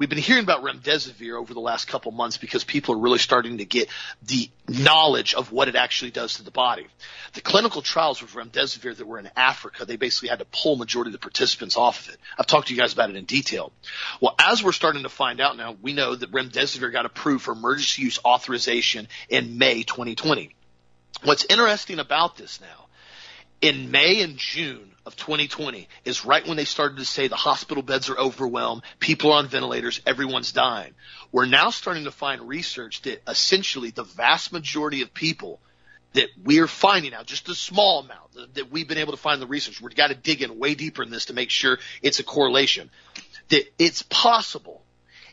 We've 0.02 0.08
been 0.08 0.18
hearing 0.18 0.42
about 0.42 0.64
remdesivir 0.64 1.38
over 1.38 1.54
the 1.54 1.60
last 1.60 1.86
couple 1.86 2.10
months 2.10 2.36
because 2.36 2.64
people 2.64 2.96
are 2.96 2.98
really 2.98 3.20
starting 3.20 3.58
to 3.58 3.64
get 3.64 3.88
the 4.24 4.50
knowledge 4.66 5.32
of 5.34 5.52
what 5.52 5.68
it 5.68 5.76
actually 5.76 6.10
does 6.10 6.38
to 6.38 6.42
the 6.42 6.50
body. 6.50 6.88
The 7.34 7.40
clinical 7.40 7.82
trials 7.82 8.20
with 8.20 8.32
remdesivir 8.32 8.96
that 8.96 9.06
were 9.06 9.20
in 9.20 9.30
Africa, 9.36 9.84
they 9.84 9.94
basically 9.94 10.30
had 10.30 10.40
to 10.40 10.44
pull 10.46 10.74
majority 10.74 11.10
of 11.10 11.12
the 11.12 11.20
participants 11.20 11.76
off 11.76 12.00
of 12.00 12.14
it. 12.14 12.20
I've 12.36 12.48
talked 12.48 12.66
to 12.66 12.74
you 12.74 12.80
guys 12.80 12.92
about 12.92 13.10
it 13.10 13.16
in 13.16 13.26
detail. 13.26 13.70
Well, 14.20 14.34
as 14.40 14.60
we're 14.60 14.72
starting 14.72 15.04
to 15.04 15.08
find 15.08 15.40
out 15.40 15.56
now, 15.56 15.76
we 15.80 15.92
know 15.92 16.16
that 16.16 16.32
remdesivir 16.32 16.90
got 16.90 17.06
approved 17.06 17.44
for 17.44 17.52
emergency 17.52 18.02
use 18.02 18.18
authorization 18.24 19.06
in 19.28 19.56
May 19.56 19.84
2020. 19.84 20.52
What's 21.22 21.44
interesting 21.44 22.00
about 22.00 22.36
this 22.36 22.60
now, 22.60 22.86
in 23.62 23.90
May 23.90 24.20
and 24.20 24.36
June, 24.36 24.92
of 25.04 25.16
2020 25.16 25.88
is 26.04 26.24
right 26.24 26.46
when 26.46 26.56
they 26.56 26.64
started 26.64 26.98
to 26.98 27.04
say 27.04 27.26
the 27.26 27.34
hospital 27.34 27.82
beds 27.82 28.08
are 28.08 28.18
overwhelmed, 28.18 28.82
people 29.00 29.32
are 29.32 29.38
on 29.38 29.48
ventilators, 29.48 30.00
everyone's 30.06 30.52
dying. 30.52 30.94
We're 31.32 31.46
now 31.46 31.70
starting 31.70 32.04
to 32.04 32.12
find 32.12 32.48
research 32.48 33.02
that 33.02 33.22
essentially 33.26 33.90
the 33.90 34.04
vast 34.04 34.52
majority 34.52 35.02
of 35.02 35.12
people 35.12 35.60
that 36.12 36.28
we're 36.44 36.68
finding 36.68 37.14
out, 37.14 37.26
just 37.26 37.48
a 37.48 37.54
small 37.54 38.00
amount 38.00 38.54
that 38.54 38.70
we've 38.70 38.86
been 38.86 38.98
able 38.98 39.12
to 39.12 39.18
find 39.18 39.40
the 39.40 39.46
research, 39.46 39.80
we've 39.80 39.96
got 39.96 40.08
to 40.08 40.14
dig 40.14 40.42
in 40.42 40.58
way 40.58 40.74
deeper 40.74 41.02
in 41.02 41.10
this 41.10 41.26
to 41.26 41.32
make 41.32 41.50
sure 41.50 41.78
it's 42.02 42.20
a 42.20 42.24
correlation, 42.24 42.90
that 43.48 43.64
it's 43.78 44.02
possible, 44.02 44.82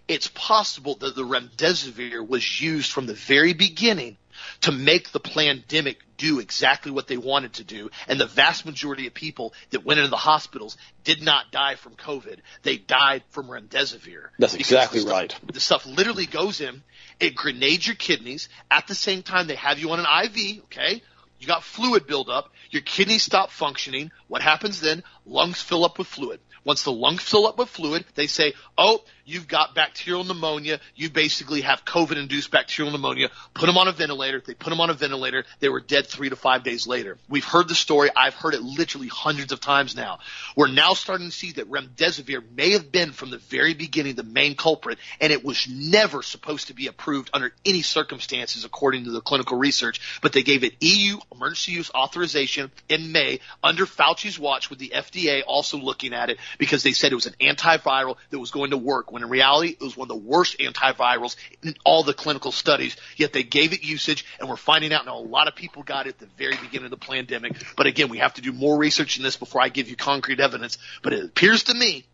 it's 0.07 0.29
possible 0.29 0.95
that 0.95 1.15
the 1.15 1.23
remdesivir 1.23 2.27
was 2.27 2.61
used 2.61 2.91
from 2.91 3.05
the 3.05 3.13
very 3.13 3.53
beginning 3.53 4.17
to 4.61 4.71
make 4.71 5.11
the 5.11 5.19
pandemic 5.19 5.99
do 6.17 6.39
exactly 6.39 6.91
what 6.91 7.07
they 7.07 7.17
wanted 7.17 7.53
to 7.53 7.63
do. 7.63 7.89
And 8.07 8.19
the 8.19 8.25
vast 8.25 8.65
majority 8.65 9.07
of 9.07 9.13
people 9.13 9.53
that 9.71 9.85
went 9.85 9.99
into 9.99 10.09
the 10.09 10.17
hospitals 10.17 10.77
did 11.03 11.21
not 11.21 11.51
die 11.51 11.75
from 11.75 11.95
COVID. 11.95 12.39
They 12.63 12.77
died 12.77 13.23
from 13.29 13.47
remdesivir. 13.47 14.27
That's 14.37 14.55
exactly 14.55 14.99
the 14.99 15.07
stuff, 15.07 15.13
right. 15.13 15.35
The 15.53 15.59
stuff 15.59 15.85
literally 15.85 16.25
goes 16.25 16.61
in, 16.61 16.83
it 17.19 17.35
grenades 17.35 17.87
your 17.87 17.95
kidneys. 17.95 18.49
At 18.69 18.87
the 18.87 18.95
same 18.95 19.23
time, 19.23 19.47
they 19.47 19.55
have 19.55 19.79
you 19.79 19.91
on 19.91 19.99
an 19.99 20.05
IV, 20.25 20.63
okay? 20.65 21.01
You 21.39 21.47
got 21.47 21.63
fluid 21.63 22.05
buildup. 22.05 22.51
Your 22.69 22.81
kidneys 22.81 23.23
stop 23.23 23.49
functioning. 23.49 24.11
What 24.27 24.41
happens 24.41 24.81
then? 24.81 25.03
Lungs 25.25 25.61
fill 25.61 25.85
up 25.85 25.97
with 25.97 26.07
fluid. 26.07 26.41
Once 26.65 26.83
the 26.83 26.91
lungs 26.91 27.23
fill 27.23 27.47
up 27.47 27.57
with 27.57 27.69
fluid, 27.69 28.05
they 28.15 28.27
say, 28.27 28.53
oh, 28.77 29.01
you've 29.29 29.47
got 29.47 29.75
bacterial 29.75 30.23
pneumonia. 30.23 30.79
You 30.95 31.09
basically 31.09 31.61
have 31.61 31.85
COVID 31.85 32.17
induced 32.17 32.51
bacterial 32.51 32.91
pneumonia. 32.91 33.29
Put 33.53 33.67
them 33.67 33.77
on 33.77 33.87
a 33.87 33.91
ventilator. 33.91 34.41
They 34.45 34.53
put 34.53 34.69
them 34.69 34.81
on 34.81 34.89
a 34.89 34.93
ventilator. 34.93 35.45
They 35.59 35.69
were 35.69 35.79
dead 35.79 36.07
three 36.07 36.29
to 36.29 36.35
five 36.35 36.63
days 36.63 36.87
later. 36.87 37.17
We've 37.27 37.45
heard 37.45 37.67
the 37.67 37.75
story. 37.75 38.09
I've 38.15 38.35
heard 38.35 38.53
it 38.53 38.61
literally 38.61 39.07
hundreds 39.07 39.51
of 39.51 39.61
times 39.61 39.95
now. 39.95 40.19
We're 40.55 40.67
now 40.71 40.93
starting 40.93 41.27
to 41.27 41.35
see 41.35 41.53
that 41.53 41.69
remdesivir 41.69 42.43
may 42.55 42.71
have 42.71 42.91
been 42.91 43.11
from 43.11 43.29
the 43.29 43.37
very 43.37 43.73
beginning 43.73 44.15
the 44.15 44.23
main 44.23 44.55
culprit 44.55 44.97
and 45.21 45.31
it 45.31 45.43
was 45.43 45.67
never 45.69 46.21
supposed 46.23 46.67
to 46.67 46.73
be 46.73 46.87
approved 46.87 47.29
under 47.33 47.51
any 47.65 47.81
circumstances 47.81 48.65
according 48.65 49.05
to 49.05 49.11
the 49.11 49.21
clinical 49.21 49.57
research, 49.57 50.19
but 50.21 50.33
they 50.33 50.43
gave 50.43 50.63
it 50.63 50.73
EU 50.81 51.17
emergency 51.31 51.73
use 51.73 51.91
authorization 51.93 52.71
in 52.87 53.11
May 53.11 53.39
under 53.63 53.85
Fauci's 53.85 54.39
watch 54.39 54.69
with 54.69 54.79
the 54.79 54.93
FDA 54.95 55.41
also 55.45 55.77
looking 55.77 56.13
at 56.13 56.29
it 56.29 56.37
because 56.57 56.83
they 56.83 56.91
said 56.91 57.11
it 57.11 57.15
was 57.15 57.27
an 57.27 57.35
antiviral 57.39 58.17
that 58.29 58.39
was 58.39 58.51
going 58.51 58.71
to 58.71 58.77
work 58.77 59.11
when 59.11 59.18
in 59.21 59.29
reality 59.29 59.69
it 59.69 59.81
was 59.81 59.95
one 59.95 60.09
of 60.09 60.09
the 60.09 60.27
worst 60.27 60.57
antivirals 60.59 61.35
in 61.63 61.75
all 61.85 62.03
the 62.03 62.13
clinical 62.13 62.51
studies, 62.51 62.95
yet 63.15 63.33
they 63.33 63.43
gave 63.43 63.73
it 63.73 63.83
usage 63.83 64.25
and 64.39 64.49
we're 64.49 64.57
finding 64.57 64.93
out 64.93 65.05
now 65.05 65.17
a 65.17 65.19
lot 65.19 65.47
of 65.47 65.55
people 65.55 65.83
got 65.83 66.07
it 66.07 66.09
at 66.09 66.19
the 66.19 66.27
very 66.37 66.55
beginning 66.57 66.85
of 66.85 66.91
the 66.91 66.97
pandemic. 66.97 67.53
But 67.75 67.87
again, 67.87 68.09
we 68.09 68.19
have 68.19 68.33
to 68.35 68.41
do 68.41 68.51
more 68.51 68.77
research 68.77 69.17
in 69.17 69.23
this 69.23 69.37
before 69.37 69.61
I 69.61 69.69
give 69.69 69.89
you 69.89 69.95
concrete 69.95 70.39
evidence, 70.39 70.77
but 71.01 71.13
it 71.13 71.23
appears 71.23 71.63
to 71.65 71.73
me 71.73 72.05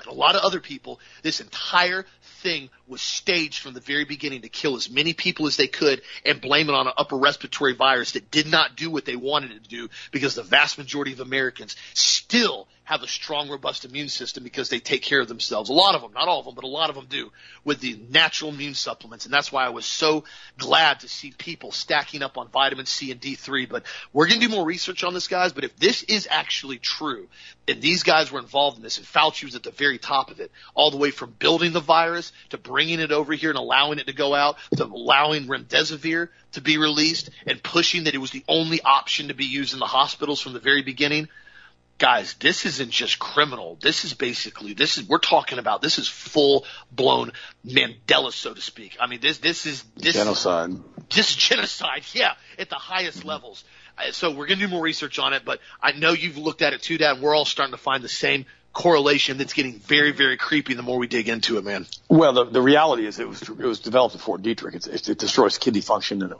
and 0.00 0.08
a 0.08 0.14
lot 0.14 0.36
of 0.36 0.42
other 0.42 0.60
people, 0.60 1.00
this 1.22 1.40
entire 1.40 2.06
thing 2.42 2.70
was 2.86 3.02
staged 3.02 3.60
from 3.60 3.74
the 3.74 3.80
very 3.80 4.04
beginning 4.04 4.42
to 4.42 4.48
kill 4.48 4.76
as 4.76 4.88
many 4.88 5.12
people 5.12 5.46
as 5.46 5.56
they 5.56 5.66
could 5.66 6.02
and 6.24 6.40
blame 6.40 6.68
it 6.68 6.74
on 6.74 6.86
an 6.86 6.92
upper 6.96 7.16
respiratory 7.16 7.74
virus 7.74 8.12
that 8.12 8.30
did 8.30 8.46
not 8.46 8.76
do 8.76 8.90
what 8.90 9.04
they 9.04 9.16
wanted 9.16 9.50
it 9.50 9.64
to 9.64 9.68
do 9.68 9.88
because 10.12 10.34
the 10.34 10.42
vast 10.42 10.78
majority 10.78 11.12
of 11.12 11.20
Americans 11.20 11.74
still 11.94 12.68
have 12.88 13.02
a 13.02 13.06
strong, 13.06 13.50
robust 13.50 13.84
immune 13.84 14.08
system 14.08 14.42
because 14.42 14.70
they 14.70 14.80
take 14.80 15.02
care 15.02 15.20
of 15.20 15.28
themselves. 15.28 15.68
A 15.68 15.74
lot 15.74 15.94
of 15.94 16.00
them, 16.00 16.10
not 16.14 16.26
all 16.26 16.38
of 16.38 16.46
them, 16.46 16.54
but 16.54 16.64
a 16.64 16.68
lot 16.68 16.88
of 16.88 16.96
them 16.96 17.04
do 17.10 17.30
with 17.62 17.80
the 17.80 18.00
natural 18.08 18.50
immune 18.50 18.72
supplements. 18.72 19.26
And 19.26 19.34
that's 19.34 19.52
why 19.52 19.66
I 19.66 19.68
was 19.68 19.84
so 19.84 20.24
glad 20.56 21.00
to 21.00 21.08
see 21.08 21.34
people 21.36 21.70
stacking 21.70 22.22
up 22.22 22.38
on 22.38 22.48
vitamin 22.48 22.86
C 22.86 23.12
and 23.12 23.20
D3. 23.20 23.68
But 23.68 23.82
we're 24.14 24.26
going 24.26 24.40
to 24.40 24.48
do 24.48 24.54
more 24.54 24.64
research 24.64 25.04
on 25.04 25.12
this, 25.12 25.28
guys. 25.28 25.52
But 25.52 25.64
if 25.64 25.76
this 25.76 26.02
is 26.04 26.28
actually 26.30 26.78
true, 26.78 27.28
and 27.68 27.82
these 27.82 28.04
guys 28.04 28.32
were 28.32 28.40
involved 28.40 28.78
in 28.78 28.82
this, 28.82 28.96
and 28.96 29.06
Fauci 29.06 29.44
was 29.44 29.54
at 29.54 29.64
the 29.64 29.70
very 29.70 29.98
top 29.98 30.30
of 30.30 30.40
it, 30.40 30.50
all 30.74 30.90
the 30.90 30.96
way 30.96 31.10
from 31.10 31.34
building 31.38 31.72
the 31.74 31.80
virus 31.80 32.32
to 32.48 32.56
bringing 32.56 33.00
it 33.00 33.12
over 33.12 33.34
here 33.34 33.50
and 33.50 33.58
allowing 33.58 33.98
it 33.98 34.06
to 34.06 34.14
go 34.14 34.34
out, 34.34 34.56
to 34.78 34.84
allowing 34.86 35.46
remdesivir 35.46 36.30
to 36.52 36.62
be 36.62 36.78
released 36.78 37.28
and 37.46 37.62
pushing 37.62 38.04
that 38.04 38.14
it 38.14 38.18
was 38.18 38.30
the 38.30 38.44
only 38.48 38.80
option 38.80 39.28
to 39.28 39.34
be 39.34 39.44
used 39.44 39.74
in 39.74 39.78
the 39.78 39.84
hospitals 39.84 40.40
from 40.40 40.54
the 40.54 40.58
very 40.58 40.80
beginning 40.80 41.28
guys, 41.98 42.34
this 42.34 42.64
isn't 42.64 42.90
just 42.90 43.18
criminal. 43.18 43.76
This 43.80 44.04
is 44.04 44.14
basically 44.14 44.72
this 44.72 44.98
is 44.98 45.08
we're 45.08 45.18
talking 45.18 45.58
about 45.58 45.82
this 45.82 45.98
is 45.98 46.08
full 46.08 46.64
blown 46.90 47.32
Mandela, 47.66 48.32
so 48.32 48.54
to 48.54 48.60
speak. 48.60 48.96
I 49.00 49.06
mean, 49.06 49.20
this 49.20 49.38
this 49.38 49.66
is 49.66 49.84
this 49.96 50.14
genocide. 50.14 50.70
This 51.14 51.34
genocide, 51.34 52.04
yeah, 52.12 52.34
at 52.58 52.70
the 52.70 52.76
highest 52.76 53.20
mm-hmm. 53.20 53.28
levels. 53.28 53.64
Uh, 53.98 54.12
so 54.12 54.30
we're 54.30 54.46
gonna 54.46 54.60
do 54.60 54.68
more 54.68 54.82
research 54.82 55.18
on 55.18 55.32
it, 55.32 55.42
but 55.44 55.60
I 55.82 55.92
know 55.92 56.12
you've 56.12 56.38
looked 56.38 56.62
at 56.62 56.72
it 56.72 56.82
too, 56.82 56.98
Dad. 56.98 57.20
We're 57.20 57.34
all 57.34 57.44
starting 57.44 57.72
to 57.72 57.82
find 57.82 58.02
the 58.02 58.08
same 58.08 58.46
correlation 58.72 59.38
that's 59.38 59.54
getting 59.54 59.80
very, 59.80 60.12
very 60.12 60.36
creepy 60.36 60.74
the 60.74 60.82
more 60.82 60.98
we 60.98 61.08
dig 61.08 61.28
into 61.28 61.58
it, 61.58 61.64
man. 61.64 61.84
Well, 62.08 62.32
the, 62.32 62.44
the 62.44 62.62
reality 62.62 63.06
is 63.06 63.18
it 63.18 63.28
was 63.28 63.42
it 63.42 63.58
was 63.58 63.80
developed 63.80 64.14
at 64.14 64.20
Fort 64.20 64.42
Detrick. 64.42 64.76
It's, 64.76 64.86
it, 64.86 65.08
it 65.08 65.18
destroys 65.18 65.58
kidney 65.58 65.80
function 65.80 66.22
and 66.22 66.32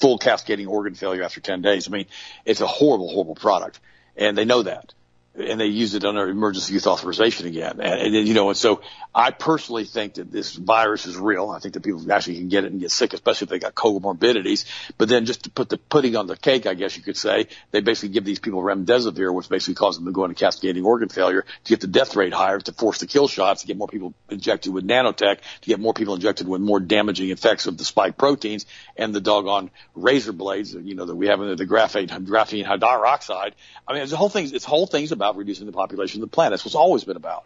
full 0.00 0.18
cascading 0.18 0.66
organ 0.66 0.94
failure 0.94 1.22
after 1.22 1.40
10 1.40 1.62
days. 1.62 1.86
I 1.86 1.92
mean, 1.92 2.06
it's 2.44 2.60
a 2.60 2.66
horrible, 2.66 3.10
horrible 3.10 3.36
product, 3.36 3.78
and 4.16 4.36
they 4.36 4.44
know 4.44 4.62
that 4.62 4.92
and 5.36 5.60
they 5.60 5.66
use 5.66 5.94
it 5.94 6.04
under 6.04 6.28
emergency 6.28 6.74
use 6.74 6.86
authorization 6.86 7.46
again. 7.46 7.80
And, 7.80 8.14
and, 8.14 8.28
you 8.28 8.34
know, 8.34 8.50
and 8.50 8.56
so 8.56 8.82
I 9.12 9.32
personally 9.32 9.84
think 9.84 10.14
that 10.14 10.30
this 10.30 10.54
virus 10.54 11.06
is 11.06 11.16
real. 11.16 11.50
I 11.50 11.58
think 11.58 11.74
that 11.74 11.82
people 11.82 12.10
actually 12.12 12.36
can 12.36 12.48
get 12.48 12.64
it 12.64 12.70
and 12.70 12.80
get 12.80 12.92
sick, 12.92 13.14
especially 13.14 13.46
if 13.46 13.50
they 13.50 13.58
got 13.58 13.74
comorbidities. 13.74 14.64
But 14.96 15.08
then 15.08 15.26
just 15.26 15.44
to 15.44 15.50
put 15.50 15.68
the 15.68 15.76
pudding 15.76 16.14
on 16.14 16.28
the 16.28 16.36
cake, 16.36 16.66
I 16.66 16.74
guess 16.74 16.96
you 16.96 17.02
could 17.02 17.16
say, 17.16 17.48
they 17.72 17.80
basically 17.80 18.10
give 18.10 18.24
these 18.24 18.38
people 18.38 18.62
remdesivir, 18.62 19.34
which 19.34 19.48
basically 19.48 19.74
causes 19.74 19.98
them 19.98 20.06
to 20.06 20.12
go 20.12 20.24
into 20.24 20.36
cascading 20.36 20.84
organ 20.84 21.08
failure 21.08 21.42
to 21.42 21.68
get 21.68 21.80
the 21.80 21.88
death 21.88 22.14
rate 22.14 22.32
higher, 22.32 22.60
to 22.60 22.72
force 22.72 22.98
the 22.98 23.06
kill 23.06 23.26
shots, 23.26 23.62
to 23.62 23.66
get 23.66 23.76
more 23.76 23.88
people 23.88 24.14
injected 24.30 24.72
with 24.72 24.86
nanotech, 24.86 25.38
to 25.62 25.68
get 25.68 25.80
more 25.80 25.94
people 25.94 26.14
injected 26.14 26.46
with 26.46 26.60
more 26.60 26.78
damaging 26.78 27.30
effects 27.30 27.66
of 27.66 27.76
the 27.76 27.84
spike 27.84 28.16
proteins 28.16 28.66
and 28.96 29.12
the 29.12 29.20
doggone 29.20 29.70
razor 29.96 30.32
blades, 30.32 30.74
you 30.74 30.94
know, 30.94 31.06
that 31.06 31.16
we 31.16 31.26
have 31.26 31.40
in 31.40 31.56
the 31.56 31.66
graphene, 31.66 32.08
graphene 32.08 32.64
hydroxide. 32.64 33.52
I 33.86 33.94
mean, 33.94 34.08
the 34.08 34.16
whole 34.16 34.28
thing, 34.28 34.48
it's 34.54 34.64
whole 34.64 34.86
thing's 34.86 35.12
about 35.12 35.23
reducing 35.32 35.66
the 35.66 35.72
population 35.72 36.22
of 36.22 36.30
the 36.30 36.34
planet. 36.34 36.52
That's 36.52 36.64
what's 36.64 36.74
always 36.74 37.04
been 37.04 37.16
about. 37.16 37.44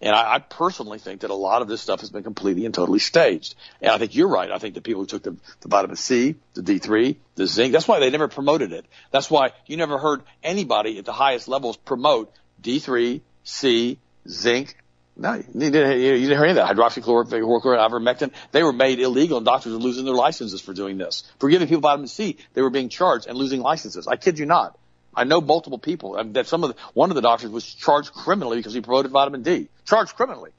And 0.00 0.14
I, 0.14 0.34
I 0.34 0.38
personally 0.38 0.98
think 0.98 1.22
that 1.22 1.30
a 1.30 1.34
lot 1.34 1.62
of 1.62 1.68
this 1.68 1.80
stuff 1.80 2.00
has 2.00 2.10
been 2.10 2.22
completely 2.22 2.66
and 2.66 2.74
totally 2.74 2.98
staged. 2.98 3.54
And 3.80 3.90
I 3.90 3.98
think 3.98 4.14
you're 4.14 4.28
right. 4.28 4.50
I 4.50 4.58
think 4.58 4.74
the 4.74 4.80
people 4.80 5.02
who 5.02 5.06
took 5.06 5.22
the, 5.22 5.36
the 5.60 5.68
vitamin 5.68 5.96
C, 5.96 6.34
the 6.54 6.60
D3, 6.62 7.16
the 7.34 7.46
zinc, 7.46 7.72
that's 7.72 7.88
why 7.88 7.98
they 7.98 8.10
never 8.10 8.28
promoted 8.28 8.72
it. 8.72 8.84
That's 9.10 9.30
why 9.30 9.52
you 9.66 9.76
never 9.76 9.98
heard 9.98 10.22
anybody 10.42 10.98
at 10.98 11.04
the 11.04 11.12
highest 11.12 11.48
levels 11.48 11.76
promote 11.76 12.32
D3, 12.62 13.20
C, 13.44 13.98
zinc, 14.28 14.76
no, 15.18 15.32
you 15.32 15.70
didn't, 15.70 15.98
you 15.98 16.12
didn't 16.12 16.28
hear 16.28 16.44
any 16.44 16.50
of 16.50 16.56
that. 16.56 16.76
Hydroxychloroquine, 16.76 17.78
ivermectin, 17.88 18.32
they 18.52 18.62
were 18.62 18.72
made 18.72 19.00
illegal 19.00 19.38
and 19.38 19.46
doctors 19.46 19.72
were 19.72 19.78
losing 19.78 20.04
their 20.04 20.14
licenses 20.14 20.60
for 20.60 20.74
doing 20.74 20.98
this. 20.98 21.24
For 21.38 21.48
giving 21.48 21.68
people 21.68 21.80
vitamin 21.80 22.06
C, 22.06 22.36
they 22.52 22.60
were 22.60 22.70
being 22.70 22.90
charged 22.90 23.26
and 23.26 23.38
losing 23.38 23.62
licenses. 23.62 24.06
I 24.06 24.16
kid 24.16 24.38
you 24.38 24.44
not. 24.44 24.78
I 25.16 25.24
know 25.24 25.40
multiple 25.40 25.78
people 25.78 26.22
that 26.32 26.46
some 26.46 26.62
of 26.62 26.74
the, 26.74 26.76
one 26.92 27.10
of 27.10 27.16
the 27.16 27.22
doctors 27.22 27.50
was 27.50 27.64
charged 27.64 28.12
criminally 28.12 28.58
because 28.58 28.74
he 28.74 28.82
promoted 28.82 29.10
vitamin 29.10 29.42
D. 29.42 29.68
Charged 29.86 30.14
criminally. 30.14 30.50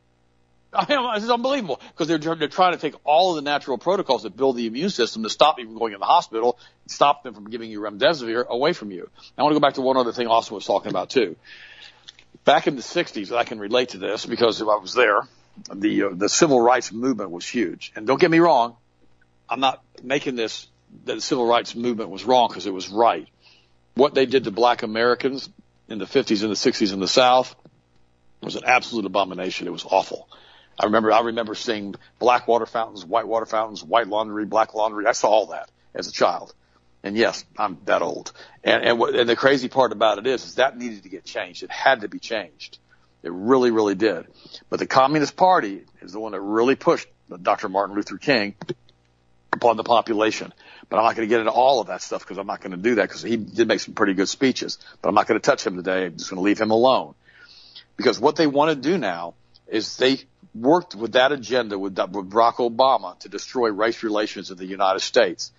I 0.74 0.86
mean, 0.90 1.14
this 1.14 1.24
is 1.24 1.30
unbelievable 1.30 1.80
because 1.92 2.08
they're, 2.08 2.36
they're 2.36 2.48
trying 2.48 2.74
to 2.74 2.80
take 2.80 2.96
all 3.04 3.32
of 3.32 3.36
the 3.38 3.50
natural 3.50 3.78
protocols 3.78 4.24
that 4.24 4.36
build 4.36 4.58
the 4.58 4.66
immune 4.66 4.90
system 4.90 5.24
to 5.24 5.30
stop 5.30 5.60
you 5.60 5.66
from 5.66 5.78
going 5.78 5.94
in 5.94 6.00
the 6.00 6.06
hospital, 6.06 6.58
stop 6.88 7.24
them 7.24 7.34
from 7.34 7.50
giving 7.50 7.72
you 7.72 7.80
remdesivir 7.82 8.48
away 8.48 8.74
from 8.74 8.92
you. 8.92 9.10
I 9.38 9.44
want 9.44 9.54
to 9.54 9.60
go 9.60 9.66
back 9.66 9.76
to 9.76 9.82
one 9.82 9.96
other 9.96 10.12
thing 10.12 10.28
Austin 10.28 10.56
was 10.56 10.66
talking 10.66 10.90
about 10.90 11.10
too. 11.10 11.36
Back 12.44 12.68
in 12.68 12.76
the 12.76 12.82
60s, 12.82 13.36
I 13.36 13.44
can 13.44 13.60
relate 13.60 13.90
to 13.90 13.98
this 13.98 14.26
because 14.26 14.62
I 14.62 14.66
was 14.66 14.94
there. 14.94 15.22
The 15.74 16.04
uh, 16.04 16.10
the 16.14 16.30
civil 16.30 16.62
rights 16.62 16.92
movement 16.92 17.32
was 17.32 17.48
huge, 17.48 17.92
and 17.96 18.06
don't 18.06 18.22
get 18.22 18.30
me 18.30 18.38
wrong, 18.38 18.76
I'm 19.50 19.60
not 19.60 19.84
making 20.04 20.36
this 20.36 20.68
that 21.06 21.16
the 21.16 21.22
civil 21.22 21.48
rights 21.48 21.76
movement 21.76 22.12
was 22.12 22.26
wrong 22.26 22.48
because 22.48 22.68
it 22.68 22.74
was 22.74 22.90
right 22.90 23.28
what 23.98 24.14
they 24.14 24.26
did 24.26 24.46
to 24.46 24.52
black 24.52 24.84
Americans 24.84 25.50
in 25.88 26.00
the 26.00 26.06
50s 26.06 26.42
and 26.44 26.52
the 26.52 26.56
60s 26.56 26.94
in 26.94 27.00
the 27.00 27.08
South 27.08 27.56
was 28.42 28.56
an 28.56 28.64
absolute 28.66 29.06
abomination. 29.06 29.68
It 29.68 29.72
was 29.72 29.86
awful. 29.86 30.28
I 30.80 30.86
remember, 30.86 31.12
I 31.12 31.22
remember 31.22 31.56
seeing 31.56 31.96
black 32.20 32.48
water 32.48 32.66
fountains, 32.66 33.04
white 33.04 33.28
water 33.28 33.46
fountains, 33.46 33.84
white 33.84 34.08
laundry, 34.08 34.46
black 34.46 34.74
laundry. 34.74 35.08
I 35.08 35.14
saw 35.14 35.30
all 35.30 35.48
that 35.48 35.70
as 35.96 36.08
a 36.08 36.12
child. 36.12 36.54
And 37.04 37.16
yes, 37.16 37.46
I'm 37.58 37.78
that 37.86 38.02
old. 38.02 38.32
And, 38.64 38.84
and, 38.84 39.00
what, 39.00 39.16
and 39.16 39.28
the 39.28 39.36
crazy 39.36 39.70
part 39.70 39.92
about 39.92 40.18
it 40.18 40.28
is, 40.28 40.46
is 40.46 40.56
that 40.56 40.78
needed 40.78 41.04
to 41.04 41.10
get 41.10 41.26
changed. 41.26 41.64
It 41.64 41.72
had 41.72 42.02
to 42.02 42.08
be 42.08 42.20
changed. 42.20 42.78
It 43.24 43.32
really, 43.32 43.72
really 43.72 43.96
did. 43.96 44.28
But 44.70 44.80
the 44.80 44.88
Communist 44.88 45.36
Party 45.36 45.84
is 46.02 46.12
the 46.12 46.20
one 46.20 46.34
that 46.34 46.42
really 46.42 46.76
pushed 46.76 47.08
Dr. 47.42 47.70
Martin 47.70 47.96
Luther 47.96 48.18
King 48.18 48.56
upon 49.54 49.78
the 49.78 49.84
population. 49.84 50.54
But 50.90 50.98
I'm 50.98 51.04
not 51.04 51.16
going 51.16 51.28
to 51.28 51.30
get 51.30 51.40
into 51.40 51.52
all 51.52 51.82
of 51.82 51.88
that 51.88 52.02
stuff 52.02 52.22
because 52.22 52.38
I'm 52.38 52.48
not 52.48 52.62
going 52.62 52.72
to 52.72 52.78
do 52.78 52.96
that 52.96 53.04
because 53.04 53.22
he 53.22 53.36
did 53.36 53.68
make 53.68 53.82
some 53.82 53.94
pretty 53.94 54.14
good 54.14 54.30
speeches. 54.30 54.78
But 55.02 55.10
I'm 55.10 55.16
not 55.16 55.28
going 55.28 55.40
to 55.40 55.46
touch 55.46 55.66
him 55.66 55.76
today. 55.76 56.06
I'm 56.06 56.18
just 56.18 56.30
going 56.30 56.38
to 56.38 56.44
leave 56.44 56.60
him 56.60 56.72
alone. 56.72 57.14
Because 57.98 58.20
what 58.20 58.36
they 58.36 58.48
want 58.48 58.70
to 58.70 58.76
do 58.76 58.98
now 58.98 59.34
is 59.68 59.98
they 59.98 60.20
worked 60.56 60.96
with 60.96 61.14
that 61.14 61.32
agenda 61.32 61.78
with, 61.78 61.98
with 61.98 62.30
Barack 62.30 62.56
Obama 62.56 63.20
to 63.20 63.30
destroy 63.30 63.70
race 63.70 64.02
relations 64.04 64.50
in 64.50 64.58
the 64.58 64.66
United 64.66 65.02
States 65.02 65.52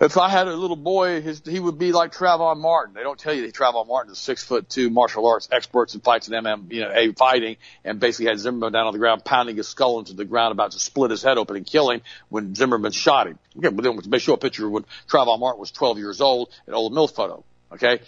if 0.00 0.16
I 0.16 0.28
had 0.28 0.48
a 0.48 0.54
little 0.54 0.76
boy, 0.76 1.20
his, 1.20 1.42
he 1.44 1.60
would 1.60 1.78
be 1.78 1.92
like 1.92 2.12
Trayvon 2.12 2.58
Martin. 2.58 2.94
They 2.94 3.02
don't 3.02 3.18
tell 3.18 3.34
you 3.34 3.42
that 3.42 3.54
Trayvon 3.54 3.86
Martin 3.86 4.12
is 4.12 4.18
six 4.18 4.42
foot 4.42 4.68
two 4.68 4.90
martial 4.90 5.26
arts 5.26 5.48
experts 5.50 5.94
and 5.94 6.02
fights 6.02 6.28
in 6.28 6.34
MM, 6.34 6.72
you 6.72 6.80
know, 6.80 6.90
a 6.92 7.12
fighting 7.12 7.56
and 7.84 8.00
basically 8.00 8.26
had 8.26 8.38
Zimmerman 8.38 8.72
down 8.72 8.86
on 8.86 8.92
the 8.92 8.98
ground 8.98 9.24
pounding 9.24 9.56
his 9.56 9.68
skull 9.68 9.98
into 9.98 10.14
the 10.14 10.24
ground 10.24 10.52
about 10.52 10.72
to 10.72 10.80
split 10.80 11.10
his 11.10 11.22
head 11.22 11.38
open 11.38 11.56
and 11.56 11.66
kill 11.66 11.90
him 11.90 12.02
when 12.28 12.54
Zimmerman 12.54 12.92
shot 12.92 13.26
him. 13.26 13.38
But 13.54 13.82
then 13.82 13.98
they 14.06 14.18
show 14.18 14.34
a 14.34 14.38
picture 14.38 14.68
when 14.68 14.84
Trayvon 15.08 15.38
Martin 15.38 15.60
was 15.60 15.70
12 15.70 15.98
years 15.98 16.20
old, 16.20 16.50
an 16.66 16.74
old 16.74 16.92
MILF 16.92 17.14
photo. 17.14 17.44
Okay. 17.72 18.00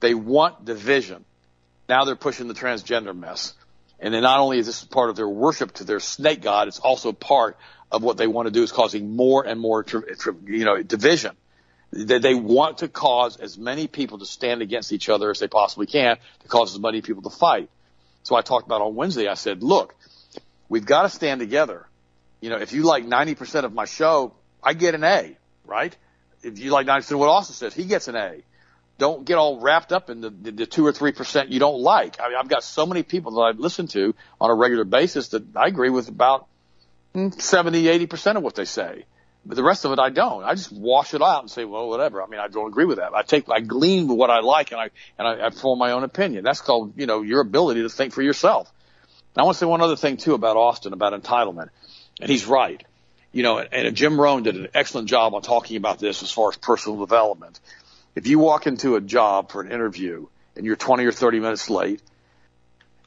They 0.00 0.14
want 0.14 0.64
division. 0.64 1.24
Now 1.88 2.04
they're 2.04 2.16
pushing 2.16 2.48
the 2.48 2.54
transgender 2.54 3.16
mess. 3.16 3.54
And 4.00 4.12
then 4.12 4.22
not 4.22 4.40
only 4.40 4.58
is 4.58 4.66
this 4.66 4.82
part 4.82 5.10
of 5.10 5.16
their 5.16 5.28
worship 5.28 5.72
to 5.74 5.84
their 5.84 6.00
snake 6.00 6.42
god, 6.42 6.66
it's 6.66 6.80
also 6.80 7.12
part 7.12 7.56
of 7.92 8.02
what 8.02 8.16
they 8.16 8.26
want 8.26 8.46
to 8.46 8.50
do 8.50 8.62
is 8.62 8.72
causing 8.72 9.14
more 9.14 9.46
and 9.46 9.60
more, 9.60 9.84
you 10.46 10.64
know, 10.64 10.82
division. 10.82 11.36
They, 11.92 12.34
want 12.34 12.78
to 12.78 12.88
cause 12.88 13.36
as 13.36 13.58
many 13.58 13.86
people 13.86 14.18
to 14.18 14.26
stand 14.26 14.62
against 14.62 14.92
each 14.92 15.10
other 15.10 15.30
as 15.30 15.40
they 15.40 15.48
possibly 15.48 15.86
can 15.86 16.16
to 16.40 16.48
cause 16.48 16.74
as 16.74 16.80
many 16.80 17.02
people 17.02 17.22
to 17.22 17.30
fight. 17.30 17.68
So 18.22 18.34
I 18.34 18.40
talked 18.40 18.64
about 18.64 18.80
on 18.80 18.94
Wednesday, 18.94 19.28
I 19.28 19.34
said, 19.34 19.62
look, 19.62 19.94
we've 20.70 20.86
got 20.86 21.02
to 21.02 21.10
stand 21.10 21.40
together. 21.40 21.86
You 22.40 22.48
know, 22.48 22.56
if 22.56 22.72
you 22.72 22.84
like 22.84 23.04
90% 23.04 23.64
of 23.64 23.74
my 23.74 23.84
show, 23.84 24.32
I 24.62 24.72
get 24.72 24.94
an 24.94 25.04
A, 25.04 25.36
right? 25.66 25.94
If 26.42 26.58
you 26.58 26.70
like 26.70 26.86
90% 26.86 27.12
of 27.12 27.18
what 27.18 27.28
Austin 27.28 27.54
says, 27.54 27.74
he 27.74 27.84
gets 27.84 28.08
an 28.08 28.16
A. 28.16 28.42
don't 28.96 29.26
get 29.26 29.36
all 29.36 29.60
wrapped 29.60 29.92
up 29.92 30.08
in 30.08 30.22
the, 30.22 30.30
the, 30.30 30.50
the 30.50 30.66
two 30.66 30.86
or 30.86 30.92
three 30.92 31.12
percent 31.12 31.50
you 31.50 31.60
don't 31.60 31.80
like. 31.80 32.18
I 32.20 32.28
mean, 32.28 32.38
I've 32.40 32.48
got 32.48 32.64
so 32.64 32.86
many 32.86 33.02
people 33.02 33.32
that 33.32 33.40
I 33.40 33.50
listen 33.50 33.86
to 33.88 34.14
on 34.40 34.50
a 34.50 34.54
regular 34.54 34.84
basis 34.84 35.28
that 35.28 35.44
I 35.54 35.66
agree 35.66 35.90
with 35.90 36.08
about 36.08 36.46
70, 37.14 37.88
80 37.88 38.06
percent 38.06 38.38
of 38.38 38.44
what 38.44 38.54
they 38.54 38.64
say. 38.64 39.04
But 39.44 39.56
the 39.56 39.64
rest 39.64 39.84
of 39.84 39.92
it, 39.92 39.98
I 39.98 40.10
don't. 40.10 40.44
I 40.44 40.54
just 40.54 40.70
wash 40.70 41.14
it 41.14 41.22
out 41.22 41.40
and 41.40 41.50
say, 41.50 41.64
well, 41.64 41.88
whatever. 41.88 42.22
I 42.22 42.26
mean, 42.26 42.38
I 42.38 42.46
don't 42.46 42.68
agree 42.68 42.84
with 42.84 42.98
that. 42.98 43.12
I 43.12 43.22
take, 43.22 43.50
I 43.50 43.60
glean 43.60 44.06
what 44.06 44.30
I 44.30 44.38
like 44.40 44.70
and 44.70 44.80
I, 44.80 44.90
and 45.18 45.26
I, 45.26 45.46
I 45.46 45.50
form 45.50 45.80
my 45.80 45.92
own 45.92 46.04
opinion. 46.04 46.44
That's 46.44 46.60
called, 46.60 46.92
you 46.96 47.06
know, 47.06 47.22
your 47.22 47.40
ability 47.40 47.82
to 47.82 47.88
think 47.88 48.12
for 48.12 48.22
yourself. 48.22 48.72
I 49.36 49.42
want 49.42 49.56
to 49.56 49.58
say 49.58 49.66
one 49.66 49.80
other 49.80 49.96
thing 49.96 50.16
too 50.16 50.34
about 50.34 50.56
Austin, 50.56 50.92
about 50.92 51.20
entitlement. 51.20 51.70
And 52.20 52.30
he's 52.30 52.46
right. 52.46 52.84
You 53.32 53.42
know, 53.42 53.58
and 53.58 53.96
Jim 53.96 54.20
Rohn 54.20 54.42
did 54.42 54.56
an 54.56 54.68
excellent 54.74 55.08
job 55.08 55.34
on 55.34 55.42
talking 55.42 55.76
about 55.76 55.98
this 55.98 56.22
as 56.22 56.30
far 56.30 56.50
as 56.50 56.56
personal 56.56 57.00
development. 57.00 57.58
If 58.14 58.26
you 58.26 58.38
walk 58.38 58.66
into 58.66 58.94
a 58.94 59.00
job 59.00 59.50
for 59.50 59.62
an 59.62 59.72
interview 59.72 60.26
and 60.54 60.66
you're 60.66 60.76
20 60.76 61.04
or 61.06 61.12
30 61.12 61.40
minutes 61.40 61.70
late 61.70 62.02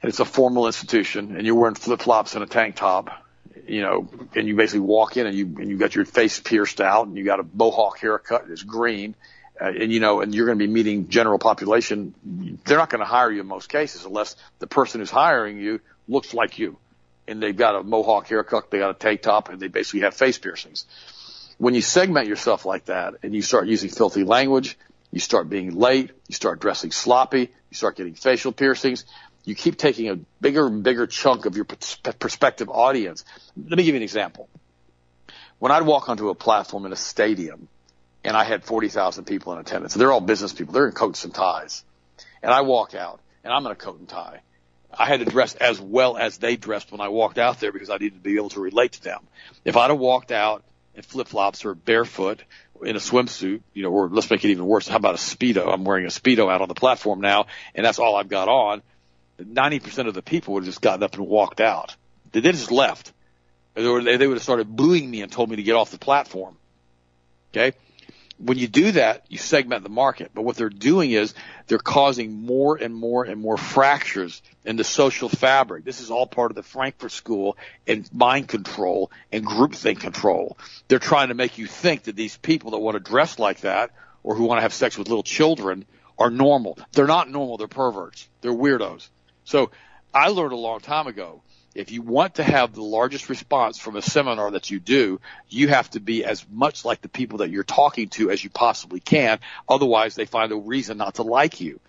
and 0.02 0.10
it's 0.10 0.20
a 0.20 0.26
formal 0.26 0.66
institution 0.66 1.36
and 1.38 1.46
you're 1.46 1.56
wearing 1.56 1.76
flip 1.76 2.02
flops 2.02 2.34
and 2.34 2.44
a 2.44 2.48
tank 2.48 2.76
top, 2.76 3.25
you 3.68 3.82
know, 3.82 4.08
and 4.36 4.48
you 4.48 4.56
basically 4.56 4.82
walk 4.82 5.18
in 5.18 5.26
and 5.26 5.36
you, 5.36 5.46
and 5.60 5.70
you 5.70 5.78
got 5.78 5.96
your 5.96 6.06
face 6.06 6.40
pierced 6.40 6.82
out 6.82 7.08
and 7.08 7.18
you 7.18 7.24
got 7.24 7.40
a 7.40 7.46
mohawk 7.54 8.00
haircut 8.00 8.48
that's 8.48 8.64
green, 8.64 9.16
uh, 9.60 9.66
and 9.66 9.92
you 9.92 10.00
know, 10.00 10.22
and 10.22 10.36
you're 10.36 10.46
going 10.46 10.60
to 10.60 10.68
be 10.68 10.72
meeting 10.72 11.08
general 11.08 11.40
population, 11.40 12.14
they're 12.66 12.78
not 12.78 12.90
going 12.90 13.00
to 13.00 13.06
hire 13.06 13.32
you 13.32 13.42
in 13.42 13.48
most 13.48 13.70
cases 13.70 14.06
unless 14.06 14.36
the 14.60 14.68
person 14.68 15.00
who's 15.00 15.12
hiring 15.12 15.58
you 15.60 15.80
looks 16.08 16.34
like 16.34 16.60
you. 16.60 16.78
And 17.28 17.42
they've 17.42 17.56
got 17.56 17.76
a 17.76 17.84
mohawk 17.84 18.28
haircut, 18.28 18.70
they 18.70 18.80
got 18.80 18.92
a 18.92 18.94
tank 18.94 19.22
top, 19.22 19.50
and 19.50 19.60
they 19.60 19.68
basically 19.68 20.02
have 20.02 20.14
face 20.14 20.38
piercings. 20.38 20.86
When 21.58 21.74
you 21.74 21.82
segment 21.82 22.28
yourself 22.28 22.66
like 22.66 22.86
that 22.86 23.16
and 23.24 23.34
you 23.34 23.42
start 23.42 23.68
using 23.68 23.90
filthy 23.90 24.24
language, 24.24 24.78
you 25.12 25.20
start 25.22 25.50
being 25.50 25.74
late, 25.76 26.12
you 26.28 26.36
start 26.36 26.60
dressing 26.60 26.92
sloppy, 26.92 27.40
you 27.70 27.78
start 27.78 27.96
getting 27.96 28.16
facial 28.16 28.52
piercings, 28.52 29.06
you 29.46 29.56
keep 29.56 29.78
taking 29.78 30.10
a 30.10 30.16
bigger 30.42 30.68
and 30.68 30.84
bigger 30.84 31.08
chunk 31.08 31.46
of 31.46 31.56
your 31.56 31.66
prospective 31.66 32.70
audience. 32.70 33.24
Let 33.56 33.78
me 33.78 33.84
give 33.84 33.94
you 33.94 33.98
an 33.98 34.04
example. 34.04 34.50
When 35.60 35.72
I'd 35.72 35.84
walk 35.84 36.10
onto 36.10 36.30
a 36.30 36.36
platform 36.36 36.86
in 36.86 36.92
a 36.92 36.98
stadium 36.98 37.68
and 38.24 38.36
I 38.36 38.44
had 38.44 38.64
40,000 38.64 39.26
people 39.26 39.54
in 39.54 39.60
attendance, 39.60 39.94
they're 39.94 40.12
all 40.12 40.22
business 40.22 40.52
people, 40.52 40.74
they're 40.74 40.88
in 40.88 40.94
coats 40.94 41.24
and 41.24 41.34
ties. 41.34 41.84
And 42.42 42.52
I 42.52 42.62
walk 42.62 42.96
out 42.96 43.22
and 43.44 43.54
I'm 43.54 43.66
in 43.66 43.72
a 43.72 43.76
coat 43.76 44.00
and 44.00 44.10
tie. 44.10 44.42
I 44.98 45.06
had 45.06 45.20
to 45.20 45.26
dress 45.26 45.56
as 45.56 45.80
well 45.80 46.18
as 46.18 46.38
they 46.38 46.56
dressed 46.56 46.92
when 46.92 47.02
I 47.02 47.10
walked 47.10 47.38
out 47.38 47.60
there 47.60 47.72
because 47.72 47.90
I 47.90 47.98
needed 47.98 48.16
to 48.16 48.20
be 48.20 48.38
able 48.38 48.50
to 48.50 48.60
relate 48.60 48.94
to 48.94 49.04
them. 49.04 49.20
If 49.64 49.78
I'd 49.78 49.90
have 49.90 50.00
walked 50.00 50.32
out 50.32 50.64
in 50.96 51.02
flip 51.02 51.28
flops 51.28 51.66
or 51.66 51.76
barefoot 51.76 52.42
in 52.82 52.96
a 52.96 53.00
swimsuit, 53.00 53.62
you 53.74 53.84
know, 53.84 53.92
or 53.92 54.10
let's 54.10 54.30
make 54.30 54.44
it 54.44 54.50
even 54.50 54.66
worse. 54.66 54.88
How 54.88 54.98
about 54.98 55.16
a 55.16 55.18
Speedo? 55.18 55.72
I'm 55.72 55.84
wearing 55.84 56.06
a 56.06 56.10
Speedo 56.10 56.52
out 56.52 56.62
on 56.62 56.68
the 56.68 56.76
platform 56.76 57.22
now 57.22 57.48
and 57.74 57.86
that's 57.86 58.00
all 58.00 58.16
I've 58.16 58.30
got 58.30 58.48
on. 58.48 58.82
90% 59.40 60.08
of 60.08 60.14
the 60.14 60.22
people 60.22 60.54
would 60.54 60.64
have 60.64 60.70
just 60.70 60.82
gotten 60.82 61.04
up 61.04 61.16
and 61.16 61.28
walked 61.28 61.62
out. 61.62 61.96
They 62.32 62.42
just 62.42 62.72
left. 62.72 63.12
They 63.74 63.88
would 63.88 64.06
have 64.06 64.42
started 64.42 64.76
booing 64.76 65.10
me 65.10 65.22
and 65.22 65.32
told 65.32 65.50
me 65.50 65.58
to 65.58 65.64
get 65.64 65.76
off 65.76 65.92
the 65.92 65.98
platform. 65.98 66.58
Okay? 67.52 67.74
when 68.38 68.58
you 68.58 68.68
do 68.68 68.92
that, 68.92 69.26
you 69.30 69.38
segment 69.38 69.84
the 69.84 69.90
market. 69.90 70.32
But 70.34 70.42
what 70.42 70.58
they're 70.58 70.70
doing 70.70 71.12
is 71.12 71.34
they're 71.68 71.78
causing 71.78 72.46
more 72.46 72.76
and 72.76 72.94
more 72.94 73.24
and 73.24 73.40
more 73.40 73.58
fractures 73.58 74.42
in 74.66 74.76
the 74.76 74.84
social 74.84 75.30
fabric. 75.30 75.86
This 75.86 76.02
is 76.02 76.12
all 76.12 76.28
part 76.28 76.52
of 76.52 76.56
the 76.56 76.64
Frankfurt 76.64 77.12
School 77.12 77.58
and 77.88 78.10
mind 78.14 78.50
control 78.50 79.12
and 79.32 79.46
groupthink 79.46 80.02
control. 80.02 80.58
They're 80.88 81.00
trying 81.00 81.30
to 81.30 81.34
make 81.34 81.58
you 81.58 81.68
think 81.68 82.04
that 82.04 82.16
these 82.16 82.36
people 82.36 82.72
that 82.72 82.80
want 82.80 82.96
to 82.96 83.00
dress 83.00 83.40
like 83.40 83.62
that 83.62 83.92
or 84.22 84.36
who 84.36 84.44
want 84.44 84.58
to 84.58 84.64
have 84.64 84.74
sex 84.74 84.98
with 84.98 85.08
little 85.08 85.24
children 85.24 85.86
are 86.18 86.30
normal. 86.30 86.78
They're 86.92 87.08
not 87.08 87.30
normal. 87.30 87.58
They're 87.58 87.68
perverts. 87.68 88.28
They're 88.42 88.54
weirdos. 88.54 89.08
So 89.46 89.72
I 90.14 90.28
learned 90.28 90.54
a 90.54 90.58
long 90.58 90.80
time 90.82 91.08
ago 91.08 91.42
if 91.76 91.92
you 91.92 92.02
want 92.02 92.36
to 92.36 92.44
have 92.44 92.74
the 92.74 92.82
largest 92.82 93.30
response 93.30 93.78
from 93.78 93.98
a 93.98 94.02
seminar 94.02 94.52
that 94.52 94.72
you 94.72 94.80
do, 94.80 95.20
you 95.50 95.68
have 95.68 95.90
to 95.92 96.00
be 96.00 96.24
as 96.24 96.46
much 96.50 96.86
like 96.86 97.02
the 97.02 97.10
people 97.10 97.40
that 97.40 97.50
you're 97.50 97.66
talking 97.66 98.08
to 98.10 98.32
as 98.32 98.42
you 98.42 98.50
possibly 98.50 99.02
can. 99.02 99.40
Otherwise, 99.68 100.16
they 100.16 100.26
find 100.26 100.54
a 100.54 100.56
reason 100.56 100.98
not 100.98 101.16
to 101.16 101.24
like 101.24 101.60
you. 101.60 101.82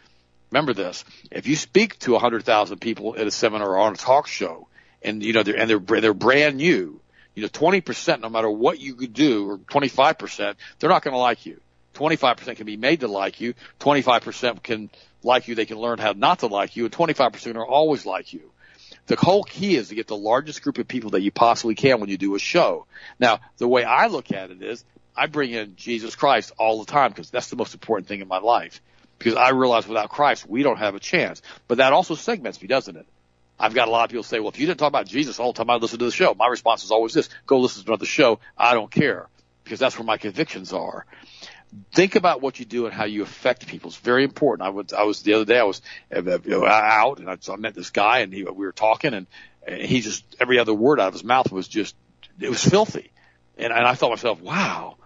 Remember 0.51 0.75
this. 0.75 1.05
If 1.31 1.47
you 1.47 1.55
speak 1.55 1.99
to 2.01 2.13
a 2.13 2.15
100,000 2.15 2.81
people 2.81 3.17
at 3.17 3.29
a 3.29 3.31
seminar 3.31 3.69
or 3.71 3.79
on 3.79 3.95
a 3.95 3.97
talk 3.97 4.27
show 4.27 4.67
and, 5.03 5.23
you 5.23 5.33
know, 5.33 5.45
they're, 5.45 5.57
and 5.57 5.71
they're, 5.71 6.01
they're 6.01 6.15
brand 6.15 6.57
new, 6.57 7.01
you 7.37 7.43
know, 7.43 7.49
20%, 7.49 8.21
no 8.21 8.29
matter 8.29 8.51
what 8.51 8.81
you 8.81 8.97
could 8.97 9.13
do, 9.13 9.51
or 9.51 9.59
25%, 9.59 10.55
they're 10.79 10.91
not 10.91 11.03
going 11.03 11.15
to 11.15 11.19
like 11.19 11.47
you. 11.47 11.61
25% 11.95 12.57
can 12.57 12.67
be 12.67 12.77
made 12.77 13.01
to 13.01 13.09
like 13.09 13.41
you. 13.41 13.55
25% 13.81 14.63
can 14.63 14.91
like 15.23 15.49
you. 15.49 15.55
They 15.55 15.67
can 15.67 15.79
learn 15.79 15.99
how 15.99 16.13
not 16.13 16.41
to 16.41 16.47
like 16.47 16.77
you. 16.77 16.85
And 16.85 16.93
25% 16.93 17.57
are 17.57 17.67
always 17.67 18.07
like 18.07 18.33
you. 18.33 18.53
The 19.07 19.17
whole 19.17 19.45
key 19.45 19.77
is 19.77 19.89
to 19.89 19.95
get 19.95 20.09
the 20.09 20.17
largest 20.17 20.63
group 20.63 20.79
of 20.79 20.89
people 20.89 21.11
that 21.11 21.21
you 21.21 21.31
possibly 21.31 21.75
can 21.75 22.01
when 22.01 22.11
you 22.11 22.19
do 22.19 22.35
a 22.35 22.39
show. 22.39 22.87
Now, 23.21 23.41
the 23.57 23.69
way 23.69 23.85
I 23.85 24.07
look 24.07 24.33
at 24.33 24.51
it 24.51 24.63
is 24.63 24.85
I 25.17 25.27
bring 25.27 25.53
in 25.53 25.77
Jesus 25.77 26.17
Christ 26.17 26.53
all 26.59 26.85
the 26.85 26.91
time 26.91 27.11
because 27.11 27.31
that's 27.31 27.49
the 27.49 27.57
most 27.57 27.75
important 27.75 28.09
thing 28.09 28.21
in 28.21 28.29
my 28.29 28.39
life. 28.39 28.81
Because 29.19 29.35
I 29.35 29.51
realize 29.51 29.87
without 29.87 30.11
Christ, 30.11 30.49
we 30.49 30.63
don't 30.63 30.79
have 30.79 30.95
a 30.95 31.01
chance. 31.01 31.41
But 31.69 31.79
that 31.79 31.93
also 31.93 32.15
segments 32.15 32.61
me, 32.61 32.69
doesn't 32.69 32.97
it? 32.97 33.07
I've 33.59 33.73
got 33.73 33.89
a 33.89 33.91
lot 33.91 34.05
of 34.05 34.11
people 34.11 34.25
say, 34.25 34.41
well, 34.41 34.51
if 34.51 34.59
you 34.59 34.67
didn't 34.67 34.79
talk 34.79 34.89
about 34.89 35.07
Jesus 35.07 35.41
all 35.41 35.53
the 35.53 35.57
time 35.57 35.71
I 35.71 35.77
listen 35.77 35.99
to 36.01 36.05
the 36.05 36.11
show, 36.11 36.35
my 36.35 36.47
response 36.49 36.85
is 36.85 36.91
always 36.91 37.15
this, 37.15 37.31
go 37.47 37.59
listen 37.59 37.85
to 37.85 37.91
another 37.91 38.05
show. 38.05 38.41
I 38.59 38.75
don't 38.75 38.91
care 38.91 39.29
because 39.65 39.79
that's 39.79 39.99
where 39.99 40.05
my 40.05 40.19
convictions 40.19 40.75
are 40.75 41.07
think 41.93 42.17
about 42.17 42.41
what 42.41 42.59
you 42.59 42.65
do 42.65 42.87
and 42.87 42.95
how 42.95 43.05
you 43.05 43.23
affect 43.23 43.67
people. 43.67 43.89
It's 43.89 43.97
very 43.99 44.25
important. 44.25 44.67
I 44.67 44.71
was, 44.71 44.93
I 44.93 45.03
was 45.03 45.23
the 45.23 45.35
other 45.35 45.45
day, 45.45 45.59
I 45.59 45.65
was 45.65 45.83
uh, 46.15 46.23
you 46.23 46.51
know, 46.51 46.67
out 46.67 47.19
and 47.19 47.29
I, 47.29 47.37
so 47.41 47.53
I 47.53 47.57
met 47.57 47.75
this 47.75 47.91
guy 47.91 48.21
and 48.21 48.33
he, 48.33 48.45
we 48.45 48.67
were 48.67 48.73
talking 48.73 49.15
and, 49.15 49.27
and 49.67 49.83
he 49.83 50.01
just, 50.01 50.25
every 50.41 50.59
other 50.59 50.75
word 50.75 51.01
out 51.01 51.09
of 51.09 51.15
his 51.15 51.25
mouth 51.25 51.51
was 51.51 51.69
just, 51.69 51.95
it 52.41 52.49
was 52.49 52.65
filthy. 52.65 53.11
And, 53.59 53.73
and 53.73 53.87
I 53.87 53.95
thought 53.95 54.11
myself, 54.11 54.41
wow, 54.41 54.97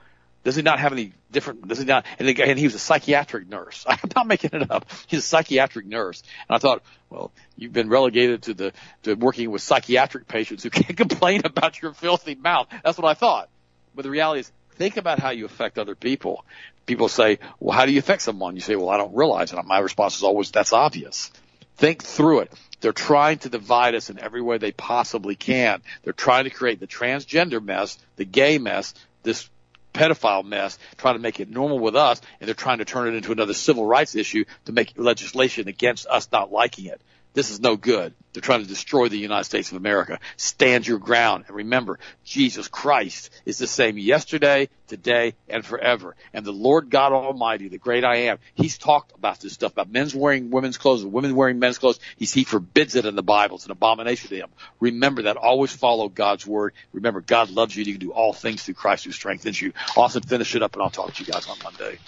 does 0.42 0.56
he 0.56 0.62
not 0.62 0.78
have 0.78 0.92
any 0.92 1.12
different, 1.30 1.66
does 1.68 1.78
he 1.78 1.84
not, 1.84 2.04
and, 2.18 2.28
the, 2.28 2.42
and 2.42 2.58
he 2.58 2.64
was 2.64 2.74
a 2.74 2.78
psychiatric 2.78 3.48
nurse. 3.48 3.84
I'm 3.88 3.98
not 4.14 4.26
making 4.26 4.50
it 4.52 4.70
up. 4.70 4.86
He's 5.06 5.20
a 5.20 5.22
psychiatric 5.22 5.86
nurse. 5.86 6.22
And 6.48 6.56
I 6.56 6.58
thought, 6.58 6.82
well, 7.08 7.32
you've 7.56 7.72
been 7.72 7.88
relegated 7.88 8.42
to 8.44 8.54
the, 8.54 8.72
to 9.04 9.14
working 9.14 9.50
with 9.50 9.62
psychiatric 9.62 10.28
patients 10.28 10.62
who 10.62 10.70
can't 10.70 10.96
complain 10.96 11.42
about 11.44 11.80
your 11.80 11.92
filthy 11.92 12.34
mouth. 12.34 12.68
That's 12.84 12.98
what 12.98 13.08
I 13.08 13.14
thought. 13.14 13.48
But 13.94 14.02
the 14.02 14.10
reality 14.10 14.40
is 14.40 14.52
think 14.80 14.96
about 14.96 15.18
how 15.18 15.28
you 15.28 15.44
affect 15.44 15.78
other 15.78 15.94
people. 15.94 16.42
People 16.86 17.08
say, 17.08 17.38
well, 17.60 17.76
how 17.76 17.84
do 17.84 17.92
you 17.92 17.98
affect 17.98 18.22
someone? 18.22 18.54
You 18.54 18.62
say, 18.62 18.76
well, 18.76 18.88
I 18.88 18.96
don't 18.96 19.14
realize 19.14 19.52
it. 19.52 19.64
My 19.66 19.78
response 19.78 20.16
is 20.16 20.22
always, 20.22 20.50
that's 20.50 20.72
obvious. 20.72 21.30
Think 21.76 22.02
through 22.02 22.40
it. 22.40 22.52
They're 22.80 22.94
trying 22.94 23.38
to 23.40 23.50
divide 23.50 23.94
us 23.94 24.08
in 24.08 24.18
every 24.18 24.40
way 24.40 24.56
they 24.56 24.72
possibly 24.72 25.36
can. 25.36 25.82
They're 26.02 26.14
trying 26.14 26.44
to 26.44 26.50
create 26.50 26.80
the 26.80 26.86
transgender 26.86 27.62
mess, 27.62 27.98
the 28.16 28.24
gay 28.24 28.56
mess, 28.56 28.94
this 29.22 29.50
pedophile 29.92 30.46
mess, 30.46 30.78
trying 30.96 31.16
to 31.16 31.20
make 31.20 31.40
it 31.40 31.50
normal 31.50 31.78
with 31.78 31.94
us, 31.94 32.22
and 32.40 32.48
they're 32.48 32.54
trying 32.54 32.78
to 32.78 32.86
turn 32.86 33.06
it 33.06 33.14
into 33.14 33.32
another 33.32 33.52
civil 33.52 33.84
rights 33.84 34.14
issue 34.14 34.46
to 34.64 34.72
make 34.72 34.94
legislation 34.96 35.68
against 35.68 36.06
us 36.06 36.26
not 36.32 36.50
liking 36.50 36.86
it. 36.86 37.02
This 37.32 37.50
is 37.50 37.60
no 37.60 37.76
good. 37.76 38.14
They're 38.32 38.40
trying 38.40 38.62
to 38.62 38.68
destroy 38.68 39.08
the 39.08 39.18
United 39.18 39.44
States 39.44 39.70
of 39.70 39.76
America. 39.76 40.20
Stand 40.36 40.86
your 40.86 40.98
ground. 40.98 41.44
And 41.48 41.56
remember, 41.56 41.98
Jesus 42.24 42.68
Christ 42.68 43.30
is 43.44 43.58
the 43.58 43.66
same 43.66 43.98
yesterday, 43.98 44.68
today, 44.88 45.34
and 45.48 45.64
forever. 45.64 46.14
And 46.32 46.44
the 46.44 46.52
Lord 46.52 46.90
God 46.90 47.12
Almighty, 47.12 47.68
the 47.68 47.78
great 47.78 48.04
I 48.04 48.16
am, 48.16 48.38
He's 48.54 48.78
talked 48.78 49.12
about 49.16 49.40
this 49.40 49.52
stuff, 49.52 49.72
about 49.72 49.90
men's 49.90 50.14
wearing 50.14 50.50
women's 50.50 50.78
clothes 50.78 51.02
and 51.02 51.12
women 51.12 51.34
wearing 51.34 51.58
men's 51.58 51.78
clothes. 51.78 51.98
He's, 52.16 52.32
he 52.32 52.44
forbids 52.44 52.94
it 52.94 53.04
in 53.04 53.16
the 53.16 53.22
Bible. 53.22 53.56
It's 53.56 53.64
an 53.66 53.72
abomination 53.72 54.30
to 54.30 54.36
Him. 54.36 54.48
Remember 54.78 55.22
that. 55.22 55.36
Always 55.36 55.72
follow 55.72 56.08
God's 56.08 56.46
word. 56.46 56.74
Remember, 56.92 57.20
God 57.20 57.50
loves 57.50 57.74
you. 57.74 57.80
and 57.80 57.88
You 57.88 57.94
can 57.94 58.06
do 58.06 58.12
all 58.12 58.32
things 58.32 58.62
through 58.62 58.74
Christ 58.74 59.04
who 59.04 59.12
strengthens 59.12 59.60
you. 59.60 59.72
Austin, 59.96 60.22
finish 60.22 60.54
it 60.54 60.62
up 60.62 60.74
and 60.74 60.82
I'll 60.82 60.90
talk 60.90 61.14
to 61.14 61.24
you 61.24 61.32
guys 61.32 61.48
on 61.48 61.58
Monday. 61.62 61.98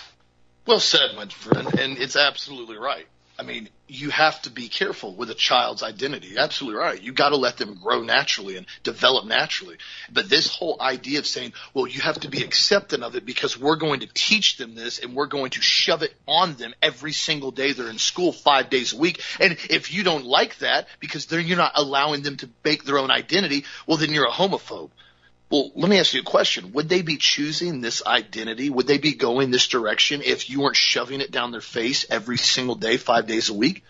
Well 0.66 0.80
said, 0.80 1.16
my 1.16 1.26
friend. 1.26 1.78
And 1.78 1.98
it's 1.98 2.14
absolutely 2.14 2.76
right. 2.76 3.06
I 3.42 3.44
mean, 3.44 3.68
you 3.88 4.10
have 4.10 4.40
to 4.42 4.50
be 4.50 4.68
careful 4.68 5.16
with 5.16 5.28
a 5.28 5.34
child's 5.34 5.82
identity. 5.82 6.38
Absolutely 6.38 6.78
right. 6.78 7.02
You 7.02 7.12
got 7.12 7.30
to 7.30 7.36
let 7.36 7.56
them 7.56 7.76
grow 7.82 8.00
naturally 8.04 8.56
and 8.56 8.66
develop 8.84 9.26
naturally. 9.26 9.78
But 10.12 10.28
this 10.28 10.46
whole 10.46 10.80
idea 10.80 11.18
of 11.18 11.26
saying, 11.26 11.52
well, 11.74 11.88
you 11.88 12.00
have 12.02 12.20
to 12.20 12.28
be 12.28 12.44
accepting 12.44 13.02
of 13.02 13.16
it 13.16 13.26
because 13.26 13.58
we're 13.58 13.76
going 13.76 13.98
to 14.00 14.08
teach 14.14 14.58
them 14.58 14.76
this 14.76 15.00
and 15.00 15.16
we're 15.16 15.26
going 15.26 15.50
to 15.50 15.60
shove 15.60 16.04
it 16.04 16.14
on 16.28 16.54
them 16.54 16.72
every 16.80 17.10
single 17.10 17.50
day 17.50 17.72
they're 17.72 17.90
in 17.90 17.98
school 17.98 18.30
five 18.30 18.70
days 18.70 18.92
a 18.92 18.96
week. 18.96 19.20
And 19.40 19.58
if 19.68 19.92
you 19.92 20.04
don't 20.04 20.24
like 20.24 20.58
that 20.58 20.86
because 21.00 21.26
then 21.26 21.44
you're 21.44 21.56
not 21.56 21.72
allowing 21.74 22.22
them 22.22 22.36
to 22.36 22.48
make 22.64 22.84
their 22.84 22.98
own 22.98 23.10
identity, 23.10 23.64
well, 23.88 23.96
then 23.96 24.12
you're 24.12 24.28
a 24.28 24.30
homophobe. 24.30 24.90
Well, 25.52 25.70
let 25.74 25.90
me 25.90 25.98
ask 25.98 26.14
you 26.14 26.20
a 26.22 26.24
question. 26.24 26.72
Would 26.72 26.88
they 26.88 27.02
be 27.02 27.18
choosing 27.18 27.82
this 27.82 28.02
identity? 28.06 28.70
Would 28.70 28.86
they 28.86 28.96
be 28.96 29.12
going 29.12 29.50
this 29.50 29.68
direction 29.68 30.22
if 30.24 30.48
you 30.48 30.62
weren't 30.62 30.76
shoving 30.76 31.20
it 31.20 31.30
down 31.30 31.50
their 31.50 31.60
face 31.60 32.06
every 32.08 32.38
single 32.38 32.74
day, 32.74 32.96
five 32.96 33.26
days 33.26 33.50
a 33.50 33.54
week? 33.54 33.84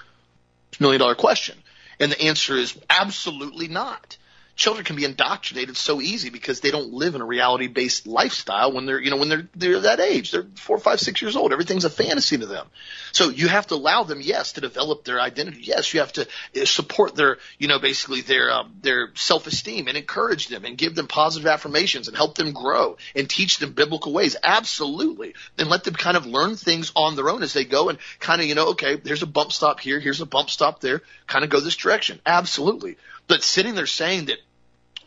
Million 0.80 0.98
dollar 0.98 1.14
question. 1.14 1.56
And 2.00 2.10
the 2.10 2.20
answer 2.20 2.56
is 2.56 2.76
absolutely 2.90 3.68
not. 3.68 4.16
Children 4.54 4.84
can 4.84 4.96
be 4.96 5.04
indoctrinated 5.04 5.76
so 5.76 6.00
easy 6.00 6.30
because 6.30 6.60
they 6.60 6.70
don't 6.70 6.92
live 6.92 7.14
in 7.14 7.20
a 7.20 7.24
reality 7.24 7.68
based 7.68 8.06
lifestyle 8.06 8.72
when 8.72 8.86
they're 8.86 9.00
you 9.00 9.10
know 9.10 9.16
when 9.16 9.28
they're 9.28 9.48
they're 9.54 9.80
that 9.80 10.00
age. 10.00 10.30
They're 10.30 10.46
four 10.56 10.78
five 10.78 11.00
six 11.00 11.22
years 11.22 11.36
old. 11.36 11.52
Everything's 11.52 11.84
a 11.84 11.90
fantasy 11.90 12.38
to 12.38 12.46
them. 12.46 12.66
So 13.12 13.30
you 13.30 13.48
have 13.48 13.66
to 13.68 13.74
allow 13.74 14.04
them 14.04 14.20
yes 14.20 14.52
to 14.52 14.60
develop 14.60 15.04
their 15.04 15.20
identity. 15.20 15.60
Yes 15.62 15.92
you 15.94 16.00
have 16.00 16.12
to 16.14 16.22
uh, 16.22 16.64
support 16.64 17.14
their 17.14 17.38
you 17.58 17.68
know 17.68 17.78
basically 17.78 18.20
their 18.20 18.52
um, 18.52 18.74
their 18.82 19.10
self 19.14 19.46
esteem 19.46 19.88
and 19.88 19.96
encourage 19.96 20.48
them 20.48 20.64
and 20.64 20.76
give 20.76 20.94
them 20.94 21.08
positive 21.08 21.46
affirmations 21.46 22.08
and 22.08 22.16
help 22.16 22.36
them 22.36 22.52
grow 22.52 22.96
and 23.16 23.28
teach 23.28 23.58
them 23.58 23.72
biblical 23.72 24.12
ways. 24.12 24.36
Absolutely. 24.42 25.34
And 25.58 25.68
let 25.68 25.84
them 25.84 25.94
kind 25.94 26.16
of 26.16 26.26
learn 26.26 26.56
things 26.56 26.92
on 26.94 27.16
their 27.16 27.30
own 27.30 27.42
as 27.42 27.52
they 27.52 27.64
go 27.64 27.88
and 27.88 27.98
kind 28.20 28.40
of 28.40 28.46
you 28.46 28.54
know 28.54 28.68
okay 28.68 28.96
there's 28.96 29.22
a 29.22 29.26
bump 29.26 29.52
stop 29.52 29.80
here 29.80 29.98
here's 29.98 30.20
a 30.20 30.26
bump 30.26 30.50
stop 30.50 30.80
there. 30.80 31.02
Kind 31.26 31.44
of 31.44 31.50
go 31.50 31.60
this 31.60 31.76
direction. 31.76 32.20
Absolutely 32.26 32.96
but 33.28 33.42
sitting 33.42 33.74
there 33.74 33.86
saying 33.86 34.26
that 34.26 34.38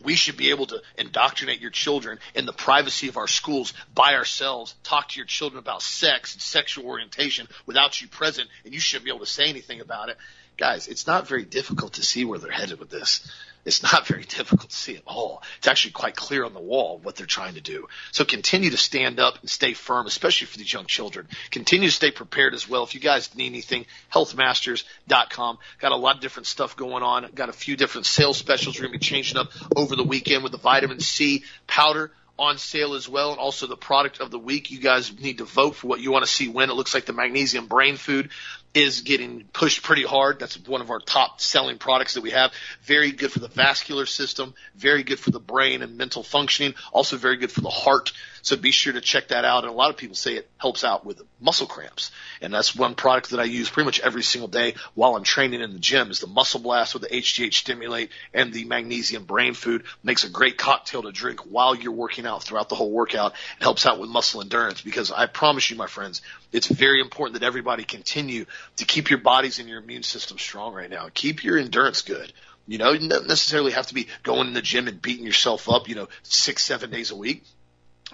we 0.03 0.15
should 0.15 0.37
be 0.37 0.51
able 0.51 0.67
to 0.67 0.81
indoctrinate 0.97 1.59
your 1.59 1.71
children 1.71 2.19
in 2.35 2.45
the 2.45 2.53
privacy 2.53 3.07
of 3.07 3.17
our 3.17 3.27
schools 3.27 3.73
by 3.93 4.13
ourselves, 4.13 4.75
talk 4.83 5.09
to 5.09 5.17
your 5.17 5.25
children 5.25 5.59
about 5.59 5.81
sex 5.81 6.33
and 6.33 6.41
sexual 6.41 6.85
orientation 6.85 7.47
without 7.65 8.01
you 8.01 8.07
present, 8.07 8.47
and 8.63 8.73
you 8.73 8.79
shouldn't 8.79 9.05
be 9.05 9.11
able 9.11 9.25
to 9.25 9.25
say 9.25 9.49
anything 9.49 9.81
about 9.81 10.09
it. 10.09 10.17
Guys, 10.57 10.87
it's 10.87 11.07
not 11.07 11.27
very 11.27 11.43
difficult 11.43 11.93
to 11.93 12.03
see 12.03 12.23
where 12.23 12.39
they're 12.39 12.51
headed 12.51 12.79
with 12.79 12.89
this. 12.89 13.29
It's 13.65 13.81
not 13.81 14.05
very 14.05 14.23
difficult 14.23 14.69
to 14.69 14.75
see 14.75 14.95
at 14.95 15.01
all. 15.07 15.41
It's 15.57 15.67
actually 15.67 15.91
quite 15.91 16.15
clear 16.15 16.45
on 16.45 16.53
the 16.53 16.59
wall 16.59 16.99
what 17.01 17.15
they're 17.15 17.25
trying 17.25 17.55
to 17.55 17.61
do. 17.61 17.87
So 18.11 18.23
continue 18.23 18.69
to 18.69 18.77
stand 18.77 19.19
up 19.19 19.39
and 19.41 19.49
stay 19.49 19.73
firm, 19.73 20.05
especially 20.05 20.45
for 20.47 20.59
these 20.59 20.71
young 20.71 20.85
children. 20.85 21.27
Continue 21.49 21.89
to 21.89 21.95
stay 21.95 22.11
prepared 22.11 22.53
as 22.53 22.69
well. 22.69 22.83
If 22.83 22.93
you 22.93 23.01
guys 23.01 23.33
need 23.35 23.47
anything, 23.47 23.87
healthmasters.com. 24.13 25.57
Got 25.79 25.91
a 25.91 25.95
lot 25.95 26.15
of 26.15 26.21
different 26.21 26.45
stuff 26.45 26.77
going 26.77 27.01
on. 27.01 27.29
Got 27.33 27.49
a 27.49 27.53
few 27.53 27.75
different 27.75 28.05
sales 28.05 28.37
specials 28.37 28.75
we're 28.75 28.87
going 28.87 28.93
to 28.93 28.99
be 28.99 29.05
changing 29.05 29.37
up 29.37 29.49
over 29.75 29.95
the 29.95 30.03
weekend 30.03 30.43
with 30.43 30.51
the 30.51 30.59
vitamin 30.59 30.99
C 30.99 31.43
powder 31.65 32.11
on 32.37 32.57
sale 32.57 32.93
as 32.93 33.07
well, 33.07 33.31
and 33.31 33.39
also 33.39 33.65
the 33.65 33.77
product 33.77 34.19
of 34.19 34.29
the 34.29 34.39
week. 34.39 34.69
You 34.69 34.79
guys 34.79 35.17
need 35.17 35.37
to 35.39 35.45
vote 35.45 35.75
for 35.75 35.87
what 35.87 36.01
you 36.01 36.11
want 36.11 36.25
to 36.25 36.31
see 36.31 36.49
win. 36.49 36.69
It 36.69 36.73
looks 36.73 36.93
like 36.93 37.05
the 37.05 37.13
magnesium 37.13 37.67
brain 37.67 37.95
food 37.95 38.29
is 38.75 39.01
getting 39.01 39.45
pushed 39.53 39.83
pretty 39.83 40.03
hard. 40.03 40.37
That's 40.37 40.59
one 40.67 40.81
of 40.81 40.91
our 40.91 40.99
top 40.99 41.39
selling 41.39 41.77
products 41.77 42.15
that 42.15 42.21
we 42.21 42.31
have. 42.31 42.51
Very 42.83 43.13
good 43.13 43.31
for 43.31 43.39
the 43.39 43.47
vascular 43.47 44.05
system, 44.05 44.53
very 44.75 45.03
good 45.03 45.17
for 45.17 45.31
the 45.31 45.39
brain 45.39 45.81
and 45.81 45.97
mental 45.97 46.23
functioning, 46.23 46.75
also 46.91 47.15
very 47.15 47.37
good 47.37 47.53
for 47.53 47.61
the 47.61 47.69
heart. 47.69 48.11
So 48.41 48.57
be 48.57 48.71
sure 48.71 48.93
to 48.93 49.01
check 49.01 49.29
that 49.29 49.45
out. 49.45 49.63
And 49.63 49.73
a 49.73 49.75
lot 49.75 49.89
of 49.89 49.97
people 49.97 50.15
say 50.15 50.35
it 50.35 50.47
helps 50.57 50.83
out 50.83 51.05
with 51.05 51.21
muscle 51.39 51.65
cramps. 51.65 52.11
And 52.41 52.53
that's 52.53 52.75
one 52.75 52.93
product 52.93 53.31
that 53.31 53.39
I 53.39 53.45
use 53.45 53.69
pretty 53.69 53.85
much 53.85 54.01
every 54.01 54.21
single 54.21 54.49
day 54.49 54.75
while 54.93 55.15
I'm 55.15 55.23
training 55.23 55.61
in 55.61 55.71
the 55.71 55.79
gym 55.79 56.11
is 56.11 56.19
the 56.19 56.27
muscle 56.27 56.59
blast 56.59 56.93
with 56.93 57.03
the 57.03 57.09
HGH 57.09 57.53
stimulate 57.53 58.11
and 58.33 58.53
the 58.53 58.65
magnesium 58.65 59.23
brain 59.23 59.53
food 59.53 59.85
makes 60.03 60.25
a 60.25 60.29
great 60.29 60.57
cocktail 60.57 61.01
to 61.03 61.11
drink 61.11 61.39
while 61.39 61.73
you're 61.73 61.91
working 61.93 62.27
out 62.27 62.43
throughout 62.43 62.69
the 62.69 62.75
whole 62.75 62.91
workout. 62.91 63.31
It 63.59 63.63
helps 63.63 63.85
out 63.85 63.99
with 63.99 64.09
muscle 64.09 64.41
endurance 64.41 64.81
because 64.81 65.11
I 65.11 65.25
promise 65.27 65.71
you, 65.71 65.77
my 65.77 65.87
friends, 65.87 66.21
it's 66.51 66.67
very 66.67 67.01
important 67.01 67.39
that 67.39 67.45
everybody 67.45 67.83
continue 67.83 68.45
to 68.77 68.85
keep 68.85 69.09
your 69.09 69.19
bodies 69.19 69.59
and 69.59 69.69
your 69.69 69.79
immune 69.79 70.03
system 70.03 70.37
strong 70.37 70.73
right 70.73 70.89
now. 70.89 71.09
Keep 71.13 71.43
your 71.43 71.57
endurance 71.57 72.01
good. 72.01 72.31
You 72.67 72.79
know, 72.79 72.91
you 72.91 73.07
don't 73.07 73.27
necessarily 73.27 73.73
have 73.73 73.87
to 73.87 73.93
be 73.93 74.07
going 74.23 74.47
in 74.47 74.53
the 74.53 74.61
gym 74.61 74.87
and 74.87 75.01
beating 75.01 75.25
yourself 75.25 75.69
up, 75.69 75.87
you 75.87 75.95
know, 75.95 76.07
six, 76.23 76.63
seven 76.63 76.89
days 76.89 77.11
a 77.11 77.15
week 77.15 77.43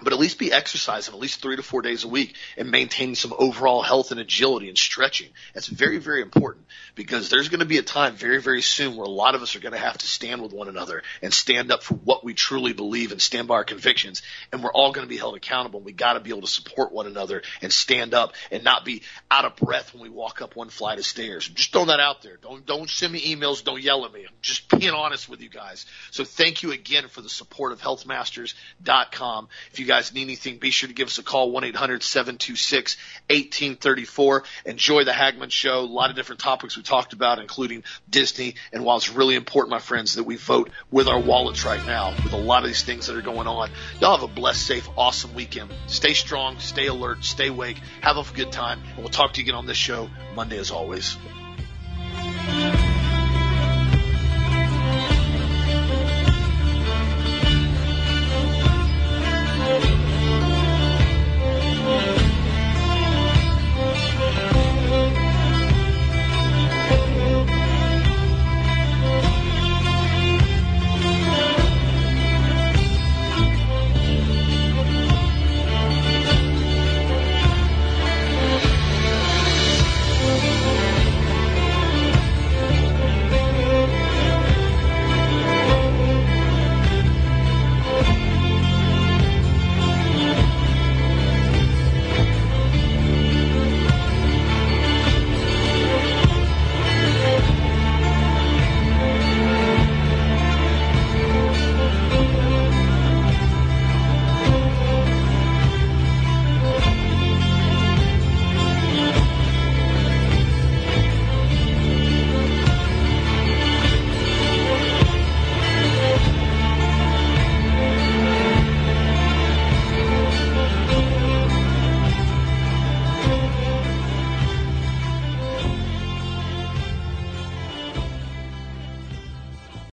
but 0.04 0.12
at 0.12 0.18
least 0.18 0.38
be 0.38 0.52
exercising 0.52 1.14
at 1.14 1.20
least 1.20 1.40
three 1.42 1.56
to 1.56 1.62
four 1.62 1.82
days 1.82 2.04
a 2.04 2.08
week 2.08 2.36
and 2.56 2.70
maintaining 2.70 3.14
some 3.14 3.32
overall 3.36 3.82
health 3.82 4.10
and 4.10 4.20
agility 4.20 4.68
and 4.68 4.78
stretching. 4.78 5.28
That's 5.54 5.66
very, 5.66 5.98
very 5.98 6.22
important 6.22 6.66
because 6.94 7.30
there's 7.30 7.48
going 7.48 7.60
to 7.60 7.66
be 7.66 7.78
a 7.78 7.82
time 7.82 8.14
very, 8.14 8.40
very 8.40 8.62
soon 8.62 8.96
where 8.96 9.06
a 9.06 9.10
lot 9.10 9.34
of 9.34 9.42
us 9.42 9.56
are 9.56 9.60
going 9.60 9.72
to 9.72 9.78
have 9.78 9.98
to 9.98 10.06
stand 10.06 10.42
with 10.42 10.52
one 10.52 10.68
another 10.68 11.02
and 11.22 11.32
stand 11.32 11.70
up 11.72 11.82
for 11.82 11.94
what 11.94 12.24
we 12.24 12.34
truly 12.34 12.72
believe 12.72 13.12
and 13.12 13.20
stand 13.20 13.48
by 13.48 13.54
our 13.54 13.64
convictions. 13.64 14.22
And 14.52 14.62
we're 14.62 14.72
all 14.72 14.92
going 14.92 15.06
to 15.06 15.08
be 15.08 15.16
held 15.16 15.36
accountable. 15.36 15.80
We 15.80 15.92
got 15.92 16.14
to 16.14 16.20
be 16.20 16.30
able 16.30 16.42
to 16.42 16.46
support 16.46 16.92
one 16.92 17.06
another 17.06 17.42
and 17.60 17.72
stand 17.72 18.14
up 18.14 18.34
and 18.50 18.64
not 18.64 18.84
be 18.84 19.02
out 19.30 19.44
of 19.44 19.56
breath 19.56 19.94
when 19.94 20.02
we 20.02 20.08
walk 20.08 20.42
up 20.42 20.56
one 20.56 20.68
flight 20.68 20.98
of 20.98 21.06
stairs. 21.06 21.48
I'm 21.48 21.54
just 21.54 21.72
throwing 21.72 21.88
that 21.88 22.00
out 22.00 22.22
there. 22.22 22.36
Don't, 22.36 22.64
don't 22.66 22.88
send 22.88 23.12
me 23.12 23.34
emails. 23.34 23.64
Don't 23.64 23.82
yell 23.82 24.04
at 24.04 24.12
me. 24.12 24.24
I'm 24.26 24.34
just 24.40 24.68
being 24.68 24.92
honest 24.92 25.28
with 25.28 25.40
you 25.40 25.48
guys. 25.48 25.86
So 26.10 26.24
thank 26.24 26.62
you 26.62 26.72
again 26.72 27.08
for 27.08 27.20
the 27.20 27.28
support 27.28 27.72
of 27.72 27.80
healthmasters.com. 27.80 29.48
If 29.72 29.78
you 29.78 29.86
guys 29.92 30.14
need 30.14 30.22
anything, 30.22 30.56
be 30.56 30.70
sure 30.70 30.88
to 30.88 30.94
give 30.94 31.08
us 31.08 31.18
a 31.18 31.22
call, 31.22 31.52
1-800-726-1834. 31.52 34.44
Enjoy 34.64 35.04
the 35.04 35.12
Hagmann 35.12 35.50
Show. 35.50 35.80
A 35.80 35.82
lot 35.82 36.08
of 36.08 36.16
different 36.16 36.40
topics 36.40 36.78
we 36.78 36.82
talked 36.82 37.12
about, 37.12 37.38
including 37.38 37.84
Disney. 38.08 38.54
And 38.72 38.86
while 38.86 38.96
it's 38.96 39.10
really 39.10 39.34
important, 39.34 39.70
my 39.70 39.80
friends, 39.80 40.14
that 40.14 40.24
we 40.24 40.36
vote 40.36 40.70
with 40.90 41.08
our 41.08 41.20
wallets 41.20 41.66
right 41.66 41.84
now 41.84 42.14
with 42.24 42.32
a 42.32 42.38
lot 42.38 42.62
of 42.62 42.70
these 42.70 42.82
things 42.82 43.08
that 43.08 43.16
are 43.16 43.22
going 43.22 43.46
on, 43.46 43.70
y'all 44.00 44.16
have 44.16 44.22
a 44.22 44.28
blessed, 44.32 44.66
safe, 44.66 44.88
awesome 44.96 45.34
weekend. 45.34 45.70
Stay 45.88 46.14
strong, 46.14 46.58
stay 46.58 46.86
alert, 46.86 47.22
stay 47.22 47.48
awake, 47.48 47.76
have 48.00 48.16
a 48.16 48.24
good 48.34 48.50
time, 48.50 48.80
and 48.94 49.00
we'll 49.00 49.10
talk 49.10 49.34
to 49.34 49.40
you 49.40 49.44
again 49.44 49.56
on 49.56 49.66
this 49.66 49.76
show 49.76 50.08
Monday 50.34 50.56
as 50.56 50.70
always. 50.70 51.18